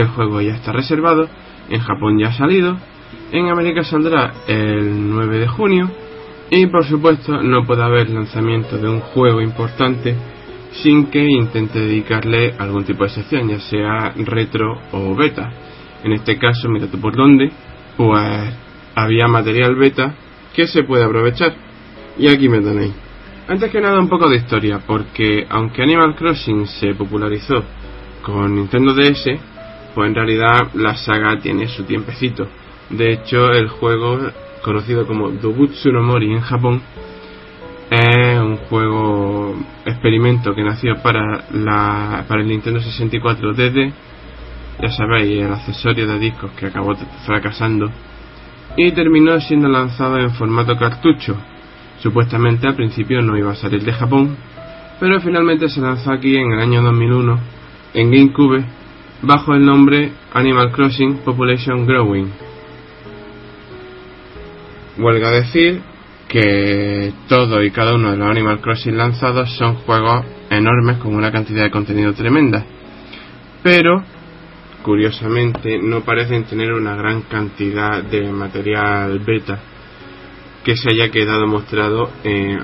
el 0.00 0.08
juego 0.08 0.40
ya 0.40 0.54
está 0.54 0.72
reservado, 0.72 1.28
en 1.68 1.80
Japón 1.80 2.18
ya 2.18 2.28
ha 2.28 2.32
salido, 2.32 2.78
en 3.32 3.48
América 3.48 3.84
saldrá 3.84 4.32
el 4.46 5.10
9 5.10 5.38
de 5.38 5.48
junio 5.48 5.90
Y 6.50 6.66
por 6.66 6.84
supuesto 6.84 7.42
no 7.42 7.66
puede 7.66 7.82
haber 7.82 8.08
lanzamiento 8.08 8.78
de 8.78 8.88
un 8.88 9.00
juego 9.00 9.42
importante 9.42 10.14
sin 10.82 11.06
que 11.06 11.22
intente 11.22 11.78
dedicarle 11.78 12.54
algún 12.58 12.84
tipo 12.84 13.04
de 13.04 13.10
sección, 13.10 13.48
ya 13.48 13.58
sea 13.58 14.12
retro 14.16 14.80
o 14.92 15.14
beta. 15.14 15.50
En 16.04 16.12
este 16.12 16.38
caso, 16.38 16.68
mira 16.68 16.86
tú 16.86 16.98
por 17.00 17.16
dónde, 17.16 17.50
pues 17.96 18.54
había 18.94 19.26
material 19.28 19.74
beta 19.74 20.14
que 20.54 20.66
se 20.66 20.84
puede 20.84 21.04
aprovechar. 21.04 21.54
Y 22.18 22.28
aquí 22.28 22.48
me 22.48 22.60
tenéis. 22.60 22.94
Antes 23.48 23.70
que 23.70 23.80
nada 23.80 23.98
un 23.98 24.08
poco 24.08 24.28
de 24.28 24.36
historia, 24.36 24.80
porque 24.86 25.46
aunque 25.48 25.82
Animal 25.82 26.14
Crossing 26.14 26.66
se 26.66 26.94
popularizó 26.94 27.64
con 28.22 28.54
Nintendo 28.54 28.94
DS, 28.94 29.26
pues 29.94 30.08
en 30.08 30.14
realidad 30.14 30.68
la 30.74 30.96
saga 30.96 31.38
tiene 31.38 31.68
su 31.68 31.84
tiempecito. 31.84 32.46
De 32.90 33.12
hecho, 33.12 33.52
el 33.52 33.68
juego, 33.68 34.18
conocido 34.62 35.06
como 35.06 35.30
Dobutsu 35.30 35.90
no 35.92 36.02
Mori 36.02 36.32
en 36.32 36.40
Japón, 36.40 36.80
es 37.90 38.38
un 38.38 38.56
juego 38.68 39.54
experimento 39.84 40.54
que 40.54 40.62
nació 40.62 40.96
para, 41.02 41.44
la, 41.52 42.24
para 42.28 42.42
el 42.42 42.48
Nintendo 42.48 42.80
64 42.80 43.54
desde, 43.54 43.92
ya 44.80 44.90
sabéis, 44.90 45.42
el 45.42 45.52
accesorio 45.52 46.06
de 46.06 46.18
discos 46.18 46.50
que 46.52 46.66
acabó 46.66 46.94
fracasando 47.24 47.90
y 48.76 48.92
terminó 48.92 49.40
siendo 49.40 49.68
lanzado 49.68 50.18
en 50.18 50.30
formato 50.30 50.76
cartucho. 50.76 51.36
Supuestamente 52.00 52.68
al 52.68 52.76
principio 52.76 53.20
no 53.22 53.36
iba 53.36 53.52
a 53.52 53.56
salir 53.56 53.82
de 53.82 53.92
Japón, 53.92 54.36
pero 55.00 55.20
finalmente 55.20 55.68
se 55.68 55.80
lanzó 55.80 56.12
aquí 56.12 56.36
en 56.36 56.52
el 56.52 56.60
año 56.60 56.82
2001 56.82 57.38
en 57.94 58.10
GameCube 58.10 58.64
bajo 59.22 59.54
el 59.54 59.64
nombre 59.64 60.12
Animal 60.32 60.72
Crossing 60.72 61.18
Population 61.18 61.86
Growing. 61.86 62.30
Huelga 64.98 65.30
decir 65.30 65.80
que 66.28 67.12
todo 67.28 67.62
y 67.62 67.70
cada 67.70 67.94
uno 67.94 68.10
de 68.10 68.16
los 68.16 68.28
Animal 68.28 68.60
Crossing 68.60 68.96
lanzados 68.96 69.50
son 69.56 69.76
juegos 69.76 70.24
enormes 70.50 70.98
con 70.98 71.14
una 71.14 71.32
cantidad 71.32 71.64
de 71.64 71.70
contenido 71.70 72.12
tremenda. 72.12 72.64
Pero, 73.62 74.02
curiosamente, 74.82 75.78
no 75.78 76.02
parecen 76.02 76.44
tener 76.44 76.72
una 76.72 76.94
gran 76.94 77.22
cantidad 77.22 78.02
de 78.02 78.30
material 78.30 79.18
beta 79.20 79.58
que 80.64 80.76
se 80.76 80.90
haya 80.90 81.10
quedado 81.10 81.46
mostrado, 81.46 82.10
eh, 82.24 82.58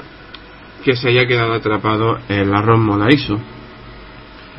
que 0.85 0.95
se 0.95 1.09
haya 1.09 1.27
quedado 1.27 1.55
atrapado 1.55 2.19
en 2.29 2.51
la 2.51 2.61
ROM 2.61 2.85
Molaiso. 2.85 3.41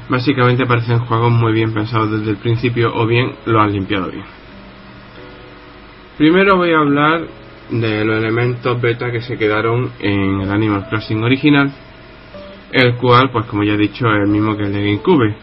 Básicamente 0.08 0.66
parecen 0.66 1.00
juegos 1.00 1.32
muy 1.32 1.54
bien 1.54 1.74
pensados 1.74 2.12
desde 2.12 2.32
el 2.32 2.38
principio 2.38 2.94
o 2.94 3.08
bien 3.08 3.32
lo 3.46 3.60
han 3.60 3.74
limpiado 3.74 4.12
bien. 4.12 4.26
Primero 6.18 6.58
voy 6.58 6.72
a 6.72 6.78
hablar 6.78 7.28
de 7.70 8.06
los 8.06 8.18
elementos 8.18 8.80
beta 8.80 9.12
que 9.12 9.22
se 9.22 9.38
quedaron 9.38 9.92
en 10.00 10.42
el 10.42 10.52
Animal 10.52 10.88
Crossing 10.90 11.24
original, 11.24 11.72
el 12.72 12.96
cual, 12.96 13.32
pues 13.32 13.46
como 13.48 13.64
ya 13.64 13.74
he 13.74 13.78
dicho, 13.78 14.06
es 14.08 14.22
el 14.22 14.28
mismo 14.28 14.56
que 14.56 14.64
el 14.64 14.74
de 14.74 14.84
GameCube. 14.84 15.36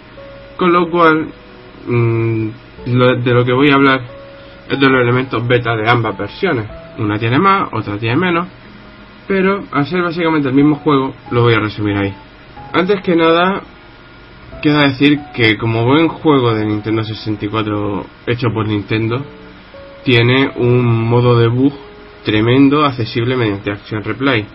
Con 0.57 0.73
lo 0.73 0.89
cual, 0.91 1.29
mm, 1.87 2.49
de 2.87 3.35
lo 3.35 3.45
que 3.45 3.53
voy 3.53 3.71
a 3.71 3.75
hablar 3.75 4.03
es 4.69 4.79
de 4.79 4.89
los 4.89 5.01
elementos 5.03 5.47
beta 5.47 5.77
de 5.77 5.91
ambas 5.91 6.17
versiones. 6.17 6.67
Una 6.99 7.19
tiene 7.19 7.39
más, 7.39 7.69
otra 7.73 7.99
tiene 7.99 8.17
menos, 8.17 8.47
pero 9.27 9.65
al 9.73 9.87
ser 9.87 10.03
básicamente 10.03 10.49
el 10.49 10.55
mismo 10.55 10.77
juego, 10.77 11.15
lo 11.31 11.43
voy 11.43 11.55
a 11.55 11.61
resumir 11.61 11.97
ahí. 11.97 12.15
Antes 12.73 13.03
que 13.03 13.17
nada, 13.17 13.63
queda 14.63 14.85
decir 14.85 15.19
que 15.35 15.59
como 15.59 15.85
buen 15.85 16.07
juego 16.07 16.55
de 16.55 16.65
Nintendo 16.65 17.03
64 17.03 18.07
hecho 18.27 18.49
por 18.55 18.67
Nintendo, 18.67 19.21
tiene 20.05 20.53
un 20.57 20.87
modo 20.87 21.37
de 21.37 21.49
bug 21.49 21.73
tremendo 22.25 22.85
accesible 22.85 23.37
mediante 23.37 23.73
Action 23.73 24.05
Replay. 24.05 24.47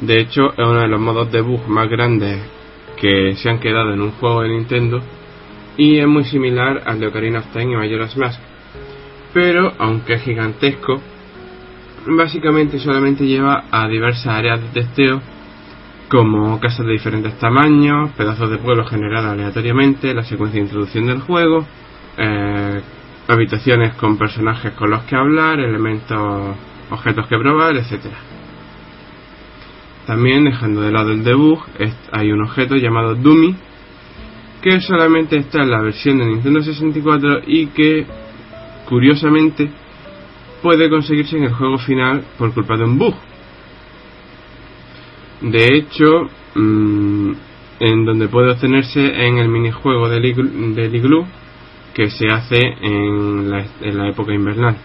De 0.00 0.18
hecho, 0.18 0.52
es 0.52 0.58
uno 0.58 0.80
de 0.80 0.88
los 0.88 1.00
modos 1.00 1.30
de 1.30 1.42
bug 1.42 1.68
más 1.68 1.88
grandes 1.90 2.40
que 2.96 3.34
se 3.36 3.50
han 3.50 3.60
quedado 3.60 3.92
en 3.92 4.00
un 4.00 4.12
juego 4.12 4.42
de 4.42 4.48
Nintendo 4.48 5.00
y 5.76 5.98
es 5.98 6.06
muy 6.06 6.24
similar 6.24 6.82
al 6.86 6.98
de 6.98 7.06
Ocarina 7.08 7.40
of 7.40 7.52
Time 7.52 7.74
y 7.74 7.76
Majora's 7.76 8.16
Mask. 8.16 8.40
Pero, 9.34 9.74
aunque 9.78 10.14
es 10.14 10.22
gigantesco, 10.22 11.02
básicamente 12.06 12.78
solamente 12.78 13.26
lleva 13.26 13.64
a 13.70 13.86
diversas 13.88 14.26
áreas 14.26 14.60
de 14.62 14.68
testeo 14.68 15.20
como 16.08 16.58
casas 16.58 16.86
de 16.86 16.92
diferentes 16.92 17.38
tamaños, 17.38 18.10
pedazos 18.12 18.50
de 18.50 18.58
pueblo 18.58 18.84
generados 18.86 19.32
aleatoriamente, 19.32 20.14
la 20.14 20.24
secuencia 20.24 20.58
de 20.58 20.66
introducción 20.66 21.06
del 21.06 21.20
juego, 21.20 21.66
eh, 22.16 22.80
habitaciones 23.28 23.94
con 23.94 24.16
personajes 24.16 24.72
con 24.72 24.90
los 24.90 25.02
que 25.02 25.16
hablar, 25.16 25.60
elementos 25.60 26.56
objetos 26.90 27.26
que 27.26 27.38
probar, 27.38 27.76
etcétera. 27.76 28.16
También, 30.06 30.46
dejando 30.46 30.80
de 30.80 30.90
lado 30.90 31.12
el 31.12 31.22
debug, 31.22 31.60
hay 32.12 32.32
un 32.32 32.42
objeto 32.42 32.76
llamado 32.76 33.14
Dummy, 33.14 33.54
que 34.62 34.80
solamente 34.80 35.36
está 35.36 35.62
en 35.62 35.70
la 35.70 35.82
versión 35.82 36.18
de 36.18 36.24
Nintendo 36.24 36.62
64 36.62 37.42
y 37.46 37.66
que, 37.66 38.06
curiosamente, 38.88 39.70
puede 40.62 40.88
conseguirse 40.88 41.36
en 41.36 41.44
el 41.44 41.52
juego 41.52 41.76
final 41.76 42.24
por 42.38 42.54
culpa 42.54 42.78
de 42.78 42.84
un 42.84 42.98
bug. 42.98 43.14
De 45.40 45.76
hecho, 45.76 46.28
mm, 46.54 47.32
en 47.80 48.04
donde 48.04 48.28
puede 48.28 48.52
obtenerse 48.52 49.00
en 49.00 49.38
el 49.38 49.48
minijuego 49.48 50.08
del 50.08 50.24
Igloo 50.24 51.26
que 51.94 52.10
se 52.10 52.28
hace 52.28 52.60
en 52.60 53.50
la 53.50 54.08
época 54.08 54.32
invernal. 54.32 54.76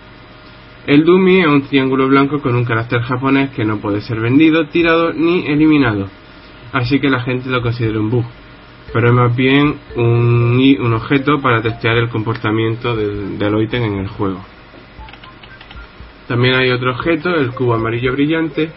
El 0.85 1.05
dummy 1.05 1.39
es 1.39 1.47
un 1.47 1.61
triángulo 1.61 2.09
blanco 2.09 2.41
con 2.41 2.55
un 2.55 2.65
carácter 2.65 3.01
japonés 3.03 3.51
que 3.51 3.63
no 3.63 3.77
puede 3.77 4.01
ser 4.01 4.19
vendido, 4.19 4.67
tirado 4.67 5.13
ni 5.13 5.45
eliminado, 5.47 6.09
así 6.73 6.99
que 6.99 7.09
la 7.09 7.21
gente 7.21 7.49
lo 7.49 7.61
considera 7.61 8.01
un 8.01 8.09
bug, 8.09 8.25
pero 8.91 9.07
es 9.07 9.13
más 9.13 9.33
bien 9.33 9.75
un, 9.95 10.77
un 10.81 10.93
objeto 10.93 11.39
para 11.39 11.61
testear 11.61 11.95
el 11.95 12.09
comportamiento 12.09 12.97
del, 12.97 13.37
del 13.39 13.61
ítem 13.61 13.81
en 13.81 13.99
el 13.99 14.09
juego. 14.09 14.43
También 16.27 16.55
hay 16.55 16.69
otro 16.71 16.91
objeto, 16.91 17.33
el 17.33 17.51
cubo 17.51 17.75
amarillo 17.75 18.11
brillante, 18.11 18.69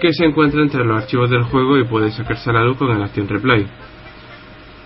que 0.00 0.12
se 0.12 0.24
encuentra 0.24 0.62
entre 0.62 0.84
los 0.84 1.02
archivos 1.02 1.30
del 1.30 1.44
juego 1.44 1.78
y 1.78 1.84
puede 1.84 2.10
sacarse 2.10 2.50
a 2.50 2.54
la 2.54 2.64
luz 2.64 2.76
con 2.76 2.90
el 2.90 3.02
Action 3.02 3.28
Replay. 3.28 3.66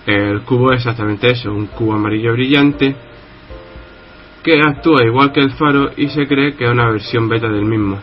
El 0.07 0.43
cubo 0.43 0.73
es 0.73 0.79
exactamente 0.79 1.31
eso, 1.31 1.53
un 1.53 1.67
cubo 1.67 1.95
amarillo 1.95 2.33
brillante 2.33 2.97
que 4.43 4.61
actúa 4.61 5.05
igual 5.05 5.33
que 5.33 5.41
el 5.41 5.51
faro 5.51 5.91
y 5.97 6.09
se 6.09 6.27
cree 6.27 6.55
que 6.55 6.65
es 6.65 6.71
una 6.71 6.91
versión 6.91 7.29
beta 7.29 7.49
del 7.49 7.65
mismo. 7.65 8.01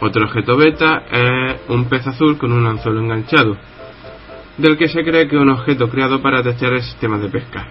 Otro 0.00 0.24
objeto 0.24 0.56
beta 0.56 1.04
es 1.10 1.60
un 1.68 1.84
pez 1.86 2.06
azul 2.06 2.36
con 2.36 2.52
un 2.52 2.66
anzuelo 2.66 3.00
enganchado, 3.00 3.56
del 4.58 4.76
que 4.76 4.88
se 4.88 5.04
cree 5.04 5.28
que 5.28 5.36
es 5.36 5.42
un 5.42 5.50
objeto 5.50 5.88
creado 5.88 6.20
para 6.20 6.42
testear 6.42 6.72
el 6.72 6.82
sistema 6.82 7.18
de 7.18 7.28
pesca. 7.28 7.66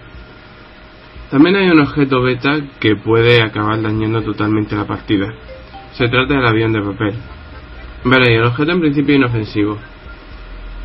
También 1.29 1.55
hay 1.55 1.69
un 1.69 1.79
objeto 1.79 2.21
beta 2.21 2.59
que 2.79 2.95
puede 2.95 3.41
acabar 3.41 3.81
dañando 3.81 4.21
totalmente 4.21 4.75
la 4.75 4.85
partida. 4.85 5.33
Se 5.93 6.07
trata 6.07 6.33
del 6.35 6.45
avión 6.45 6.73
de 6.73 6.81
papel. 6.81 7.13
Veréis, 8.05 8.39
el 8.39 8.45
objeto 8.45 8.71
en 8.71 8.79
principio 8.81 9.15
inofensivo. 9.15 9.77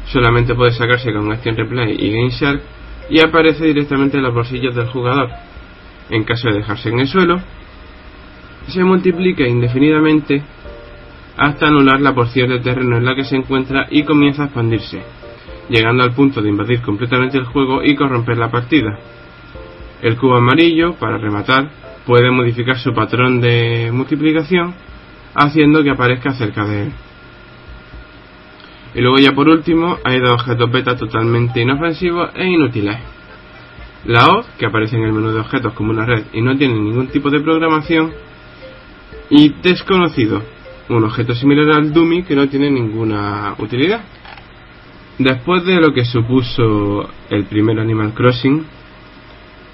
Solamente 0.07 0.55
puede 0.55 0.73
sacarse 0.73 1.13
con 1.13 1.31
Action 1.33 1.57
Replay 1.57 1.97
y 1.99 2.13
Game 2.13 2.31
Shark 2.31 2.63
y 3.11 3.21
aparece 3.21 3.65
directamente 3.65 4.19
en 4.19 4.23
los 4.23 4.35
bolsillos 4.35 4.75
del 4.75 4.87
jugador, 4.87 5.31
en 6.11 6.25
caso 6.25 6.49
de 6.49 6.59
dejarse 6.59 6.91
en 6.91 7.01
el 7.01 7.09
suelo, 7.09 7.41
se 8.69 8.85
multiplica 8.85 9.47
indefinidamente 9.47 10.43
hasta 11.37 11.69
anular 11.69 12.01
la 12.01 12.15
porción 12.15 12.51
de 12.51 12.61
terreno 12.61 12.97
en 12.97 13.05
la 13.05 13.15
que 13.15 13.25
se 13.25 13.37
encuentra 13.37 13.87
y 13.91 14.03
comienza 14.03 14.43
a 14.43 14.47
expandirse, 14.47 15.03
llegando 15.69 16.03
al 16.03 16.13
punto 16.13 16.43
de 16.43 16.49
invadir 16.49 16.83
completamente 16.83 17.39
el 17.39 17.45
juego 17.45 17.83
y 17.83 17.95
corromper 17.95 18.37
la 18.37 18.51
partida. 18.51 18.99
El 20.03 20.17
cubo 20.17 20.37
amarillo, 20.37 20.95
para 20.95 21.19
rematar, 21.19 21.71
puede 22.07 22.31
modificar 22.31 22.79
su 22.79 22.93
patrón 22.93 23.41
de 23.41 23.91
multiplicación 23.93 24.75
haciendo 25.39 25.83
que 25.83 25.91
aparezca 25.91 26.33
cerca 26.33 26.65
de 26.65 26.83
él. 26.85 26.93
Y 28.95 29.01
luego 29.01 29.19
ya 29.19 29.33
por 29.33 29.49
último 29.49 29.99
hay 30.05 30.19
dos 30.19 30.33
objetos 30.33 30.71
beta 30.71 30.97
totalmente 30.97 31.61
inofensivos 31.61 32.31
e 32.35 32.47
inútiles. 32.47 32.97
La 34.07 34.27
hoz, 34.29 34.47
que 34.59 34.67
aparece 34.67 34.97
en 34.97 35.03
el 35.03 35.13
menú 35.13 35.31
de 35.31 35.41
objetos 35.41 35.73
como 35.75 35.91
una 35.91 36.07
red 36.07 36.25
y 36.33 36.41
no 36.41 36.57
tiene 36.57 36.75
ningún 36.75 37.09
tipo 37.09 37.31
de 37.31 37.41
programación. 37.41 38.13
Y 39.31 39.51
desconocido, 39.63 40.43
un 40.89 41.05
objeto 41.05 41.35
similar 41.35 41.71
al 41.73 41.93
Dummy 41.93 42.23
que 42.23 42.35
no 42.35 42.49
tiene 42.49 42.71
ninguna 42.71 43.55
utilidad. 43.59 44.01
Después 45.19 45.65
de 45.65 45.81
lo 45.81 45.93
que 45.93 46.05
supuso 46.05 47.09
el 47.29 47.45
primer 47.45 47.79
Animal 47.81 48.15
Crossing, 48.15 48.65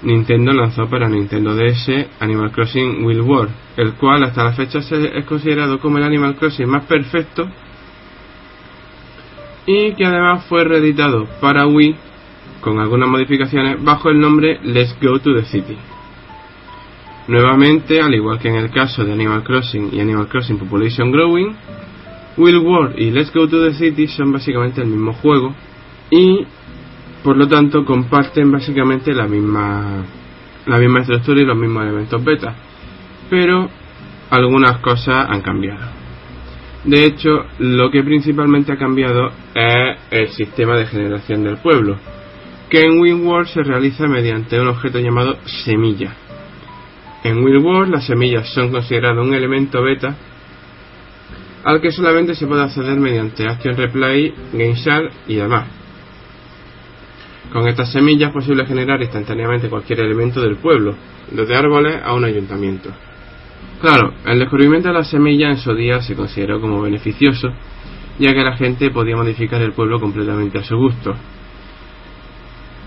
Nintendo 0.03 0.53
lanzó 0.53 0.87
para 0.87 1.09
Nintendo 1.09 1.55
DS 1.55 2.07
Animal 2.19 2.51
Crossing 2.51 3.03
Wild 3.03 3.21
World, 3.21 3.51
el 3.77 3.93
cual 3.93 4.23
hasta 4.23 4.43
la 4.43 4.53
fecha 4.53 4.79
es 4.79 5.25
considerado 5.25 5.79
como 5.79 5.97
el 5.97 6.03
Animal 6.03 6.35
Crossing 6.35 6.67
más 6.67 6.85
perfecto 6.85 7.47
y 9.65 9.93
que 9.93 10.05
además 10.05 10.45
fue 10.45 10.63
reeditado 10.63 11.25
para 11.41 11.65
Wii 11.65 11.95
con 12.61 12.79
algunas 12.79 13.09
modificaciones 13.09 13.83
bajo 13.83 14.09
el 14.09 14.19
nombre 14.19 14.59
Let's 14.63 14.95
Go 15.01 15.19
to 15.19 15.33
the 15.33 15.45
City. 15.45 15.77
Nuevamente, 17.27 18.01
al 18.01 18.13
igual 18.13 18.37
que 18.39 18.49
en 18.49 18.55
el 18.55 18.69
caso 18.69 19.03
de 19.03 19.13
Animal 19.13 19.43
Crossing 19.43 19.89
y 19.93 19.99
Animal 19.99 20.27
Crossing 20.27 20.59
Population 20.59 21.11
Growing, 21.11 21.55
Will 22.37 22.57
World 22.57 22.99
y 22.99 23.09
Let's 23.11 23.33
Go 23.33 23.47
to 23.47 23.63
the 23.63 23.73
City 23.73 24.07
son 24.07 24.31
básicamente 24.31 24.81
el 24.81 24.87
mismo 24.87 25.13
juego 25.13 25.55
y 26.11 26.45
por 27.25 27.37
lo 27.37 27.47
tanto 27.47 27.83
comparten 27.83 28.51
básicamente 28.51 29.11
la 29.11 29.25
misma 29.25 30.05
la 30.67 30.77
misma 30.77 30.99
estructura 30.99 31.41
y 31.41 31.45
los 31.45 31.57
mismos 31.57 31.83
elementos 31.83 32.23
beta. 32.23 32.55
Pero 33.31 33.67
algunas 34.29 34.77
cosas 34.77 35.25
han 35.27 35.41
cambiado. 35.41 35.87
De 36.83 37.03
hecho 37.03 37.47
lo 37.57 37.89
que 37.89 38.03
principalmente 38.03 38.71
ha 38.73 38.77
cambiado 38.77 39.31
es 39.55 39.97
el 40.11 40.27
sistema 40.29 40.77
de 40.77 40.85
generación 40.85 41.43
del 41.43 41.57
pueblo 41.57 41.97
que 42.69 42.83
en 42.83 42.99
WinWorld 42.99 43.47
se 43.47 43.63
realiza 43.63 44.05
mediante 44.05 44.59
un 44.59 44.67
objeto 44.67 44.99
llamado 44.99 45.37
semilla. 45.65 46.13
En 47.23 47.43
WinWorld 47.43 47.91
las 47.91 48.05
semillas 48.05 48.47
son 48.53 48.69
consideradas 48.69 49.25
un 49.25 49.33
elemento 49.33 49.81
beta 49.81 50.15
al 51.63 51.81
que 51.81 51.91
solamente 51.91 52.35
se 52.35 52.45
puede 52.45 52.61
acceder 52.61 52.99
mediante 52.99 53.47
Action 53.47 53.75
Replay, 53.75 54.31
GameShare 54.53 55.09
y 55.27 55.35
demás 55.37 55.84
con 57.51 57.67
estas 57.67 57.91
semillas 57.91 58.29
es 58.29 58.33
posible 58.33 58.65
generar 58.65 59.01
instantáneamente 59.01 59.69
cualquier 59.69 60.01
elemento 60.01 60.41
del 60.41 60.57
pueblo, 60.57 60.95
desde 61.31 61.55
árboles 61.55 62.01
a 62.03 62.13
un 62.13 62.25
ayuntamiento. 62.25 62.91
Claro, 63.81 64.13
el 64.25 64.39
descubrimiento 64.39 64.87
de 64.87 64.93
las 64.93 65.09
semillas 65.09 65.51
en 65.51 65.57
su 65.57 65.73
día 65.75 66.01
se 66.01 66.15
consideró 66.15 66.59
como 66.59 66.81
beneficioso, 66.81 67.49
ya 68.19 68.33
que 68.33 68.43
la 68.43 68.55
gente 68.55 68.89
podía 68.89 69.15
modificar 69.15 69.61
el 69.61 69.73
pueblo 69.73 69.99
completamente 69.99 70.59
a 70.59 70.63
su 70.63 70.77
gusto. 70.77 71.13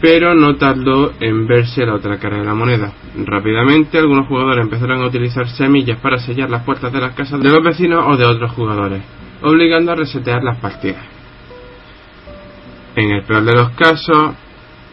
Pero 0.00 0.34
no 0.34 0.56
tardó 0.56 1.12
en 1.20 1.46
verse 1.46 1.84
la 1.84 1.94
otra 1.94 2.18
cara 2.18 2.38
de 2.38 2.44
la 2.44 2.54
moneda. 2.54 2.92
Rápidamente 3.24 3.98
algunos 3.98 4.28
jugadores 4.28 4.64
empezaron 4.64 5.02
a 5.02 5.06
utilizar 5.06 5.48
semillas 5.48 5.98
para 5.98 6.18
sellar 6.18 6.48
las 6.48 6.62
puertas 6.62 6.92
de 6.92 7.00
las 7.00 7.14
casas 7.14 7.40
de 7.40 7.50
los 7.50 7.62
vecinos 7.62 8.04
o 8.06 8.16
de 8.16 8.24
otros 8.24 8.52
jugadores, 8.52 9.02
obligando 9.42 9.92
a 9.92 9.96
resetear 9.96 10.42
las 10.42 10.58
partidas. 10.58 11.04
En 12.94 13.10
el 13.10 13.22
peor 13.24 13.44
de 13.44 13.54
los 13.54 13.70
casos, 13.70 14.34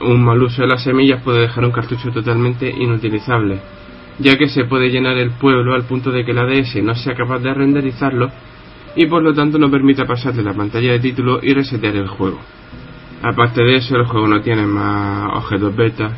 un 0.05 0.23
mal 0.23 0.41
uso 0.41 0.61
de 0.61 0.67
las 0.67 0.83
semillas 0.83 1.21
puede 1.23 1.41
dejar 1.41 1.65
un 1.65 1.71
cartucho 1.71 2.11
totalmente 2.11 2.69
inutilizable, 2.69 3.59
ya 4.19 4.37
que 4.37 4.47
se 4.47 4.65
puede 4.65 4.89
llenar 4.89 5.17
el 5.17 5.31
pueblo 5.31 5.73
al 5.73 5.83
punto 5.83 6.11
de 6.11 6.23
que 6.23 6.33
la 6.33 6.45
DS 6.45 6.81
no 6.83 6.95
sea 6.95 7.15
capaz 7.15 7.39
de 7.39 7.53
renderizarlo 7.53 8.29
y 8.95 9.05
por 9.07 9.21
lo 9.21 9.33
tanto 9.33 9.59
no 9.59 9.69
permita 9.69 10.05
pasar 10.05 10.33
de 10.33 10.43
la 10.43 10.53
pantalla 10.53 10.93
de 10.93 10.99
título 10.99 11.39
y 11.41 11.53
resetear 11.53 11.95
el 11.95 12.07
juego. 12.07 12.39
Aparte 13.21 13.63
de 13.63 13.75
eso, 13.75 13.95
el 13.97 14.05
juego 14.05 14.27
no 14.27 14.41
tiene 14.41 14.65
más 14.65 15.31
objetos 15.33 15.75
beta 15.75 16.11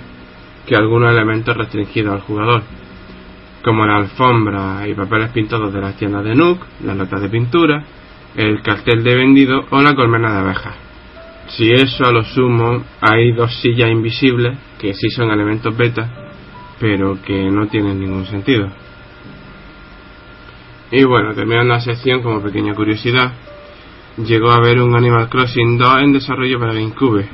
que 0.65 0.75
algunos 0.75 1.11
elementos 1.11 1.55
restringidos 1.55 2.13
al 2.13 2.21
jugador, 2.21 2.61
como 3.63 3.85
la 3.85 3.97
alfombra 3.97 4.88
y 4.88 4.93
papeles 4.93 5.31
pintados 5.31 5.73
de 5.73 5.81
las 5.81 5.95
tiendas 5.97 6.23
de 6.23 6.35
Nook, 6.35 6.59
las 6.83 6.95
notas 6.95 7.21
de 7.21 7.29
pintura, 7.29 7.83
el 8.35 8.61
cartel 8.61 9.03
de 9.03 9.15
vendido 9.15 9.65
o 9.71 9.81
la 9.81 9.95
colmena 9.95 10.31
de 10.33 10.39
abejas. 10.39 10.86
Si 11.47 11.71
eso 11.71 12.05
a 12.05 12.11
lo 12.11 12.23
sumo, 12.23 12.83
hay 12.99 13.31
dos 13.31 13.53
sillas 13.61 13.89
invisibles 13.89 14.57
que 14.77 14.93
sí 14.93 15.09
son 15.09 15.31
elementos 15.31 15.75
beta, 15.75 16.09
pero 16.79 17.21
que 17.21 17.49
no 17.49 17.67
tienen 17.67 17.99
ningún 17.99 18.25
sentido. 18.25 18.69
Y 20.91 21.03
bueno, 21.03 21.33
terminando 21.33 21.73
la 21.73 21.79
sección 21.79 22.21
como 22.21 22.41
pequeña 22.41 22.73
curiosidad, 22.73 23.33
llegó 24.17 24.51
a 24.51 24.57
haber 24.57 24.81
un 24.81 24.95
Animal 24.95 25.29
Crossing 25.29 25.77
2 25.77 26.01
en 26.01 26.13
desarrollo 26.13 26.59
para 26.59 26.73
GameCube. 26.73 27.27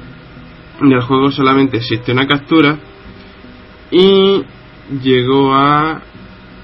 el 0.82 1.02
juego 1.02 1.32
solamente 1.32 1.78
existe 1.78 2.12
una 2.12 2.28
captura 2.28 2.78
y 3.92 4.44
llegó 5.02 5.54
a 5.54 6.02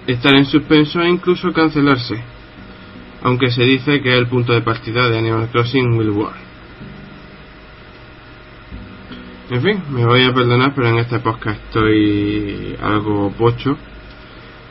estar 0.08 0.36
en 0.36 0.46
suspenso 0.46 1.02
e 1.02 1.10
incluso 1.10 1.52
cancelarse, 1.52 2.22
aunque 3.24 3.50
se 3.50 3.64
dice 3.64 4.02
que 4.02 4.14
es 4.14 4.20
el 4.20 4.28
punto 4.28 4.54
de 4.54 4.62
partida 4.62 5.10
de 5.10 5.18
Animal 5.18 5.50
Crossing 5.52 5.98
Will 5.98 6.10
War. 6.10 6.49
En 9.52 9.64
fin, 9.64 9.82
me 9.90 10.06
voy 10.06 10.24
a 10.24 10.32
perdonar, 10.32 10.74
pero 10.76 10.90
en 10.90 11.00
este 11.00 11.18
podcast 11.20 11.60
estoy 11.66 12.78
algo 12.84 13.32
pocho. 13.32 13.76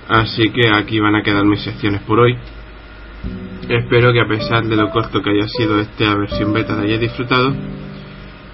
Así 0.09 0.51
que 0.51 0.71
aquí 0.71 1.01
van 1.01 1.17
a 1.17 1.23
quedar 1.23 1.45
mis 1.45 1.61
secciones 1.63 2.01
por 2.03 2.21
hoy. 2.21 2.37
Espero 3.69 4.13
que 4.13 4.21
a 4.21 4.29
pesar 4.29 4.65
de 4.65 4.77
lo 4.77 4.89
corto 4.91 5.21
que 5.21 5.31
haya 5.31 5.49
sido 5.49 5.81
esta 5.81 6.15
versión 6.15 6.53
beta 6.53 6.77
la 6.77 6.83
hayáis 6.83 7.01
disfrutado. 7.01 7.53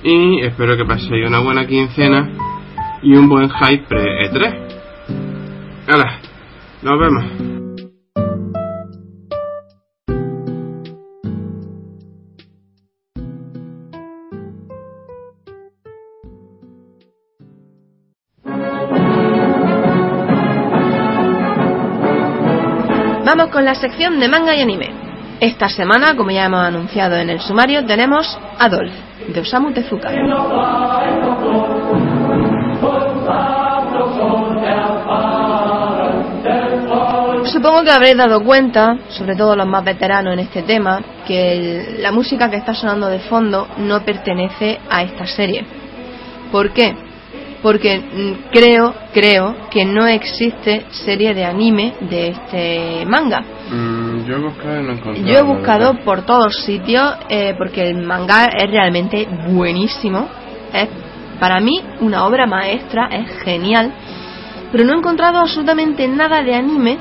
Y 0.02 0.40
espero 0.40 0.78
que 0.78 0.86
paséis 0.86 1.26
una 1.26 1.40
buena 1.40 1.66
quincena 1.66 2.30
y 3.02 3.14
un 3.14 3.28
buen 3.28 3.50
hype 3.50 3.84
pre-E3. 3.86 4.54
¡Hala! 5.88 6.20
Nos 6.82 6.98
vemos. 6.98 7.53
Sección 23.74 24.20
de 24.20 24.28
manga 24.28 24.54
y 24.54 24.60
anime. 24.60 24.90
Esta 25.40 25.68
semana, 25.68 26.16
como 26.16 26.30
ya 26.30 26.46
hemos 26.46 26.60
anunciado 26.60 27.16
en 27.16 27.30
el 27.30 27.40
sumario, 27.40 27.84
tenemos 27.84 28.38
Adolf, 28.58 28.92
de 29.28 29.40
Osamu 29.40 29.72
Tezuka. 29.72 30.10
Supongo 37.44 37.82
que 37.82 37.90
habréis 37.90 38.16
dado 38.16 38.42
cuenta, 38.42 38.96
sobre 39.08 39.36
todo 39.36 39.56
los 39.56 39.66
más 39.66 39.84
veteranos 39.84 40.32
en 40.34 40.38
este 40.40 40.62
tema, 40.62 41.00
que 41.26 41.96
la 41.98 42.12
música 42.12 42.50
que 42.50 42.56
está 42.56 42.74
sonando 42.74 43.08
de 43.08 43.18
fondo 43.20 43.68
no 43.78 44.00
pertenece 44.04 44.80
a 44.88 45.02
esta 45.02 45.26
serie. 45.26 45.64
¿Por 46.50 46.72
qué? 46.72 46.94
porque 47.64 47.98
mm, 47.98 48.50
creo, 48.52 48.94
creo 49.14 49.56
que 49.70 49.86
no 49.86 50.06
existe 50.06 50.84
serie 50.90 51.32
de 51.32 51.46
anime 51.46 51.94
de 51.98 52.28
este 52.28 53.06
manga. 53.06 53.42
Mm, 53.70 54.24
yo 54.26 54.36
he 54.36 54.40
buscado 54.40 54.80
y 54.80 54.82
no 54.82 54.92
encontrado. 54.92 55.26
Yo 55.26 55.38
he 55.38 55.42
buscado 55.42 55.94
por 56.04 56.22
todos 56.26 56.56
sitios 56.64 57.14
eh, 57.28 57.54
porque 57.56 57.88
el 57.88 58.02
manga 58.02 58.46
es 58.46 58.70
realmente 58.70 59.26
buenísimo. 59.48 60.28
Es 60.72 60.88
para 61.40 61.60
mí 61.60 61.82
una 62.00 62.26
obra 62.26 62.46
maestra, 62.46 63.08
es 63.10 63.42
genial. 63.42 63.92
Pero 64.70 64.84
no 64.84 64.94
he 64.94 64.96
encontrado 64.96 65.38
absolutamente 65.38 66.06
nada 66.08 66.42
de 66.42 66.54
anime 66.54 66.98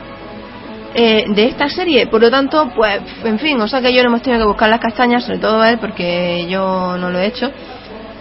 eh, 0.93 1.25
de 1.27 1.45
esta 1.45 1.67
serie. 1.69 2.07
Por 2.07 2.21
lo 2.21 2.29
tanto, 2.29 2.69
pues, 2.75 3.01
en 3.23 3.39
fin, 3.39 3.59
o 3.59 3.67
sea 3.67 3.81
que 3.81 3.93
yo 3.93 4.03
no 4.03 4.09
hemos 4.09 4.21
tenido 4.21 4.43
que 4.43 4.47
buscar 4.47 4.69
las 4.69 4.79
castañas, 4.79 5.23
sobre 5.23 5.39
todo 5.39 5.63
él, 5.63 5.79
porque 5.79 6.45
yo 6.47 6.97
no 6.97 7.09
lo 7.09 7.19
he 7.19 7.27
hecho 7.27 7.51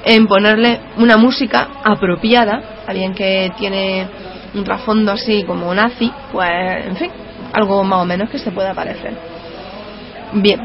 en 0.04 0.26
ponerle 0.26 0.80
una 0.96 1.16
música 1.16 1.68
apropiada, 1.84 2.82
alguien 2.86 3.14
que 3.14 3.52
tiene 3.56 4.08
un 4.54 4.64
trasfondo 4.64 5.12
así 5.12 5.44
como 5.44 5.74
nazi, 5.74 6.10
pues 6.32 6.86
en 6.86 6.96
fin, 6.96 7.10
algo 7.52 7.82
más 7.84 8.00
o 8.00 8.04
menos 8.04 8.30
que 8.30 8.38
se 8.38 8.50
pueda 8.50 8.74
parecer. 8.74 9.16
Bien, 10.34 10.60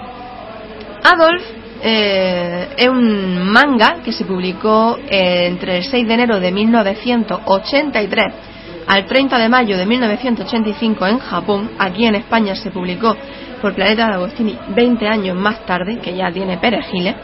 Adolf 1.04 1.44
eh, 1.82 2.70
es 2.78 2.90
un 2.90 3.52
manga 3.52 3.98
que 4.04 4.12
se 4.12 4.26
publicó 4.26 4.98
entre 5.08 5.78
el 5.78 5.84
6 5.84 6.08
de 6.08 6.14
enero 6.14 6.40
de 6.40 6.52
1983 6.52 8.34
al 8.88 9.06
30 9.06 9.38
de 9.38 9.50
mayo 9.50 9.78
de 9.78 9.86
1985 9.86 11.08
en 11.08 11.20
Japón. 11.20 11.72
Aquí 11.78 12.06
en 12.06 12.16
España 12.16 12.56
se 12.56 12.72
publicó 12.72 13.16
por 13.62 13.74
Planeta 13.76 14.08
de 14.08 14.14
Agostini 14.14 14.58
20 14.70 15.08
años 15.08 15.36
más 15.36 15.66
tarde, 15.66 16.00
que 16.00 16.16
ya 16.16 16.32
tiene 16.32 16.58
perejiles 16.58 17.16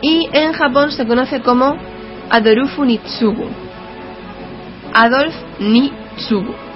y 0.00 0.28
en 0.32 0.52
Japón 0.52 0.92
se 0.92 1.06
conoce 1.06 1.40
como 1.40 1.76
Adorufu 2.30 2.84
Nitsugu. 2.84 3.48
Adolf 4.94 5.34
Nitsugu. 5.58 6.67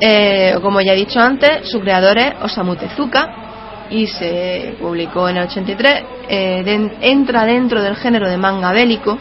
Eh, 0.00 0.54
como 0.62 0.80
ya 0.80 0.92
he 0.92 0.96
dicho 0.96 1.20
antes, 1.20 1.68
su 1.68 1.80
creador 1.80 2.18
es 2.18 2.34
Osamu 2.42 2.76
Tezuka 2.76 3.86
y 3.90 4.06
se 4.06 4.76
publicó 4.80 5.28
en 5.28 5.38
el 5.38 5.44
83. 5.44 6.02
Eh, 6.28 6.90
entra 7.00 7.44
dentro 7.44 7.82
del 7.82 7.96
género 7.96 8.28
de 8.28 8.36
manga 8.36 8.72
bélico. 8.72 9.18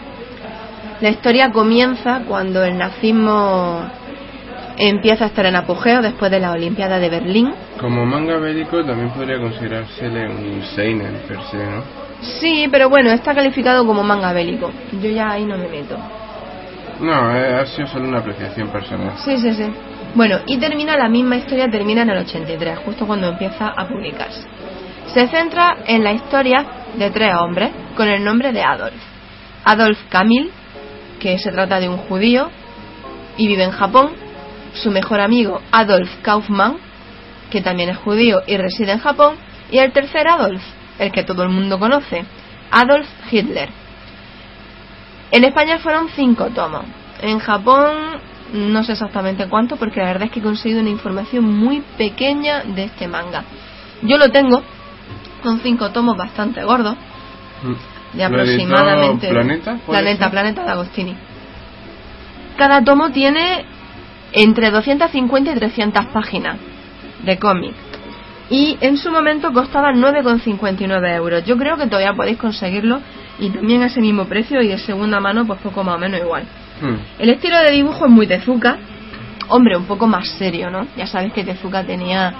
La 1.01 1.09
historia 1.09 1.51
comienza 1.51 2.21
cuando 2.27 2.63
el 2.63 2.77
nazismo 2.77 3.81
empieza 4.77 5.25
a 5.25 5.27
estar 5.27 5.45
en 5.45 5.55
apogeo 5.55 6.01
después 6.01 6.29
de 6.31 6.39
la 6.39 6.51
Olimpiada 6.51 6.99
de 6.99 7.09
Berlín. 7.09 7.53
Como 7.79 8.05
manga 8.05 8.37
bélico 8.37 8.83
también 8.83 9.09
podría 9.11 9.39
considerarse 9.39 10.07
un 10.07 10.61
seinen 10.75 11.21
per 11.27 11.41
se, 11.49 11.57
¿no? 11.57 11.83
Sí, 12.21 12.67
pero 12.71 12.89
bueno, 12.89 13.11
está 13.11 13.33
calificado 13.33 13.85
como 13.85 14.03
manga 14.03 14.33
bélico. 14.33 14.71
Yo 15.01 15.09
ya 15.09 15.31
ahí 15.31 15.45
no 15.45 15.57
me 15.57 15.67
meto. 15.67 15.97
No, 16.99 17.35
eh, 17.35 17.55
ha 17.55 17.65
sido 17.67 17.87
solo 17.87 18.07
una 18.07 18.19
apreciación 18.19 18.69
personal. 18.69 19.13
Sí, 19.17 19.37
sí, 19.37 19.53
sí. 19.53 19.65
Bueno, 20.15 20.39
y 20.47 20.57
termina 20.57 20.97
la 20.97 21.09
misma 21.09 21.37
historia, 21.37 21.69
termina 21.69 22.01
en 22.01 22.09
el 22.09 22.17
83, 22.19 22.79
justo 22.79 23.05
cuando 23.05 23.27
empieza 23.27 23.67
a 23.67 23.87
publicarse. 23.87 24.47
Se 25.13 25.27
centra 25.27 25.77
en 25.85 26.03
la 26.03 26.11
historia 26.13 26.65
de 26.95 27.11
tres 27.11 27.33
hombres 27.35 27.71
con 27.95 28.07
el 28.07 28.23
nombre 28.23 28.51
de 28.51 28.63
Adolf. 28.63 29.01
Adolf 29.63 29.99
Kamil, 30.09 30.51
que 31.19 31.37
se 31.37 31.51
trata 31.51 31.79
de 31.79 31.89
un 31.89 31.97
judío 31.97 32.49
y 33.37 33.47
vive 33.47 33.63
en 33.63 33.71
Japón. 33.71 34.11
su 34.73 34.91
mejor 34.91 35.21
amigo 35.21 35.61
Adolf 35.71 36.09
Kaufmann, 36.21 36.77
que 37.49 37.61
también 37.61 37.89
es 37.89 37.97
judío 37.97 38.41
y 38.45 38.57
reside 38.57 38.91
en 38.91 38.99
Japón, 38.99 39.35
y 39.71 39.79
el 39.79 39.91
tercer 39.91 40.27
Adolf, 40.27 40.61
el 40.99 41.11
que 41.11 41.23
todo 41.23 41.41
el 41.43 41.49
mundo 41.49 41.79
conoce, 41.79 42.25
Adolf 42.69 43.07
Hitler. 43.31 43.69
En 45.31 45.43
España 45.43 45.79
fueron 45.79 46.09
cinco 46.09 46.49
tomos. 46.51 46.85
En 47.21 47.39
Japón 47.39 48.19
no 48.53 48.83
sé 48.83 48.93
exactamente 48.93 49.47
cuánto, 49.47 49.75
porque 49.77 49.99
la 49.99 50.07
verdad 50.07 50.23
es 50.23 50.31
que 50.31 50.39
he 50.39 50.43
conseguido 50.43 50.81
una 50.81 50.89
información 50.89 51.43
muy 51.43 51.81
pequeña 51.97 52.63
de 52.63 52.85
este 52.85 53.07
manga. 53.07 53.43
Yo 54.03 54.17
lo 54.17 54.29
tengo, 54.29 54.61
son 55.43 55.59
cinco 55.61 55.91
tomos 55.91 56.17
bastante 56.17 56.63
gordos, 56.63 56.95
de 58.13 58.19
¿Lo 58.19 58.25
aproximadamente... 58.25 59.29
Planeta? 59.29 59.79
¿Puede 59.85 60.01
Planeta, 60.01 60.23
ser? 60.25 60.31
Planeta 60.31 60.63
de 60.63 60.71
Agostini. 60.71 61.15
Cada 62.57 62.83
tomo 62.83 63.11
tiene 63.11 63.65
entre 64.33 64.71
250 64.71 65.51
y 65.51 65.55
300 65.55 66.05
páginas 66.07 66.57
de 67.23 67.37
cómic. 67.37 67.73
Y 68.49 68.77
en 68.81 68.97
su 68.97 69.11
momento 69.11 69.51
costaba 69.51 69.91
9,59 69.91 71.15
euros. 71.15 71.45
Yo 71.45 71.57
creo 71.57 71.77
que 71.77 71.87
todavía 71.87 72.13
podéis 72.13 72.37
conseguirlo 72.37 73.01
y 73.39 73.49
también 73.49 73.83
a 73.83 73.87
ese 73.87 73.99
mismo 73.99 74.25
precio 74.25 74.61
y 74.61 74.69
de 74.69 74.77
segunda 74.77 75.19
mano 75.19 75.45
pues 75.45 75.59
poco 75.59 75.83
más 75.83 75.95
o 75.95 75.99
menos 75.99 76.19
igual. 76.21 76.45
Hmm. 76.81 76.97
El 77.19 77.29
estilo 77.29 77.57
de 77.57 77.71
dibujo 77.71 78.05
es 78.05 78.11
muy 78.11 78.27
Tezuka, 78.27 78.77
hombre, 79.49 79.77
un 79.77 79.85
poco 79.85 80.07
más 80.07 80.27
serio, 80.37 80.69
¿no? 80.69 80.87
Ya 80.95 81.07
sabes 81.07 81.33
que 81.33 81.43
Tezuka 81.43 81.83
tenía 81.83 82.33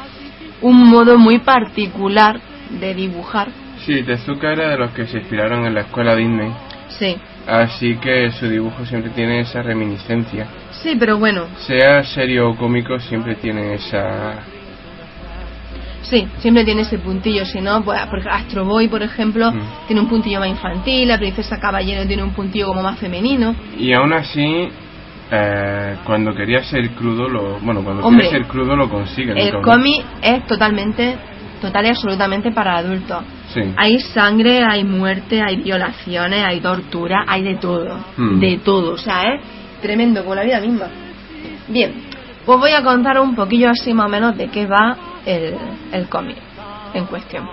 un 0.61 0.89
modo 0.89 1.17
muy 1.17 1.39
particular 1.39 2.39
de 2.69 2.93
dibujar. 2.93 3.49
Sí, 3.85 4.03
Tezuka 4.03 4.51
era 4.51 4.69
de 4.69 4.77
los 4.77 4.91
que 4.91 5.07
se 5.07 5.17
inspiraron 5.19 5.65
en 5.65 5.73
la 5.73 5.81
escuela 5.81 6.15
Disney. 6.15 6.51
Sí, 6.89 7.17
Así 7.47 7.95
que 7.95 8.29
su 8.33 8.49
dibujo 8.49 8.85
siempre 8.85 9.09
tiene 9.11 9.39
esa 9.39 9.61
reminiscencia. 9.61 10.47
sí, 10.71 10.97
pero 10.99 11.17
bueno, 11.17 11.45
Sea 11.65 12.03
serio 12.03 12.49
o 12.49 12.55
cómico, 12.57 12.99
siempre 12.99 13.35
tiene 13.35 13.75
esa. 13.75 14.39
Sí, 16.09 16.27
siempre 16.39 16.63
tiene 16.65 16.81
ese 16.81 16.97
puntillo, 16.99 17.45
si 17.45 17.61
no, 17.61 17.83
pues 17.83 17.99
Astro 18.29 18.65
Boy, 18.65 18.87
por 18.87 19.01
ejemplo, 19.03 19.51
Mm. 19.51 19.59
tiene 19.87 20.01
un 20.01 20.07
puntillo 20.09 20.39
más 20.39 20.49
infantil, 20.49 21.07
la 21.07 21.17
Princesa 21.17 21.59
Caballero 21.59 22.05
tiene 22.05 22.23
un 22.23 22.31
puntillo 22.31 22.67
como 22.67 22.81
más 22.81 22.97
femenino. 22.99 23.55
Y 23.77 23.93
aún 23.93 24.13
así, 24.13 24.69
eh, 25.31 25.95
cuando 26.05 26.33
quería 26.33 26.63
ser 26.63 26.89
crudo, 26.91 27.27
lo. 27.27 27.59
Bueno, 27.59 27.83
cuando 27.83 28.05
Hombre, 28.05 28.29
quiere 28.29 28.43
ser 28.43 28.47
crudo, 28.47 28.75
lo 28.75 28.89
consigue. 28.89 29.33
El 29.35 29.61
cómic. 29.61 30.05
es 30.21 30.45
totalmente, 30.47 31.17
total 31.61 31.85
y 31.85 31.89
absolutamente 31.89 32.51
para 32.51 32.77
adultos. 32.77 33.23
Sí. 33.53 33.61
Hay 33.77 33.99
sangre, 33.99 34.63
hay 34.63 34.83
muerte, 34.83 35.41
hay 35.41 35.57
violaciones, 35.57 36.43
hay 36.45 36.59
tortura, 36.61 37.25
hay 37.27 37.43
de 37.43 37.55
todo. 37.55 37.97
Hmm. 38.15 38.39
De 38.39 38.57
todo, 38.63 38.93
o 38.93 38.97
sea, 38.97 39.23
es 39.23 39.41
tremendo, 39.81 40.21
como 40.23 40.35
la 40.35 40.43
vida 40.43 40.59
misma. 40.61 40.87
Bien, 41.67 41.91
pues 42.45 42.59
voy 42.59 42.71
a 42.71 42.81
contar 42.83 43.19
un 43.19 43.35
poquillo 43.35 43.69
así 43.69 43.93
más 43.93 44.05
o 44.05 44.09
menos 44.09 44.37
de 44.37 44.47
qué 44.47 44.65
va 44.65 44.95
el, 45.27 45.55
el 45.91 46.07
cómic 46.09 46.37
en 46.93 47.05
cuestión. 47.05 47.47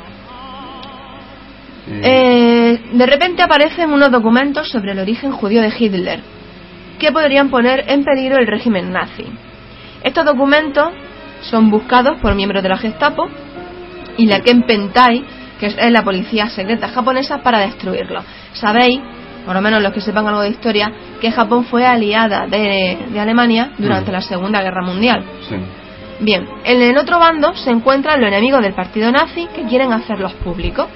Sí. 1.86 1.92
Eh, 2.02 2.80
de 2.94 3.06
repente 3.06 3.42
aparecen 3.42 3.90
unos 3.92 4.10
documentos 4.10 4.70
sobre 4.70 4.92
el 4.92 4.98
origen 5.00 5.32
judío 5.32 5.60
de 5.60 5.72
Hitler 5.78 6.20
que 6.98 7.12
podrían 7.12 7.50
poner 7.50 7.84
en 7.88 8.04
peligro 8.04 8.38
el 8.38 8.46
régimen 8.46 8.90
nazi. 8.90 9.26
Estos 10.02 10.24
documentos 10.24 10.88
son 11.42 11.70
buscados 11.70 12.18
por 12.22 12.34
miembros 12.34 12.62
de 12.62 12.68
la 12.70 12.78
Gestapo 12.78 13.28
y 14.16 14.26
la 14.26 14.40
Kempentai, 14.40 15.24
que 15.60 15.66
es 15.66 15.76
la 15.90 16.02
policía 16.02 16.48
secreta 16.48 16.88
japonesa, 16.88 17.42
para 17.42 17.58
destruirlo. 17.58 18.22
Sabéis, 18.52 19.00
por 19.44 19.54
lo 19.54 19.60
menos 19.60 19.82
los 19.82 19.92
que 19.92 20.00
sepan 20.00 20.26
algo 20.26 20.40
de 20.40 20.50
historia, 20.50 20.90
que 21.20 21.30
Japón 21.32 21.64
fue 21.64 21.84
aliada 21.84 22.46
de, 22.46 22.96
de 23.10 23.20
Alemania 23.20 23.72
durante 23.76 24.10
Mm. 24.10 24.14
la 24.14 24.20
Segunda 24.22 24.62
Guerra 24.62 24.82
Mundial. 24.82 25.24
Sí. 25.48 25.56
Bien, 26.20 26.46
en 26.64 26.82
el 26.82 26.96
otro 26.96 27.18
bando 27.18 27.54
se 27.54 27.70
encuentran 27.70 28.20
los 28.20 28.28
enemigos 28.28 28.62
del 28.62 28.74
partido 28.74 29.10
nazi 29.10 29.48
que 29.54 29.64
quieren 29.64 29.92
hacerlos 29.92 30.32
públicos. 30.34 30.86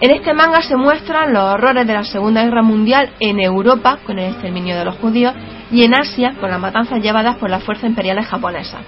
En 0.00 0.12
este 0.12 0.32
manga 0.32 0.62
se 0.62 0.76
muestran 0.76 1.32
los 1.32 1.42
horrores 1.42 1.86
de 1.86 1.92
la 1.92 2.04
Segunda 2.04 2.44
Guerra 2.44 2.62
Mundial 2.62 3.10
en 3.18 3.40
Europa 3.40 3.98
con 4.06 4.18
el 4.18 4.32
exterminio 4.32 4.76
de 4.76 4.84
los 4.84 4.96
judíos 4.96 5.34
y 5.72 5.82
en 5.82 5.94
Asia 5.94 6.34
con 6.40 6.50
las 6.50 6.60
matanzas 6.60 7.02
llevadas 7.02 7.36
por 7.36 7.50
las 7.50 7.62
fuerzas 7.64 7.90
imperiales 7.90 8.26
japonesas. 8.26 8.80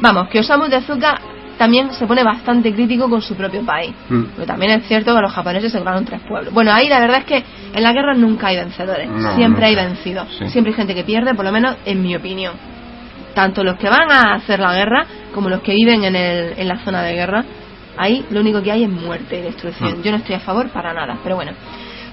Vamos, 0.00 0.28
que 0.28 0.40
Osamu 0.40 0.68
Tezuka 0.68 1.20
también 1.56 1.92
se 1.92 2.04
pone 2.06 2.24
bastante 2.24 2.74
crítico 2.74 3.08
con 3.08 3.22
su 3.22 3.36
propio 3.36 3.64
país. 3.64 3.94
Mm. 4.08 4.22
Pero 4.34 4.46
también 4.46 4.72
es 4.72 4.88
cierto 4.88 5.14
que 5.14 5.20
los 5.20 5.32
japoneses 5.32 5.70
se 5.70 5.80
crearon 5.80 6.04
tres 6.04 6.20
pueblos. 6.28 6.52
Bueno, 6.52 6.72
ahí 6.72 6.88
la 6.88 6.98
verdad 6.98 7.18
es 7.18 7.24
que 7.26 7.44
en 7.72 7.82
la 7.82 7.92
guerra 7.92 8.14
nunca 8.14 8.48
hay 8.48 8.56
vencedores, 8.56 9.08
No, 9.08 9.36
siempre 9.36 9.66
hay 9.66 9.76
vencidos, 9.76 10.26
Sí. 10.36 10.48
siempre 10.48 10.72
hay 10.72 10.76
gente 10.76 10.96
que 10.96 11.04
pierde, 11.04 11.32
por 11.34 11.44
lo 11.44 11.52
menos 11.52 11.76
en 11.84 12.02
mi 12.02 12.16
opinión 12.16 12.73
tanto 13.34 13.64
los 13.64 13.76
que 13.76 13.88
van 13.88 14.10
a 14.10 14.34
hacer 14.34 14.60
la 14.60 14.74
guerra 14.74 15.06
como 15.34 15.48
los 15.48 15.60
que 15.60 15.72
viven 15.72 16.04
en, 16.04 16.16
el, 16.16 16.54
en 16.56 16.68
la 16.68 16.78
zona 16.84 17.02
de 17.02 17.14
guerra, 17.14 17.44
ahí 17.96 18.24
lo 18.30 18.40
único 18.40 18.62
que 18.62 18.72
hay 18.72 18.84
es 18.84 18.90
muerte 18.90 19.38
y 19.38 19.42
destrucción. 19.42 19.98
Mm. 19.98 20.02
Yo 20.02 20.10
no 20.12 20.18
estoy 20.18 20.36
a 20.36 20.40
favor 20.40 20.68
para 20.70 20.94
nada, 20.94 21.18
pero 21.22 21.36
bueno. 21.36 21.52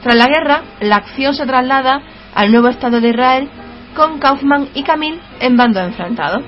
Tras 0.01 0.15
la 0.15 0.27
guerra, 0.27 0.61
la 0.79 0.95
acción 0.97 1.35
se 1.35 1.45
traslada 1.45 2.01
al 2.33 2.51
nuevo 2.51 2.69
Estado 2.69 2.99
de 2.99 3.09
Israel 3.09 3.49
con 3.95 4.19
Kaufman 4.19 4.69
y 4.73 4.83
Camille 4.83 5.19
en 5.39 5.55
bandos 5.55 5.83
enfrentados. 5.83 6.43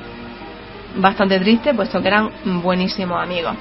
Bastante 0.96 1.40
triste, 1.40 1.74
puesto 1.74 2.02
que 2.02 2.08
eran 2.08 2.30
buenísimos 2.64 3.22
amigos. 3.22 3.56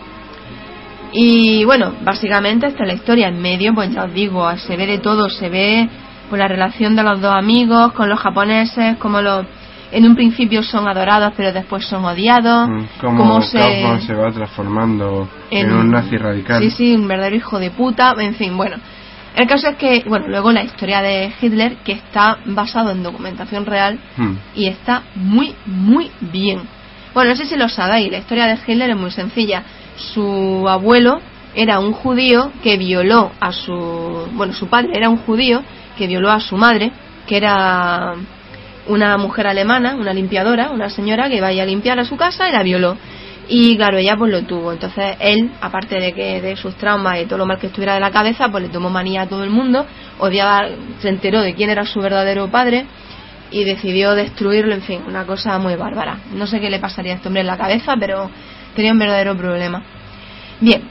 Y 1.12 1.64
bueno, 1.64 1.92
básicamente 2.02 2.66
esta 2.66 2.84
es 2.84 2.88
la 2.88 2.94
historia. 2.94 3.28
En 3.28 3.40
medio, 3.40 3.74
pues 3.74 3.92
ya 3.92 4.04
os 4.04 4.14
digo, 4.14 4.50
se 4.56 4.76
ve 4.76 4.86
de 4.86 4.98
todo, 4.98 5.28
se 5.28 5.50
ve 5.50 5.88
pues, 6.30 6.38
la 6.38 6.48
relación 6.48 6.96
de 6.96 7.02
los 7.02 7.20
dos 7.20 7.34
amigos 7.34 7.92
con 7.92 8.08
los 8.08 8.18
japoneses, 8.18 8.96
como 8.96 9.20
los 9.20 9.44
en 9.93 10.05
un 10.07 10.14
principio 10.16 10.62
son 10.62 10.88
adorados 10.88 11.32
pero 11.36 11.53
después 11.53 11.84
son 11.86 12.05
odiados, 12.05 12.68
Mm, 12.68 12.84
Cómo 13.01 13.18
cómo 13.18 13.43
se, 13.43 13.99
se 14.07 14.14
va 14.14 14.32
transformando 14.32 15.28
en, 15.51 15.66
en- 15.70 15.72
un 15.76 15.90
nazi 15.90 16.16
radical. 16.16 16.62
Sí, 16.62 16.70
sí, 16.70 16.95
un 16.95 17.07
verdadero 17.07 17.36
hijo 17.36 17.59
de 17.59 17.70
puta, 17.70 18.14
en 18.18 18.34
fin, 18.34 18.57
bueno. 18.57 18.76
El 19.34 19.47
caso 19.47 19.68
es 19.68 19.76
que, 19.76 20.05
bueno, 20.07 20.28
luego 20.28 20.53
la 20.53 20.62
historia 20.62 21.01
de 21.01 21.32
Hitler, 21.40 21.76
que 21.84 21.93
está 21.93 22.36
basado 22.45 22.90
en 22.90 23.03
documentación 23.03 23.64
real 23.64 23.99
Mm. 24.16 24.32
y 24.55 24.66
está 24.66 25.03
muy, 25.14 25.55
muy 25.66 26.11
bien. 26.20 26.61
Bueno, 27.14 27.30
no 27.30 27.36
sé 27.36 27.45
si 27.47 27.57
lo 27.57 27.68
sabéis, 27.68 28.11
la 28.11 28.18
historia 28.18 28.47
de 28.47 28.59
Hitler 28.66 28.90
es 28.90 28.97
muy 28.97 29.11
sencilla. 29.11 29.62
Su 29.97 30.66
abuelo 30.68 31.20
era 31.55 31.78
un 31.80 31.93
judío 31.93 32.51
que 32.62 32.76
violó 32.78 33.30
a 33.40 33.53
su... 33.53 34.26
Bueno, 34.32 34.53
su 34.55 34.68
padre 34.68 34.90
era 34.95 35.09
un 35.11 35.18
judío 35.18 35.62
que 35.99 36.07
violó 36.07 36.30
a 36.30 36.40
su 36.40 36.57
madre, 36.57 36.90
que 37.26 37.36
era 37.36 38.14
una 38.86 39.16
mujer 39.16 39.46
alemana, 39.46 39.94
una 39.94 40.12
limpiadora, 40.12 40.70
una 40.70 40.90
señora 40.90 41.28
que 41.28 41.36
iba 41.36 41.48
a 41.48 41.52
ir 41.52 41.60
a 41.60 41.66
limpiar 41.66 41.98
a 41.98 42.04
su 42.04 42.16
casa 42.16 42.48
y 42.48 42.52
la 42.52 42.62
violó. 42.62 42.96
Y 43.48 43.76
claro, 43.76 43.98
ella 43.98 44.16
pues 44.16 44.32
lo 44.32 44.42
tuvo. 44.42 44.72
Entonces 44.72 45.16
él, 45.20 45.50
aparte 45.60 46.00
de 46.00 46.12
que 46.12 46.40
de 46.40 46.56
sus 46.56 46.74
traumas 46.76 47.20
y 47.20 47.26
todo 47.26 47.38
lo 47.38 47.46
mal 47.46 47.58
que 47.58 47.66
estuviera 47.66 47.94
de 47.94 48.00
la 48.00 48.10
cabeza, 48.10 48.48
pues 48.50 48.64
le 48.64 48.70
tomó 48.70 48.90
manía 48.90 49.22
a 49.22 49.26
todo 49.26 49.44
el 49.44 49.50
mundo, 49.50 49.86
odiaba, 50.18 50.68
se 51.00 51.08
enteró 51.08 51.40
de 51.42 51.54
quién 51.54 51.70
era 51.70 51.84
su 51.84 52.00
verdadero 52.00 52.48
padre 52.48 52.86
y 53.50 53.64
decidió 53.64 54.14
destruirlo, 54.14 54.74
en 54.74 54.82
fin, 54.82 55.02
una 55.06 55.26
cosa 55.26 55.58
muy 55.58 55.76
bárbara. 55.76 56.18
No 56.34 56.46
sé 56.46 56.60
qué 56.60 56.70
le 56.70 56.78
pasaría 56.78 57.12
a 57.12 57.16
este 57.16 57.28
hombre 57.28 57.42
en 57.42 57.46
la 57.46 57.58
cabeza, 57.58 57.96
pero 57.98 58.30
tenía 58.74 58.92
un 58.92 58.98
verdadero 58.98 59.36
problema. 59.36 59.82
Bien, 60.60 60.82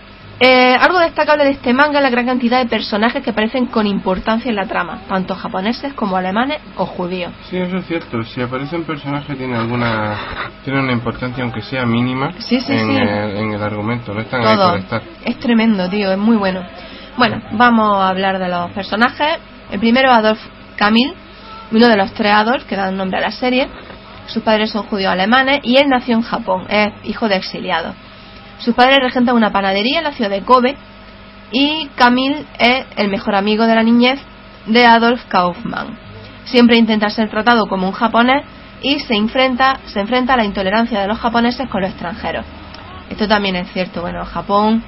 eh, 0.44 0.76
algo 0.76 0.98
destacable 1.00 1.44
de 1.44 1.52
este 1.52 1.72
manga 1.72 2.00
es 2.00 2.04
la 2.04 2.10
gran 2.10 2.26
cantidad 2.26 2.58
de 2.58 2.66
personajes 2.68 3.22
que 3.24 3.30
aparecen 3.30 3.68
con 3.68 3.86
importancia 3.86 4.50
en 4.50 4.56
la 4.56 4.66
trama, 4.66 5.02
tanto 5.08 5.36
japoneses 5.36 5.94
como 5.94 6.18
alemanes 6.18 6.58
o 6.78 6.86
judíos. 6.88 7.32
Sí, 7.48 7.58
eso 7.58 7.78
es 7.78 7.86
cierto. 7.86 8.24
Si 8.24 8.42
aparece 8.42 8.76
un 8.76 8.84
personaje 8.84 9.36
tiene 9.36 9.56
alguna 9.56 10.16
tiene 10.64 10.80
una 10.80 10.94
importancia 10.94 11.44
aunque 11.44 11.62
sea 11.62 11.86
mínima 11.86 12.34
Sí, 12.40 12.60
sí, 12.60 12.74
en, 12.74 12.88
sí. 12.88 12.98
El, 12.98 13.38
en 13.38 13.54
el 13.54 13.62
argumento. 13.62 14.16
No 14.16 14.22
están 14.22 14.42
ahí 14.42 14.56
Todo. 14.56 14.70
por 14.72 14.80
estar. 14.80 15.02
Es 15.26 15.38
tremendo, 15.40 15.88
tío, 15.90 16.12
es 16.12 16.18
muy 16.18 16.38
bueno. 16.38 16.62
Bueno, 17.18 17.40
vamos 17.52 17.98
a 17.98 18.10
hablar 18.10 18.40
de 18.40 18.50
los 18.50 18.72
personajes. 18.72 19.38
El 19.70 19.80
primero 19.80 20.10
es 20.10 20.18
Adolf 20.18 20.40
Camil, 20.76 21.14
uno 21.72 21.88
de 21.88 21.98
los 21.98 22.14
tres 22.14 22.34
Adolf 22.34 22.66
que 22.66 22.76
dan 22.76 22.98
nombre 22.98 23.20
a 23.20 23.22
la 23.22 23.32
serie. 23.32 23.68
Sus 24.26 24.42
padres 24.42 24.72
son 24.72 24.84
judíos 24.88 25.12
alemanes 25.12 25.60
y 25.62 25.78
él 25.78 25.88
nació 25.88 26.16
en 26.16 26.24
Japón, 26.24 26.66
es 26.68 26.92
hijo 27.04 27.28
de 27.28 27.36
exiliados. 27.36 27.94
Sus 28.64 28.76
padres 28.76 29.00
regentan 29.02 29.36
una 29.36 29.52
panadería 29.52 30.00
en 30.00 30.04
la 30.04 30.12
ciudad 30.14 30.30
de 30.30 30.42
Kobe 30.44 30.76
y 31.52 31.88
Camil 31.96 32.46
es 32.60 32.86
el 32.96 33.10
mejor 33.10 33.36
amigo 33.36 33.66
de 33.66 33.76
la 33.76 33.84
niñez 33.84 34.20
de 34.68 34.86
Adolf 34.86 35.24
Kaufmann. 35.28 35.98
Siempre 36.46 36.78
intenta 36.78 37.10
ser 37.10 37.30
tratado 37.30 37.66
como 37.68 37.88
un 37.88 37.94
japonés 37.94 38.44
y 38.82 39.00
se 39.00 39.16
enfrenta, 39.16 39.80
se 39.86 40.00
enfrenta 40.00 40.34
a 40.34 40.38
la 40.38 40.46
intolerancia 40.46 41.02
de 41.02 41.08
los 41.08 41.20
japoneses 41.20 41.68
con 41.70 41.82
los 41.82 41.92
extranjeros. 41.92 42.46
Esto 43.10 43.28
también 43.28 43.56
es 43.56 43.72
cierto. 43.72 44.02
Bueno, 44.02 44.24
Japón, 44.26 44.84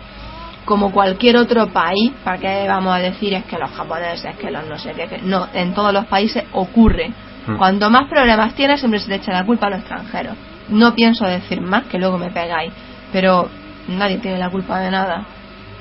como 0.66 0.92
cualquier 0.92 1.38
otro 1.38 1.68
país, 1.68 2.12
¿para 2.24 2.38
qué 2.38 2.66
vamos 2.68 2.96
a 2.96 3.00
decir 3.00 3.34
es 3.34 3.44
que 3.46 3.58
los 3.58 3.72
japoneses, 3.72 4.36
que 4.38 4.52
los 4.52 4.66
no 4.68 4.78
sé 4.78 4.94
qué? 4.94 5.08
que- 5.08 5.22
no, 5.22 5.48
en 5.54 5.74
todos 5.74 5.92
los 5.92 6.06
países 6.06 6.44
ocurre. 6.54 7.12
Mm. 7.48 7.58
Cuanto 7.58 7.90
más 7.90 8.08
problemas 8.08 8.54
tienes, 8.54 8.80
siempre 8.80 9.00
se 9.00 9.10
le 9.10 9.16
echa 9.16 9.32
la 9.34 9.46
culpa 9.46 9.68
a 9.68 9.72
los 9.72 9.80
extranjeros. 9.80 10.36
No 10.70 10.94
pienso 10.96 11.26
decir 11.26 11.60
más, 11.60 11.86
que 11.86 11.98
luego 11.98 12.18
me 12.18 12.30
pegáis. 12.30 12.72
Pero 13.12 13.50
nadie 13.88 14.18
tiene 14.18 14.38
la 14.38 14.50
culpa 14.50 14.80
de 14.80 14.92
nada. 14.92 15.26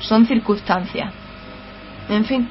Son 0.00 0.26
circunstancias. 0.26 1.12
En 2.08 2.24
fin. 2.24 2.48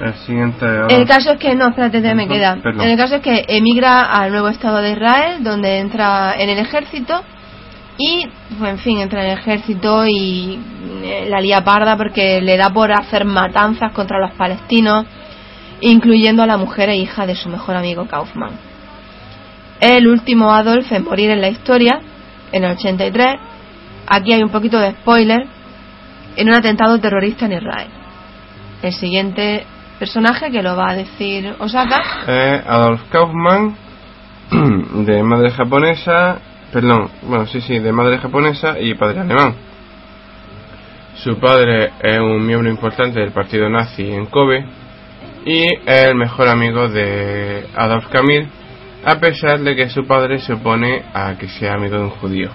El 0.00 0.14
siguiente. 0.14 0.66
El 0.88 1.06
caso 1.06 1.32
es 1.32 1.38
que, 1.38 1.54
no, 1.54 1.68
espérate, 1.68 2.00
te 2.00 2.14
me 2.14 2.28
queda. 2.28 2.56
perdón. 2.62 2.86
El 2.86 2.96
caso 2.96 3.16
es 3.16 3.22
que 3.22 3.44
emigra 3.48 4.04
al 4.04 4.30
nuevo 4.30 4.48
Estado 4.48 4.78
de 4.78 4.92
Israel, 4.92 5.42
donde 5.42 5.78
entra 5.78 6.34
en 6.38 6.48
el 6.48 6.58
ejército 6.58 7.22
y, 7.98 8.26
pues, 8.58 8.70
en 8.70 8.78
fin, 8.78 8.98
entra 9.00 9.22
en 9.22 9.32
el 9.32 9.38
ejército 9.38 10.06
y 10.06 10.58
eh, 11.02 11.26
la 11.28 11.40
lía 11.40 11.62
parda 11.62 11.96
porque 11.96 12.40
le 12.40 12.56
da 12.56 12.70
por 12.70 12.92
hacer 12.92 13.26
matanzas 13.26 13.92
contra 13.92 14.18
los 14.18 14.30
palestinos, 14.32 15.04
incluyendo 15.82 16.42
a 16.42 16.46
la 16.46 16.56
mujer 16.56 16.88
e 16.88 16.96
hija 16.96 17.26
de 17.26 17.34
su 17.34 17.50
mejor 17.50 17.76
amigo 17.76 18.06
Kaufman. 18.06 18.52
El 19.80 20.08
último 20.08 20.52
Adolf 20.52 20.90
en 20.92 21.04
morir 21.04 21.30
en 21.30 21.40
la 21.42 21.48
historia, 21.48 22.00
en 22.52 22.64
el 22.64 22.72
83, 22.72 23.36
aquí 24.10 24.32
hay 24.32 24.42
un 24.42 24.50
poquito 24.50 24.78
de 24.78 24.90
spoiler, 24.92 25.46
en 26.36 26.48
un 26.48 26.54
atentado 26.54 26.98
terrorista 26.98 27.46
en 27.46 27.52
Israel. 27.52 27.88
El 28.82 28.92
siguiente 28.92 29.64
personaje 29.98 30.50
que 30.50 30.62
lo 30.62 30.76
va 30.76 30.90
a 30.90 30.96
decir 30.96 31.54
Osaka. 31.58 32.02
Eh, 32.26 32.62
Adolf 32.66 33.02
Kaufmann, 33.10 33.76
de 35.06 35.22
madre 35.22 35.50
japonesa, 35.50 36.38
perdón, 36.72 37.10
bueno, 37.22 37.46
sí, 37.46 37.60
sí, 37.60 37.78
de 37.78 37.92
madre 37.92 38.18
japonesa 38.18 38.78
y 38.80 38.94
padre 38.94 39.20
alemán. 39.20 39.54
Su 41.16 41.38
padre 41.38 41.92
es 42.02 42.18
un 42.18 42.46
miembro 42.46 42.70
importante 42.70 43.20
del 43.20 43.32
partido 43.32 43.68
nazi 43.68 44.10
en 44.10 44.26
Kobe 44.26 44.64
y 45.44 45.64
es 45.86 46.06
el 46.06 46.14
mejor 46.14 46.48
amigo 46.48 46.88
de 46.88 47.66
Adolf 47.76 48.08
Kamil, 48.08 48.48
a 49.04 49.20
pesar 49.20 49.60
de 49.60 49.76
que 49.76 49.88
su 49.88 50.06
padre 50.06 50.38
se 50.38 50.54
opone 50.54 51.02
a 51.12 51.34
que 51.38 51.48
sea 51.48 51.74
amigo 51.74 51.96
de 51.96 52.04
un 52.04 52.10
judío. 52.10 52.50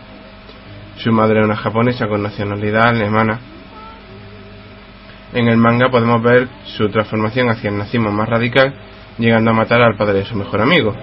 Su 0.97 1.11
madre 1.11 1.39
es 1.39 1.45
una 1.45 1.55
japonesa 1.55 2.07
con 2.07 2.23
nacionalidad 2.23 2.87
alemana. 2.89 3.39
En 5.33 5.47
el 5.47 5.57
manga 5.57 5.89
podemos 5.89 6.21
ver 6.23 6.47
su 6.63 6.89
transformación 6.89 7.49
hacia 7.49 7.69
el 7.69 7.77
nazismo 7.77 8.11
más 8.11 8.29
radical, 8.29 8.73
llegando 9.17 9.51
a 9.51 9.53
matar 9.53 9.81
al 9.81 9.97
padre 9.97 10.19
de 10.19 10.25
su 10.25 10.35
mejor 10.35 10.61
amigo. 10.61 10.95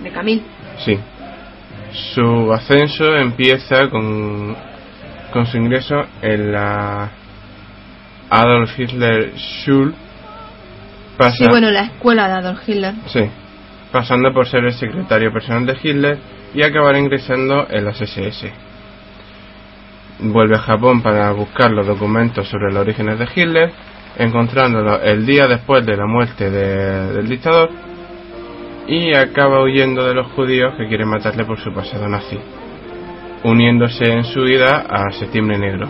De 0.00 0.10
Camille. 0.10 0.42
Sí. 0.84 0.98
Su 2.14 2.52
ascenso 2.52 3.16
empieza 3.16 3.88
con, 3.90 4.54
con 5.32 5.46
su 5.46 5.56
ingreso 5.56 5.96
en 6.22 6.52
la 6.52 7.10
Adolf 8.30 8.78
Hitler 8.78 9.32
Schule. 9.36 9.92
Pasa, 11.18 11.36
Sí, 11.36 11.44
bueno, 11.50 11.70
la 11.70 11.82
escuela 11.82 12.28
de 12.28 12.34
Adolf 12.34 12.66
Hitler. 12.68 12.94
sí, 13.06 13.28
pasando 13.90 14.32
por 14.32 14.46
ser 14.46 14.64
el 14.64 14.72
secretario 14.72 15.32
personal 15.32 15.66
de 15.66 15.76
Hitler 15.82 16.18
y 16.54 16.62
acabar 16.62 16.96
ingresando 16.96 17.66
en 17.68 17.84
las 17.84 18.00
SS. 18.00 18.50
Vuelve 20.22 20.56
a 20.56 20.60
Japón 20.60 21.02
para 21.02 21.30
buscar 21.32 21.70
los 21.70 21.86
documentos 21.86 22.46
sobre 22.48 22.72
los 22.72 22.82
orígenes 22.82 23.18
de 23.18 23.26
Hitler, 23.34 23.72
encontrándolos 24.18 25.00
el 25.04 25.24
día 25.24 25.46
después 25.46 25.84
de 25.86 25.96
la 25.96 26.06
muerte 26.06 26.50
de- 26.50 27.12
del 27.14 27.28
dictador 27.28 27.70
y 28.86 29.14
acaba 29.14 29.62
huyendo 29.62 30.04
de 30.04 30.14
los 30.14 30.26
judíos 30.32 30.74
que 30.76 30.88
quieren 30.88 31.08
matarle 31.08 31.44
por 31.44 31.58
su 31.58 31.72
pasado 31.72 32.06
nazi, 32.08 32.38
uniéndose 33.44 34.04
en 34.04 34.24
su 34.24 34.40
huida 34.40 34.84
a 34.90 35.10
Septiembre 35.12 35.58
Negro. 35.58 35.88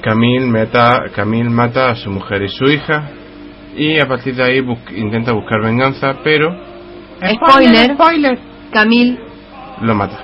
Camille 0.00 0.46
mata, 0.46 1.04
Camille 1.14 1.50
mata 1.50 1.90
a 1.90 1.96
su 1.96 2.10
mujer 2.10 2.42
y 2.42 2.48
su 2.48 2.64
hija 2.64 3.10
y 3.76 3.98
a 3.98 4.06
partir 4.06 4.34
de 4.36 4.42
ahí 4.44 4.60
bus- 4.60 4.78
intenta 4.94 5.32
buscar 5.32 5.60
venganza, 5.60 6.14
pero 6.22 6.50
Spoiler. 7.34 8.38
Camille. 8.72 9.18
lo 9.82 9.94
mata. 9.94 10.18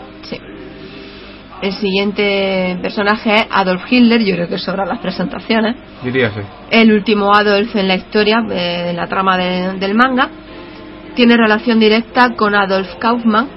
Sí. 1.63 1.67
El 1.67 1.73
siguiente 1.75 2.79
personaje 2.83 3.35
es 3.35 3.47
Adolf 3.51 3.83
Hitler. 3.91 4.23
Yo 4.25 4.35
creo 4.35 4.49
que 4.49 4.59
sobran 4.59 4.89
las 4.89 4.99
presentaciones. 4.99 5.77
Diríase. 6.03 6.43
El 6.71 6.93
último 6.93 7.33
Adolf 7.33 7.75
en 7.77 7.89
la 7.89 7.95
historia, 7.95 8.43
eh, 8.51 8.89
en 8.91 8.97
la 8.97 9.07
trama 9.07 9.37
de- 9.39 9.75
del 9.79 9.95
manga. 9.95 10.29
Tiene 11.15 11.37
relación 11.37 11.79
directa 11.79 12.31
con 12.37 12.55
Adolf 12.55 12.95
Kaufmann. 12.97 13.49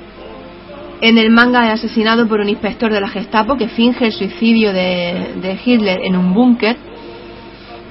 En 1.01 1.17
el 1.17 1.29
manga 1.29 1.67
es 1.67 1.73
asesinado 1.83 2.27
por 2.27 2.39
un 2.39 2.49
inspector 2.49 2.91
de 2.91 3.01
la 3.01 3.07
Gestapo 3.09 3.57
que 3.57 3.67
finge 3.67 4.05
el 4.05 4.11
suicidio 4.13 4.71
de, 4.71 5.33
de 5.41 5.59
Hitler 5.63 6.01
en 6.03 6.15
un 6.15 6.33
búnker. 6.33 6.77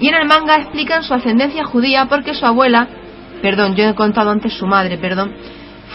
Y 0.00 0.08
en 0.08 0.14
el 0.14 0.26
manga 0.26 0.56
explican 0.56 1.02
su 1.02 1.14
ascendencia 1.14 1.64
judía 1.64 2.06
porque 2.06 2.34
su 2.34 2.44
abuela, 2.46 2.88
perdón, 3.42 3.74
yo 3.76 3.84
he 3.84 3.94
contado 3.94 4.30
antes 4.30 4.52
su 4.54 4.66
madre, 4.66 4.98
perdón, 4.98 5.32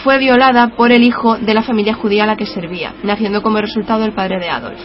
fue 0.02 0.18
violada 0.18 0.68
por 0.76 0.92
el 0.92 1.02
hijo 1.02 1.36
de 1.38 1.54
la 1.54 1.62
familia 1.62 1.94
judía 1.94 2.24
a 2.24 2.26
la 2.26 2.36
que 2.36 2.46
servía, 2.46 2.94
naciendo 3.02 3.42
como 3.42 3.60
resultado 3.60 4.04
el 4.04 4.12
padre 4.12 4.38
de 4.40 4.48
Adolf. 4.48 4.80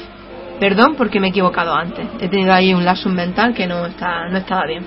Perdón 0.60 0.96
porque 0.98 1.20
me 1.20 1.28
he 1.28 1.30
equivocado 1.32 1.74
antes. 1.76 2.08
He 2.22 2.30
tenido 2.30 2.54
ahí 2.54 2.74
un 2.74 2.86
lapsus 2.86 3.12
mental 3.12 3.54
que 3.54 3.68
no, 3.68 3.86
está, 3.86 4.30
no 4.30 4.38
estaba 4.38 4.66
bien. 4.68 4.84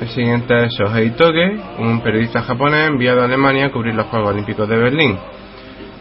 El 0.00 0.08
siguiente 0.08 0.64
es 0.64 0.72
Shohei 0.72 1.10
Toge, 1.10 1.56
un 1.78 2.00
periodista 2.00 2.42
japonés 2.42 2.88
enviado 2.88 3.20
a 3.20 3.24
Alemania 3.24 3.66
a 3.66 3.70
cubrir 3.70 3.94
los 3.94 4.06
Juegos 4.06 4.30
Olímpicos 4.30 4.66
de 4.68 4.76
Berlín. 4.76 5.18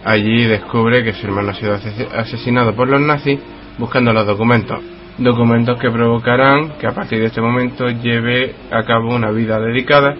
Allí 0.05 0.45
descubre 0.45 1.03
que 1.03 1.11
su 1.13 1.27
hermano 1.27 1.49
ha 1.49 1.53
sido 1.53 1.73
ase- 1.73 2.07
asesinado 2.15 2.73
por 2.73 2.87
los 2.87 3.01
nazis 3.01 3.39
buscando 3.77 4.13
los 4.13 4.25
documentos. 4.25 4.79
Documentos 5.17 5.77
que 5.81 5.91
provocarán 5.91 6.77
que 6.79 6.87
a 6.87 6.91
partir 6.93 7.19
de 7.19 7.25
este 7.25 7.41
momento 7.41 7.89
lleve 7.89 8.55
a 8.71 8.83
cabo 8.83 9.13
una 9.13 9.31
vida 9.31 9.59
dedicada 9.59 10.15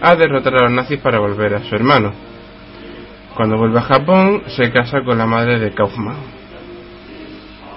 a 0.00 0.14
derrotar 0.16 0.54
a 0.54 0.62
los 0.62 0.72
nazis 0.72 0.98
para 1.00 1.18
volver 1.18 1.54
a 1.56 1.62
su 1.64 1.74
hermano. 1.74 2.12
Cuando 3.40 3.56
vuelve 3.56 3.78
a 3.78 3.84
Japón, 3.84 4.42
se 4.48 4.70
casa 4.70 5.00
con 5.02 5.16
la 5.16 5.24
madre 5.24 5.58
de 5.58 5.70
Kaufmann. 5.70 6.18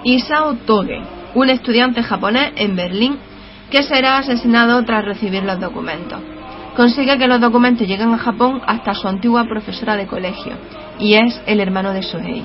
Isao 0.02 0.56
Toge, 0.66 1.00
un 1.34 1.48
estudiante 1.48 2.02
japonés 2.02 2.52
en 2.56 2.76
Berlín 2.76 3.16
que 3.70 3.82
será 3.82 4.18
asesinado 4.18 4.84
tras 4.84 5.06
recibir 5.06 5.42
los 5.42 5.58
documentos. 5.58 6.20
Consigue 6.76 7.16
que 7.16 7.26
los 7.26 7.40
documentos 7.40 7.88
lleguen 7.88 8.12
a 8.12 8.18
Japón 8.18 8.60
hasta 8.66 8.92
su 8.92 9.08
antigua 9.08 9.46
profesora 9.46 9.96
de 9.96 10.06
colegio 10.06 10.52
y 10.98 11.14
es 11.14 11.40
el 11.46 11.60
hermano 11.60 11.94
de 11.94 12.02
Suhei. 12.02 12.44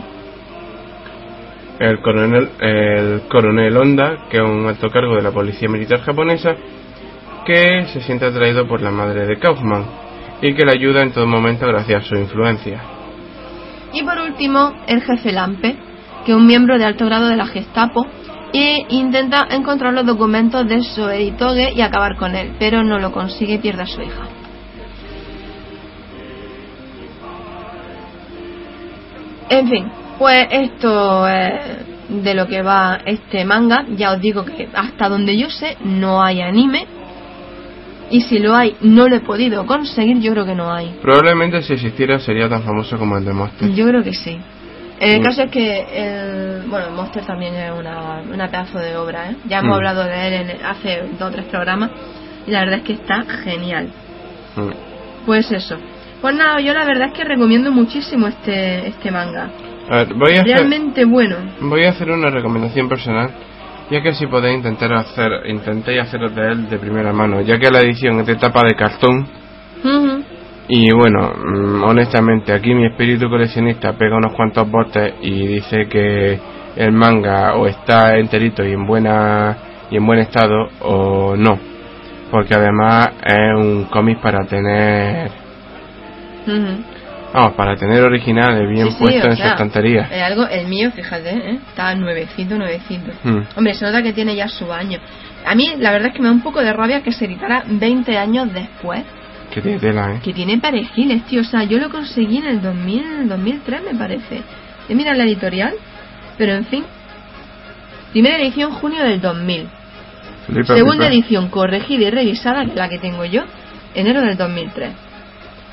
El 1.77 1.99
coronel, 1.99 2.49
el 2.61 3.21
coronel 3.29 3.75
Honda, 3.75 4.29
que 4.29 4.37
es 4.37 4.43
un 4.43 4.65
alto 4.65 4.89
cargo 4.89 5.15
de 5.15 5.23
la 5.23 5.31
policía 5.31 5.67
militar 5.67 5.99
japonesa, 6.03 6.55
que 7.45 7.85
se 7.87 7.99
siente 7.99 8.27
atraído 8.27 8.65
por 8.65 8.81
la 8.81 8.91
madre 8.91 9.25
de 9.25 9.37
Kaufman 9.37 9.83
y 10.41 10.53
que 10.53 10.63
le 10.63 10.71
ayuda 10.71 11.03
en 11.03 11.11
todo 11.11 11.27
momento 11.27 11.67
gracias 11.67 12.05
a 12.05 12.07
su 12.07 12.15
influencia. 12.15 12.98
Y 13.93 14.03
por 14.03 14.19
último, 14.19 14.73
el 14.87 15.01
jefe 15.01 15.31
Lampe, 15.31 15.77
que 16.25 16.31
es 16.31 16.37
un 16.37 16.45
miembro 16.45 16.77
de 16.77 16.85
alto 16.85 17.05
grado 17.05 17.27
de 17.27 17.35
la 17.35 17.47
Gestapo 17.47 18.05
e 18.53 18.85
intenta 18.89 19.47
encontrar 19.51 19.93
los 19.93 20.05
documentos 20.05 20.67
de 20.67 20.81
Suhei 20.81 21.31
Toge 21.31 21.73
y 21.73 21.81
acabar 21.81 22.15
con 22.17 22.35
él, 22.35 22.55
pero 22.59 22.83
no 22.83 22.99
lo 22.99 23.11
consigue 23.11 23.55
y 23.55 23.57
pierde 23.59 23.83
a 23.83 23.87
su 23.87 24.01
hija. 24.01 24.27
En 29.49 29.67
fin, 29.67 29.91
pues 30.19 30.47
esto 30.51 31.27
es 31.27 31.53
de 32.09 32.33
lo 32.33 32.47
que 32.47 32.61
va 32.61 32.99
este 33.05 33.45
manga. 33.45 33.85
Ya 33.95 34.11
os 34.11 34.21
digo 34.21 34.45
que 34.45 34.69
hasta 34.73 35.09
donde 35.09 35.37
yo 35.37 35.49
sé 35.49 35.77
no 35.83 36.21
hay 36.21 36.41
anime. 36.41 36.98
Y 38.11 38.21
si 38.21 38.39
lo 38.39 38.55
hay, 38.55 38.75
no 38.81 39.07
lo 39.07 39.15
he 39.17 39.19
podido 39.19 39.65
conseguir, 39.65 40.19
yo 40.19 40.31
creo 40.31 40.45
que 40.45 40.55
no 40.55 40.73
hay. 40.73 40.97
Probablemente 41.01 41.61
si 41.61 41.73
existiera 41.73 42.19
sería 42.19 42.49
tan 42.49 42.63
famoso 42.63 42.97
como 42.97 43.17
el 43.17 43.25
de 43.25 43.33
Monster. 43.33 43.69
Yo 43.73 43.87
creo 43.87 44.03
que 44.03 44.13
sí. 44.13 44.37
El 44.99 45.21
Mm. 45.21 45.23
caso 45.23 45.43
es 45.43 45.51
que 45.51 45.85
el, 45.93 46.63
bueno, 46.69 46.89
Monster 46.91 47.23
también 47.25 47.53
es 47.55 47.71
una, 47.71 48.21
una 48.33 48.47
pedazo 48.49 48.79
de 48.79 48.97
obra, 48.97 49.29
¿eh? 49.31 49.35
Ya 49.47 49.59
hemos 49.59 49.71
Mm. 49.71 49.73
hablado 49.75 50.03
de 50.03 50.27
él 50.27 50.33
en- 50.49 50.65
hace 50.65 51.03
dos 51.19 51.29
o 51.29 51.31
tres 51.31 51.45
programas 51.45 51.91
y 52.47 52.51
la 52.51 52.59
verdad 52.61 52.79
es 52.79 52.83
que 52.83 52.93
está 52.93 53.23
genial. 53.43 53.89
Mm. 54.55 55.25
Pues 55.25 55.51
eso. 55.51 55.77
Pues 56.21 56.35
nada, 56.35 56.59
yo 56.59 56.73
la 56.73 56.83
verdad 56.85 57.09
es 57.09 57.13
que 57.13 57.23
recomiendo 57.23 57.71
muchísimo 57.71 58.27
este, 58.27 58.87
este 58.87 59.09
manga. 59.11 59.49
A 59.89 59.95
ver, 59.97 60.13
voy 60.15 60.35
a, 60.35 60.41
hacer, 60.41 60.45
Realmente 60.57 61.05
bueno. 61.05 61.37
voy 61.61 61.85
a 61.85 61.89
hacer 61.89 62.09
una 62.11 62.29
recomendación 62.29 62.89
personal, 62.89 63.29
ya 63.89 64.01
que 64.01 64.13
si 64.13 64.27
podéis 64.27 64.57
intentar 64.57 64.93
hacer, 64.93 65.31
intentéis 65.47 66.01
haceros 66.01 66.35
de 66.35 66.51
él 66.51 66.69
de 66.69 66.77
primera 66.77 67.11
mano, 67.11 67.41
ya 67.41 67.57
que 67.57 67.71
la 67.71 67.79
edición 67.79 68.19
es 68.19 68.27
de 68.27 68.35
tapa 68.35 68.61
de 68.63 68.75
cartón. 68.75 69.27
Y 70.67 70.91
bueno, 70.91 71.33
mm, 71.33 71.83
honestamente, 71.83 72.53
aquí 72.53 72.75
mi 72.75 72.85
espíritu 72.85 73.27
coleccionista 73.27 73.93
pega 73.93 74.17
unos 74.17 74.33
cuantos 74.33 74.69
botes 74.69 75.15
y 75.21 75.47
dice 75.47 75.87
que 75.87 76.39
el 76.75 76.91
manga 76.91 77.55
o 77.55 77.65
está 77.65 78.17
enterito 78.17 78.63
y 78.63 78.73
en 78.73 78.85
buena 78.85 79.57
y 79.89 79.97
en 79.97 80.05
buen 80.05 80.19
estado 80.19 80.67
o 80.81 81.35
no, 81.35 81.57
porque 82.29 82.53
además 82.53 83.09
es 83.25 83.55
un 83.57 83.85
cómic 83.85 84.19
para 84.21 84.45
tener. 84.45 85.31
Vamos, 87.33 87.53
para 87.53 87.75
tener 87.75 88.01
originales 88.03 88.67
bien 88.69 88.87
Sí, 88.87 88.91
sí, 88.93 88.97
puesto 89.03 89.27
o 89.27 89.31
en 89.31 89.37
sea, 89.37 89.45
su 89.45 89.51
estantería. 89.51 90.07
eh, 90.11 90.21
algo, 90.21 90.47
el 90.47 90.67
mío, 90.67 90.91
fíjate, 90.91 91.29
¿eh? 91.29 91.59
está 91.69 91.93
nuevecito, 91.95 92.57
nuevecito. 92.57 93.11
Mm. 93.23 93.39
Hombre, 93.55 93.73
se 93.73 93.85
nota 93.85 94.01
que 94.01 94.13
tiene 94.13 94.35
ya 94.35 94.47
su 94.47 94.71
año. 94.71 94.99
A 95.45 95.55
mí, 95.55 95.73
la 95.77 95.91
verdad 95.91 96.09
es 96.09 96.13
que 96.13 96.19
me 96.21 96.27
da 96.27 96.33
un 96.33 96.41
poco 96.41 96.59
de 96.61 96.73
rabia 96.73 97.01
que 97.01 97.11
se 97.11 97.25
editara 97.25 97.63
20 97.67 98.17
años 98.17 98.53
después. 98.53 99.03
Que 99.53 99.61
tiene 99.61 99.79
tela, 99.79 100.13
¿eh? 100.13 100.19
Que 100.23 100.33
tiene 100.33 100.57
perejiles, 100.59 101.23
tío. 101.25 101.41
O 101.41 101.43
sea, 101.43 101.63
yo 101.63 101.79
lo 101.79 101.89
conseguí 101.89 102.37
en 102.37 102.45
el 102.45 102.61
2000, 102.61 103.27
2003, 103.29 103.81
me 103.91 103.97
parece. 103.97 104.41
Y 104.87 104.93
mira 104.95 105.13
la 105.15 105.23
editorial. 105.23 105.73
Pero 106.37 106.53
en 106.53 106.65
fin. 106.65 106.83
Primera 108.11 108.37
edición, 108.37 108.71
junio 108.71 109.03
del 109.03 109.19
2000. 109.21 109.67
Flipa, 110.47 110.75
Segunda 110.75 111.05
flipa. 111.07 111.13
edición, 111.13 111.49
corregida 111.49 112.07
y 112.07 112.09
revisada, 112.11 112.63
que 112.65 112.71
es 112.71 112.75
la 112.75 112.89
que 112.89 112.97
tengo 112.97 113.23
yo, 113.25 113.43
enero 113.93 114.21
del 114.21 114.35
2003. 114.37 114.89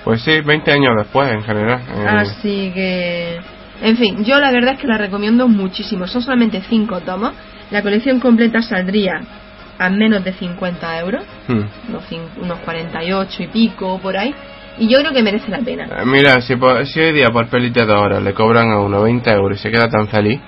Pues 0.06 0.22
sí, 0.22 0.40
20 0.40 0.70
años 0.72 0.92
después 0.96 1.30
en 1.32 1.42
general. 1.42 1.80
eh, 1.98 2.06
Así 2.08 2.70
que, 2.72 3.40
en 3.82 3.96
fin, 3.96 4.24
yo 4.24 4.38
la 4.38 4.52
verdad 4.52 4.74
es 4.74 4.80
que 4.80 4.86
la 4.86 4.96
recomiendo 4.98 5.48
muchísimo. 5.48 6.06
Son 6.06 6.22
solamente 6.22 6.62
5 6.68 7.00
tomos. 7.00 7.32
La 7.72 7.82
colección 7.82 8.20
completa 8.20 8.62
saldría 8.62 9.20
a 9.78 9.90
menos 9.90 10.22
de 10.24 10.32
50 10.32 11.00
euros, 11.00 11.24
hmm. 11.48 11.60
unos, 11.90 12.04
unos 12.40 12.58
48 12.60 13.42
y 13.42 13.46
pico 13.48 13.98
por 14.00 14.16
ahí. 14.16 14.32
Y 14.78 14.88
yo 14.88 15.00
creo 15.00 15.12
que 15.12 15.22
merece 15.24 15.50
la 15.50 15.58
pena. 15.58 15.84
Eh, 15.86 16.04
Mira, 16.06 16.40
si, 16.40 16.54
po- 16.54 16.84
si 16.84 17.00
hoy 17.00 17.12
día 17.12 17.28
por 17.30 17.48
pelita 17.48 17.84
de 17.84 17.92
horas 17.92 18.22
le 18.22 18.32
cobran 18.32 18.70
a 18.70 18.78
uno 18.78 19.02
20 19.02 19.28
euros 19.32 19.58
y 19.58 19.62
se 19.62 19.70
queda 19.72 19.88
tan 19.90 20.06
feliz, 20.08 20.40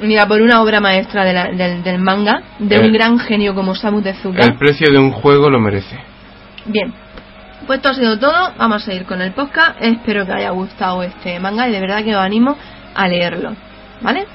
Mira, 0.00 0.26
por 0.26 0.40
una 0.40 0.62
obra 0.62 0.80
maestra 0.80 1.24
de 1.24 1.32
la- 1.34 1.50
del, 1.52 1.82
del 1.82 1.98
manga, 2.00 2.42
de 2.58 2.76
El- 2.76 2.86
un 2.86 2.92
gran 2.94 3.18
genio 3.18 3.54
como 3.54 3.74
Samu 3.74 4.00
Tezuka. 4.00 4.42
el 4.42 4.56
precio 4.56 4.90
de 4.90 4.98
un 4.98 5.12
juego 5.12 5.50
lo 5.50 5.60
merece. 5.60 5.96
Bien, 6.64 6.92
pues 7.66 7.78
esto 7.78 7.90
ha 7.90 7.94
sido 7.94 8.18
todo. 8.18 8.52
Vamos 8.56 8.86
a 8.86 8.94
ir 8.94 9.04
con 9.04 9.20
el 9.20 9.32
podcast. 9.32 9.76
Espero 9.80 10.26
que 10.26 10.32
haya 10.32 10.50
gustado 10.50 11.02
este 11.02 11.38
manga 11.40 11.68
y 11.68 11.72
de 11.72 11.80
verdad 11.80 12.04
que 12.04 12.14
os 12.14 12.22
animo 12.22 12.56
a 12.94 13.08
leerlo. 13.08 13.54
¿Vale? 14.00 14.26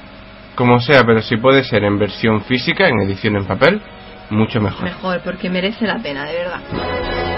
Como 0.54 0.80
sea, 0.80 1.04
pero 1.04 1.22
si 1.22 1.36
puede 1.36 1.62
ser 1.62 1.84
en 1.84 1.98
versión 1.98 2.42
física, 2.42 2.88
en 2.88 3.00
edición 3.02 3.36
en 3.36 3.46
papel, 3.46 3.80
mucho 4.30 4.60
mejor. 4.60 4.84
Mejor, 4.84 5.20
porque 5.22 5.48
merece 5.48 5.86
la 5.86 5.98
pena, 5.98 6.24
de 6.24 6.34
verdad. 6.34 7.37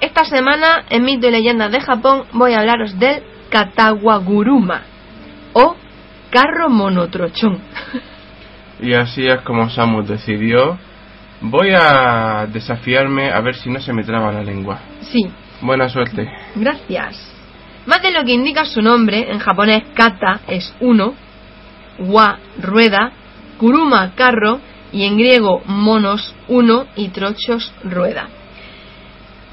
Esta 0.00 0.24
semana, 0.24 0.84
en 0.88 1.04
Mito 1.04 1.28
y 1.28 1.30
Leyendas 1.30 1.70
de 1.72 1.80
Japón, 1.80 2.24
voy 2.32 2.54
a 2.54 2.60
hablaros 2.60 2.98
del 2.98 3.22
Katawaguruma 3.50 4.82
o 5.52 5.76
carro 6.30 6.68
monotrochón. 6.68 7.58
Y 8.80 8.94
así 8.94 9.26
es 9.26 9.40
como 9.42 9.68
Samus 9.68 10.08
decidió. 10.08 10.78
Voy 11.42 11.72
a 11.74 12.46
desafiarme 12.50 13.30
a 13.30 13.40
ver 13.40 13.54
si 13.56 13.70
no 13.70 13.80
se 13.80 13.92
me 13.92 14.04
traba 14.04 14.32
la 14.32 14.42
lengua. 14.42 14.80
Sí, 15.02 15.30
Buena 15.62 15.88
suerte. 15.88 16.30
gracias. 16.54 17.29
Más 17.90 18.02
de 18.02 18.12
lo 18.12 18.24
que 18.24 18.30
indica 18.30 18.64
su 18.66 18.82
nombre, 18.82 19.32
en 19.32 19.40
japonés 19.40 19.82
kata 19.94 20.42
es 20.46 20.72
uno, 20.78 21.12
wa 21.98 22.38
rueda, 22.62 23.10
kuruma 23.58 24.12
carro 24.14 24.60
y 24.92 25.02
en 25.06 25.18
griego 25.18 25.60
monos 25.66 26.32
uno 26.46 26.86
y 26.94 27.08
trochos 27.08 27.72
rueda. 27.82 28.28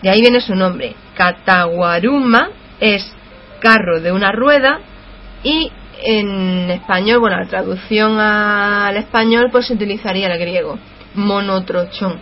De 0.04 0.12
ahí 0.12 0.22
viene 0.22 0.40
su 0.40 0.54
nombre. 0.54 0.94
Katawaruma 1.16 2.50
es 2.80 3.12
carro 3.60 4.02
de 4.02 4.12
una 4.12 4.32
rueda 4.32 4.82
y 5.42 5.72
en 6.04 6.70
español, 6.70 7.18
bueno, 7.18 7.40
la 7.40 7.48
traducción 7.48 8.20
al 8.20 8.98
español 8.98 9.48
pues 9.52 9.66
se 9.66 9.74
utilizaría 9.74 10.28
el 10.28 10.38
griego, 10.38 10.78
monotrochón. 11.16 12.20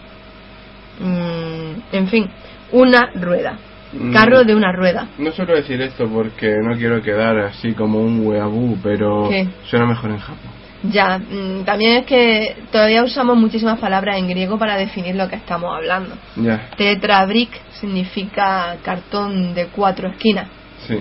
Mm, 0.98 1.72
en 1.92 2.08
fin, 2.08 2.30
una 2.72 3.12
rueda. 3.16 3.60
Mm. 3.98 4.14
Carro 4.14 4.44
de 4.44 4.54
una 4.56 4.72
rueda. 4.72 5.08
No 5.18 5.32
suelo 5.32 5.56
decir 5.56 5.82
esto 5.82 6.08
porque 6.08 6.56
no 6.62 6.76
quiero 6.78 7.02
quedar 7.02 7.38
así 7.40 7.74
como 7.74 8.00
un 8.00 8.26
weabú, 8.28 8.78
pero 8.84 9.30
¿Qué? 9.30 9.48
suena 9.70 9.86
mejor 9.86 10.12
en 10.12 10.20
Japón. 10.20 10.52
Ya, 10.92 11.18
mm, 11.18 11.64
también 11.64 11.98
es 11.98 12.06
que 12.06 12.56
todavía 12.72 13.04
usamos 13.04 13.38
muchísimas 13.38 13.80
palabras 13.80 14.18
en 14.18 14.28
griego 14.28 14.60
para 14.60 14.76
definir 14.78 15.16
lo 15.16 15.28
que 15.30 15.36
estamos 15.36 15.74
hablando. 15.76 16.16
Ya, 16.36 16.70
Tetrabric 16.78 17.50
significa 17.80 18.76
cartón 18.84 19.54
de 19.54 19.68
cuatro 19.68 20.10
esquinas. 20.10 20.48
sí. 20.88 21.00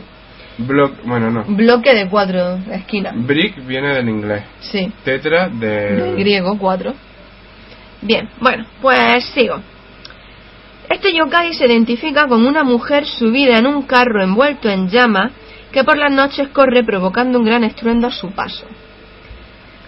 Block, 0.56 1.04
bueno, 1.04 1.32
no. 1.32 1.42
Bloque 1.48 1.92
de 1.94 2.08
cuatro 2.08 2.58
esquinas. 2.70 3.12
Brick 3.16 3.66
viene 3.66 3.88
del 3.92 4.08
inglés. 4.08 4.44
Sí, 4.60 4.92
Tetra 5.02 5.48
de... 5.48 5.66
del 5.96 6.16
griego 6.16 6.56
cuatro. 6.56 6.94
Bien, 8.00 8.28
bueno, 8.40 8.64
pues 8.80 9.24
sigo. 9.34 9.56
Este 10.88 11.14
yokai 11.14 11.54
se 11.54 11.66
identifica 11.66 12.26
con 12.26 12.46
una 12.46 12.62
mujer 12.62 13.06
subida 13.06 13.58
en 13.58 13.66
un 13.66 13.82
carro 13.82 14.22
envuelto 14.22 14.68
en 14.68 14.88
llamas 14.88 15.32
que 15.72 15.84
por 15.84 15.96
las 15.96 16.12
noches 16.12 16.48
corre 16.48 16.84
provocando 16.84 17.38
un 17.38 17.44
gran 17.44 17.64
estruendo 17.64 18.06
a 18.06 18.12
su 18.12 18.30
paso. 18.32 18.66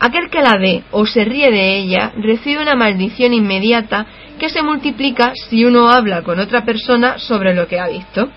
Aquel 0.01 0.29
que 0.31 0.43
la 0.43 0.59
ve 0.59 0.83
o 0.91 1.07
se 1.07 1.25
ríe 1.25 1.51
de 1.51 1.79
ella 1.79 2.13
recibe 2.17 2.61
una 2.61 2.75
maldición 2.75 3.33
inmediata 3.33 4.07
que 4.39 4.51
se 4.51 4.63
multiplica 4.63 5.33
si 5.49 5.65
uno 5.65 5.89
habla 5.89 6.23
con 6.23 6.39
otra 6.39 6.65
persona 6.65 7.19
sobre 7.19 7.55
lo 7.55 7.67
que 7.67 7.81
ha 7.81 7.89
visto. 7.89 8.29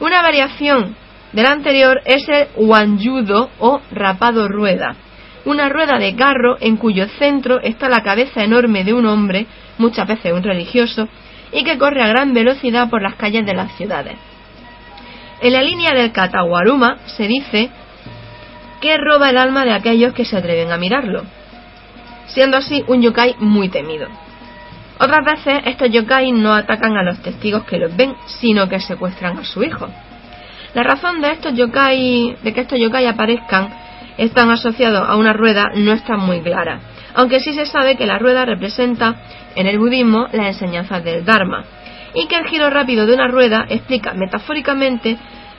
Una 0.00 0.22
variación 0.22 0.94
del 1.32 1.46
anterior 1.46 2.00
es 2.04 2.26
el 2.28 2.48
wanjudo 2.56 3.50
o 3.58 3.80
rapado 3.90 4.48
rueda, 4.48 4.96
una 5.44 5.68
rueda 5.68 5.98
de 5.98 6.14
carro 6.14 6.56
en 6.60 6.76
cuyo 6.76 7.06
centro 7.18 7.60
está 7.60 7.88
la 7.88 8.02
cabeza 8.02 8.42
enorme 8.42 8.84
de 8.84 8.94
un 8.94 9.06
hombre, 9.06 9.46
muchas 9.78 10.06
veces 10.06 10.32
un 10.32 10.42
religioso, 10.42 11.08
y 11.52 11.64
que 11.64 11.78
corre 11.78 12.02
a 12.02 12.08
gran 12.08 12.32
velocidad 12.34 12.88
por 12.88 13.02
las 13.02 13.14
calles 13.16 13.44
de 13.44 13.54
las 13.54 13.72
ciudades. 13.76 14.16
En 15.40 15.52
la 15.52 15.62
línea 15.62 15.92
del 15.94 16.12
Katawaruma 16.12 16.98
se 17.16 17.26
dice 17.26 17.70
que 18.80 18.96
roba 18.96 19.30
el 19.30 19.38
alma 19.38 19.64
de 19.64 19.72
aquellos 19.72 20.12
que 20.14 20.24
se 20.24 20.36
atreven 20.36 20.72
a 20.72 20.76
mirarlo, 20.76 21.24
siendo 22.26 22.56
así 22.56 22.84
un 22.86 23.02
yokai 23.02 23.36
muy 23.38 23.68
temido. 23.68 24.08
Otras 24.98 25.24
veces 25.24 25.62
estos 25.64 25.90
yokai 25.90 26.32
no 26.32 26.52
atacan 26.52 26.96
a 26.96 27.02
los 27.02 27.22
testigos 27.22 27.64
que 27.64 27.78
los 27.78 27.96
ven, 27.96 28.14
sino 28.26 28.68
que 28.68 28.80
secuestran 28.80 29.38
a 29.38 29.44
su 29.44 29.62
hijo. 29.62 29.88
La 30.74 30.82
razón 30.82 31.20
de 31.20 31.32
estos 31.32 31.54
yokai, 31.54 32.36
de 32.42 32.52
que 32.52 32.60
estos 32.60 32.78
yokai 32.78 33.06
aparezcan, 33.06 33.68
están 34.18 34.50
asociados 34.50 35.08
a 35.08 35.16
una 35.16 35.32
rueda 35.32 35.70
no 35.74 35.92
está 35.92 36.16
muy 36.16 36.42
clara, 36.42 36.80
aunque 37.14 37.40
sí 37.40 37.52
se 37.52 37.66
sabe 37.66 37.96
que 37.96 38.06
la 38.06 38.18
rueda 38.18 38.44
representa 38.44 39.16
en 39.54 39.66
el 39.66 39.78
budismo 39.78 40.26
las 40.32 40.46
enseñanzas 40.46 41.02
del 41.04 41.24
Dharma, 41.24 41.64
y 42.14 42.26
que 42.26 42.36
el 42.36 42.46
giro 42.46 42.70
rápido 42.70 43.06
de 43.06 43.14
una 43.14 43.28
rueda 43.28 43.66
explica 43.68 44.14
metafóricamente 44.14 45.16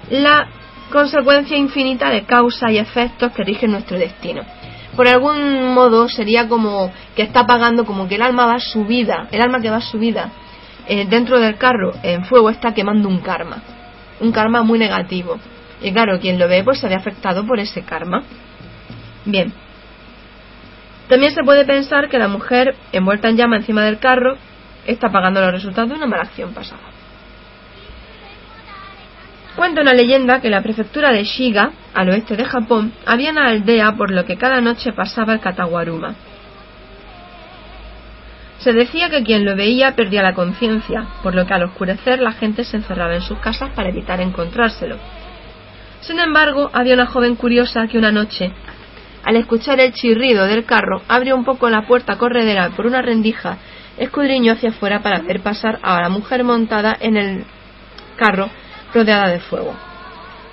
la 0.10 0.48
consecuencia 0.92 1.58
infinita 1.58 2.10
de 2.10 2.24
causas 2.24 2.72
y 2.72 2.78
efectos 2.78 3.32
que 3.32 3.44
rigen 3.44 3.72
nuestro 3.72 3.98
destino. 3.98 4.42
Por 4.96 5.08
algún 5.08 5.74
modo 5.74 6.10
sería 6.10 6.50
como 6.50 6.92
que 7.16 7.24
está 7.24 7.46
pagando, 7.46 7.86
como 7.86 8.08
que 8.08 8.16
el 8.16 8.22
alma 8.22 8.46
va 8.46 8.60
subida, 8.60 9.28
el 9.32 9.42
alma 9.42 9.62
que 9.62 9.70
va 9.70 9.80
subida 9.80 10.30
eh, 10.88 11.06
dentro 11.08 11.40
del 11.40 11.58
carro 11.58 11.94
en 12.04 12.26
fuego 12.26 12.50
está 12.50 12.74
quemando 12.74 13.08
un 13.08 13.20
karma, 13.20 13.62
un 14.20 14.32
karma 14.32 14.64
muy 14.64 14.78
negativo. 14.78 15.40
Y 15.82 15.92
claro, 15.94 16.20
quien 16.20 16.38
lo 16.38 16.48
ve 16.48 16.64
pues 16.64 16.80
se 16.80 16.90
ve 16.90 16.96
afectado 16.96 17.46
por 17.46 17.60
ese 17.60 17.84
karma. 17.84 18.24
Bien. 19.26 19.54
También 21.12 21.36
se 21.36 21.44
puede 21.44 21.66
pensar 21.66 22.08
que 22.08 22.18
la 22.18 22.30
mujer 22.30 22.74
envuelta 22.94 23.28
en 23.28 23.36
llama 23.36 23.58
encima 23.58 23.84
del 23.84 24.00
carro 24.00 24.38
está 24.88 25.10
pagando 25.10 25.42
los 25.42 25.52
resultados 25.52 25.90
de 25.90 25.98
una 25.98 26.08
mala 26.08 26.24
acción 26.24 26.54
pasada. 26.54 26.84
Cuenta 29.58 29.82
una 29.82 29.92
leyenda 29.92 30.40
que 30.40 30.48
en 30.48 30.52
la 30.52 30.62
prefectura 30.62 31.12
de 31.12 31.26
Shiga, 31.26 31.72
al 31.94 32.08
oeste 32.08 32.38
de 32.38 32.46
Japón, 32.46 32.94
había 33.06 33.32
una 33.32 33.48
aldea 33.48 33.92
por 33.98 34.10
lo 34.10 34.24
que 34.24 34.38
cada 34.38 34.62
noche 34.62 34.94
pasaba 34.94 35.34
el 35.34 35.42
Katawaruma. 35.42 36.16
Se 38.60 38.72
decía 38.72 39.10
que 39.10 39.24
quien 39.24 39.44
lo 39.44 39.58
veía 39.58 39.98
perdía 39.98 40.24
la 40.24 40.34
conciencia, 40.34 41.08
por 41.24 41.36
lo 41.36 41.46
que 41.46 41.54
al 41.54 41.64
oscurecer 41.64 42.22
la 42.22 42.32
gente 42.32 42.64
se 42.64 42.78
encerraba 42.78 43.16
en 43.16 43.22
sus 43.22 43.40
casas 43.40 43.72
para 43.72 43.90
evitar 43.90 44.22
encontrárselo. 44.22 44.96
Sin 46.00 46.22
embargo, 46.22 46.70
había 46.72 46.94
una 46.94 47.08
joven 47.08 47.36
curiosa 47.36 47.86
que 47.88 47.98
una 47.98 48.14
noche, 48.14 48.54
al 49.24 49.36
escuchar 49.36 49.80
el 49.80 49.94
chirrido 49.94 50.46
del 50.46 50.66
carro, 50.66 51.02
abrió 51.08 51.36
un 51.36 51.46
poco 51.46 51.70
la 51.70 51.84
puerta 51.84 52.18
corredera 52.18 52.70
por 52.70 52.86
una 52.86 53.02
rendija, 53.02 53.58
escudriñó 53.98 54.54
hacia 54.54 54.70
afuera 54.70 55.02
para 55.02 55.22
ver 55.22 55.42
pasar 55.42 55.80
a 55.84 56.02
la 56.02 56.10
mujer 56.10 56.44
montada 56.44 56.98
en 57.00 57.18
el 57.18 57.46
carro 58.18 58.50
rodeada 58.94 59.30
de 59.30 59.40
fuego. 59.40 59.76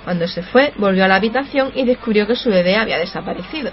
Cuando 0.03 0.27
se 0.27 0.43
fue, 0.43 0.73
volvió 0.77 1.05
a 1.05 1.07
la 1.07 1.15
habitación 1.15 1.71
y 1.75 1.83
descubrió 1.83 2.27
que 2.27 2.35
su 2.35 2.49
bebé 2.49 2.77
había 2.77 2.97
desaparecido. 2.97 3.71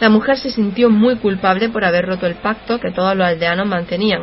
La 0.00 0.08
mujer 0.08 0.38
se 0.38 0.50
sintió 0.50 0.90
muy 0.90 1.16
culpable 1.16 1.68
por 1.68 1.84
haber 1.84 2.06
roto 2.06 2.26
el 2.26 2.34
pacto 2.36 2.80
que 2.80 2.90
todos 2.90 3.16
los 3.16 3.26
aldeanos 3.26 3.66
mantenían, 3.66 4.22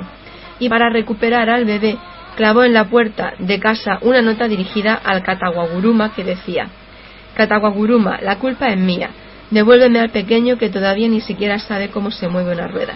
y 0.60 0.70
para 0.70 0.90
recuperar 0.90 1.50
al 1.50 1.66
bebé 1.66 1.98
clavó 2.36 2.64
en 2.64 2.74
la 2.74 2.86
puerta 2.86 3.34
de 3.40 3.60
casa 3.60 4.00
una 4.02 4.22
nota 4.22 4.48
dirigida 4.48 4.94
al 4.94 5.24
Katawaguruma 5.24 6.14
que 6.14 6.24
decía 6.24 6.68
Katawaguruma, 7.36 8.20
la 8.22 8.38
culpa 8.38 8.68
es 8.68 8.78
mía, 8.78 9.10
devuélveme 9.52 10.00
al 10.00 10.10
pequeño 10.10 10.58
que 10.58 10.70
todavía 10.70 11.08
ni 11.08 11.22
siquiera 11.22 11.60
sabe 11.60 11.90
cómo 11.90 12.12
se 12.12 12.28
mueve 12.28 12.54
una 12.54 12.68
rueda. 12.68 12.94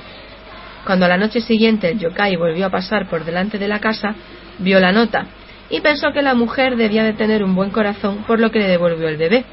Cuando 0.86 1.06
a 1.06 1.10
la 1.10 1.18
noche 1.18 1.42
siguiente 1.42 1.90
el 1.90 2.00
yokai 2.00 2.36
volvió 2.36 2.66
a 2.66 2.70
pasar 2.70 3.08
por 3.08 3.24
delante 3.24 3.58
de 3.58 3.68
la 3.68 3.80
casa, 3.80 4.16
vio 4.60 4.80
la 4.80 4.92
nota 4.92 5.28
y 5.70 5.82
pensó 5.82 6.12
que 6.14 6.22
la 6.22 6.36
mujer 6.36 6.76
debía 6.76 7.04
de 7.04 7.14
tener 7.14 7.44
un 7.44 7.56
buen 7.56 7.72
corazón, 7.72 8.24
por 8.28 8.40
lo 8.40 8.52
que 8.52 8.60
le 8.60 8.68
devolvió 8.68 9.08
el 9.08 9.18
bebé, 9.18 9.46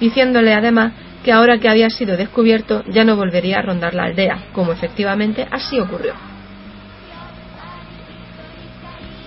diciéndole 0.00 0.54
además 0.54 0.92
que 1.22 1.30
ahora 1.30 1.58
que 1.58 1.68
había 1.68 1.88
sido 1.90 2.16
descubierto 2.16 2.82
ya 2.88 3.04
no 3.04 3.16
volvería 3.16 3.58
a 3.58 3.62
rondar 3.62 3.94
la 3.94 4.04
aldea, 4.04 4.46
como 4.52 4.72
efectivamente 4.72 5.46
así 5.50 5.78
ocurrió. 5.78 6.14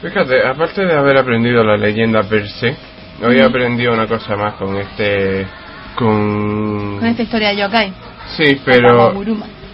Fíjate, 0.02 0.46
aparte 0.46 0.86
de 0.86 0.94
haber 0.94 1.18
aprendido 1.18 1.64
la 1.64 1.78
leyenda 1.78 2.24
per 2.24 2.48
se, 2.50 2.76
hoy 3.24 3.40
aprendido 3.40 3.94
una 3.94 4.08
cosa 4.08 4.36
más 4.36 4.56
con 4.56 4.76
este... 4.78 5.48
con... 5.96 6.98
Con 7.00 7.08
esta 7.08 7.24
historia 7.24 7.50
de 7.50 7.58
yokai. 7.58 7.94
Sí, 8.38 8.62
pero 8.66 9.14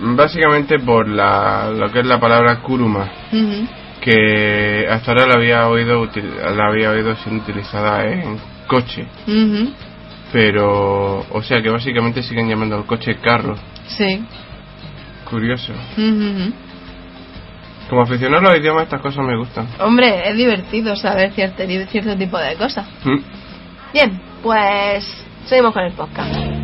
básicamente 0.02 0.80
por 0.80 1.08
la, 1.08 1.70
lo 1.72 1.92
que 1.92 2.00
es 2.00 2.06
la 2.06 2.20
palabra 2.20 2.62
kuruma, 2.62 3.10
que 4.02 4.88
hasta 4.90 5.12
ahora 5.12 5.28
la 5.28 5.36
había 5.36 5.68
oído 5.68 6.08
la 6.56 6.68
había 6.68 6.92
oído 6.92 7.16
siendo 7.18 7.44
utilizada 7.44 8.06
en 8.06 8.38
coche, 8.68 9.08
pero 10.32 11.26
o 11.30 11.42
sea 11.44 11.62
que 11.62 11.70
básicamente 11.70 12.24
siguen 12.24 12.50
llamando 12.50 12.76
al 12.76 12.86
coche 12.86 13.16
carro. 13.16 13.56
Sí. 13.88 14.24
Curioso. 15.30 15.74
Como 17.90 18.02
aficionado 18.04 18.48
a 18.48 18.52
los 18.52 18.60
idiomas 18.60 18.84
estas 18.84 19.02
cosas 19.02 19.26
me 19.26 19.38
gustan. 19.38 19.68
Hombre, 19.80 20.30
es 20.30 20.36
divertido 20.36 20.96
saber 20.96 21.32
cierto, 21.34 21.64
cierto 21.90 22.18
tipo 22.18 22.38
de 22.38 22.56
cosas. 22.56 22.86
Mm. 23.04 23.20
Bien, 23.94 24.22
pues 24.42 25.26
Seguimos 25.46 25.74
con 25.74 25.84
el 25.84 25.94
podcast. 25.94 26.62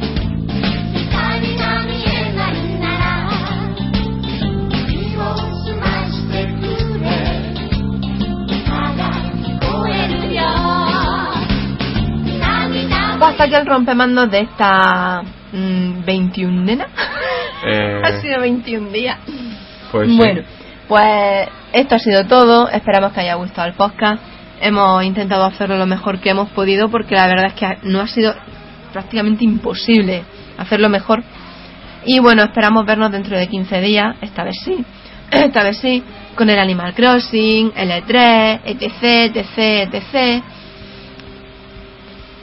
Pues 13.17 13.41
hasta 13.41 13.59
el 13.59 13.65
rompemandos 13.65 14.29
de 14.29 14.41
esta 14.41 15.23
mmm, 15.51 16.05
21 16.05 16.61
nena. 16.61 16.87
Eh. 17.65 18.01
Ha 18.03 18.21
sido 18.21 18.39
21 18.41 18.89
días. 18.91 19.17
Pues 19.91 20.15
bueno, 20.15 20.41
pues 20.87 21.47
esto 21.73 21.95
ha 21.95 21.99
sido 21.99 22.25
todo. 22.25 22.69
Esperamos 22.69 23.11
que 23.13 23.21
haya 23.21 23.35
gustado 23.35 23.67
el 23.67 23.73
podcast. 23.73 24.21
Hemos 24.61 25.03
intentado 25.03 25.45
hacerlo 25.45 25.77
lo 25.77 25.87
mejor 25.87 26.19
que 26.19 26.29
hemos 26.29 26.49
podido 26.49 26.89
porque 26.89 27.15
la 27.15 27.27
verdad 27.27 27.47
es 27.47 27.53
que 27.53 27.77
no 27.83 28.01
ha 28.01 28.07
sido 28.07 28.35
prácticamente 28.97 29.43
imposible 29.43 30.23
hacerlo 30.57 30.89
mejor. 30.89 31.23
Y 32.03 32.19
bueno, 32.19 32.41
esperamos 32.41 32.83
vernos 32.83 33.11
dentro 33.11 33.37
de 33.37 33.47
15 33.47 33.79
días, 33.79 34.15
esta 34.21 34.43
vez 34.43 34.55
sí, 34.65 34.83
esta 35.31 35.61
vez 35.63 35.77
sí, 35.77 36.03
con 36.35 36.49
el 36.49 36.57
Animal 36.57 36.95
Crossing, 36.95 37.73
el 37.75 37.91
E3, 37.91 38.61
etc, 38.65 39.35
etc, 39.35 39.93
etc. 39.93 40.43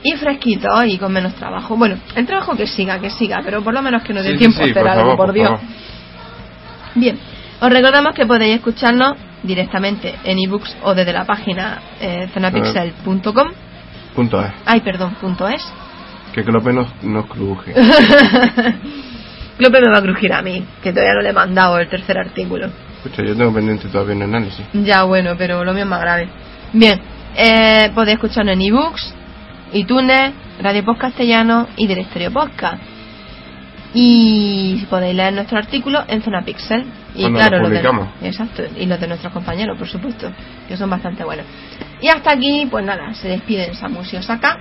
Y 0.05 0.13
fresquito 0.13 0.69
y 0.85 0.97
con 0.97 1.13
menos 1.13 1.35
trabajo. 1.35 1.77
Bueno, 1.77 1.97
el 2.15 2.25
trabajo 2.25 2.55
que 2.55 2.69
siga, 2.69 3.01
que 3.01 3.11
siga, 3.11 3.41
pero 3.45 3.63
por 3.65 3.75
lo 3.75 3.83
menos 3.83 4.05
que 4.05 4.13
nos 4.13 4.23
dé 4.23 4.33
sí, 4.33 4.39
tiempo 4.39 4.61
a 4.61 4.65
hacer 4.65 4.75
por 4.75 4.95
favor, 4.95 5.17
por 5.17 5.33
Dios. 5.33 5.61
Bien, 6.95 7.19
os 7.61 7.71
recordamos 7.71 8.15
que 8.15 8.27
podéis 8.27 8.57
escucharnos 8.57 9.17
directamente 9.43 10.15
en 10.23 10.39
ebooks 10.39 10.77
o 10.85 10.95
desde 10.95 11.13
la 11.13 11.25
página 11.25 11.81
eh, 12.01 12.29
zonapixel.com. 12.33 13.49
Punto 14.15 14.41
es. 14.41 14.53
Ay, 14.67 14.81
perdón, 14.83 15.17
punto 15.21 15.49
es. 15.49 15.65
Que 16.35 16.43
Clope 16.43 16.73
nos, 16.73 16.89
nos 17.05 17.27
cruje. 17.27 17.73
Clope 19.57 19.81
me 19.81 19.89
va 19.93 19.99
a 19.99 20.03
crujir 20.03 20.33
a 20.33 20.43
mí, 20.43 20.65
que 20.83 20.91
todavía 20.93 21.15
no 21.15 21.21
le 21.23 21.29
he 21.31 21.33
mandado 21.33 21.79
el 21.79 21.89
tercer 21.89 22.19
artículo. 22.19 22.67
Escucha, 22.97 23.23
yo 23.23 23.37
tengo 23.37 23.53
pendiente 23.55 23.89
todavía 23.89 24.17
un 24.17 24.23
análisis. 24.23 24.67
Ya, 24.73 25.05
bueno, 25.05 25.35
pero 25.39 25.65
lo 25.65 25.73
mío 25.73 25.85
es 25.85 25.89
más 25.89 26.01
grave. 26.01 26.29
Bien, 26.73 27.01
eh, 27.37 27.91
podéis 27.95 28.17
escucharnos 28.17 28.55
en 28.55 28.63
ebooks, 28.63 29.15
iTunes, 29.75 30.33
Radio 30.61 30.85
Post 30.85 31.01
Castellano 31.01 31.69
y 31.77 31.87
Directorio 31.87 32.33
Podcast. 32.33 32.83
Y 33.97 34.85
podéis 34.91 35.15
leer 35.15 35.33
nuestro 35.35 35.57
artículo 35.59 36.03
en 36.09 36.21
Zona 36.23 36.43
Pixel. 36.45 36.85
Y 37.15 37.23
Cuando 37.23 37.39
claro, 37.39 37.57
lo 37.59 37.63
los 37.63 37.71
de, 37.71 37.77
publicamos. 37.77 38.09
exacto, 38.23 38.63
y 38.77 38.87
los 38.87 38.99
de 38.99 39.07
nuestros 39.07 39.33
compañeros, 39.33 39.79
por 39.79 39.87
supuesto, 39.87 40.33
que 40.67 40.77
son 40.77 40.91
bastante 40.91 41.23
buenos. 41.23 41.47
Y 42.01 42.09
hasta 42.09 42.33
aquí, 42.33 42.67
pues 42.69 42.85
nada, 42.85 43.15
se 43.15 43.29
despiden 43.29 43.73
Samus 43.77 44.13
y 44.13 44.17
Osaka. 44.17 44.59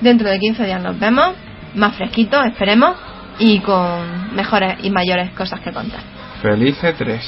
Dentro 0.00 0.28
de 0.28 0.38
15 0.38 0.64
días 0.64 0.82
nos 0.82 0.98
vemos, 0.98 1.30
más 1.74 1.94
fresquitos, 1.96 2.44
esperemos, 2.46 2.96
y 3.38 3.60
con 3.60 4.34
mejores 4.34 4.78
y 4.82 4.90
mayores 4.90 5.30
cosas 5.32 5.60
que 5.60 5.72
contar. 5.72 6.00
Feliz 6.42 6.76
3 6.80 7.20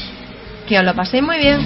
Que 0.69 0.79
os 0.79 0.85
lo 0.85 0.95
paséis 0.95 1.23
muy 1.23 1.39
bien. 1.39 1.61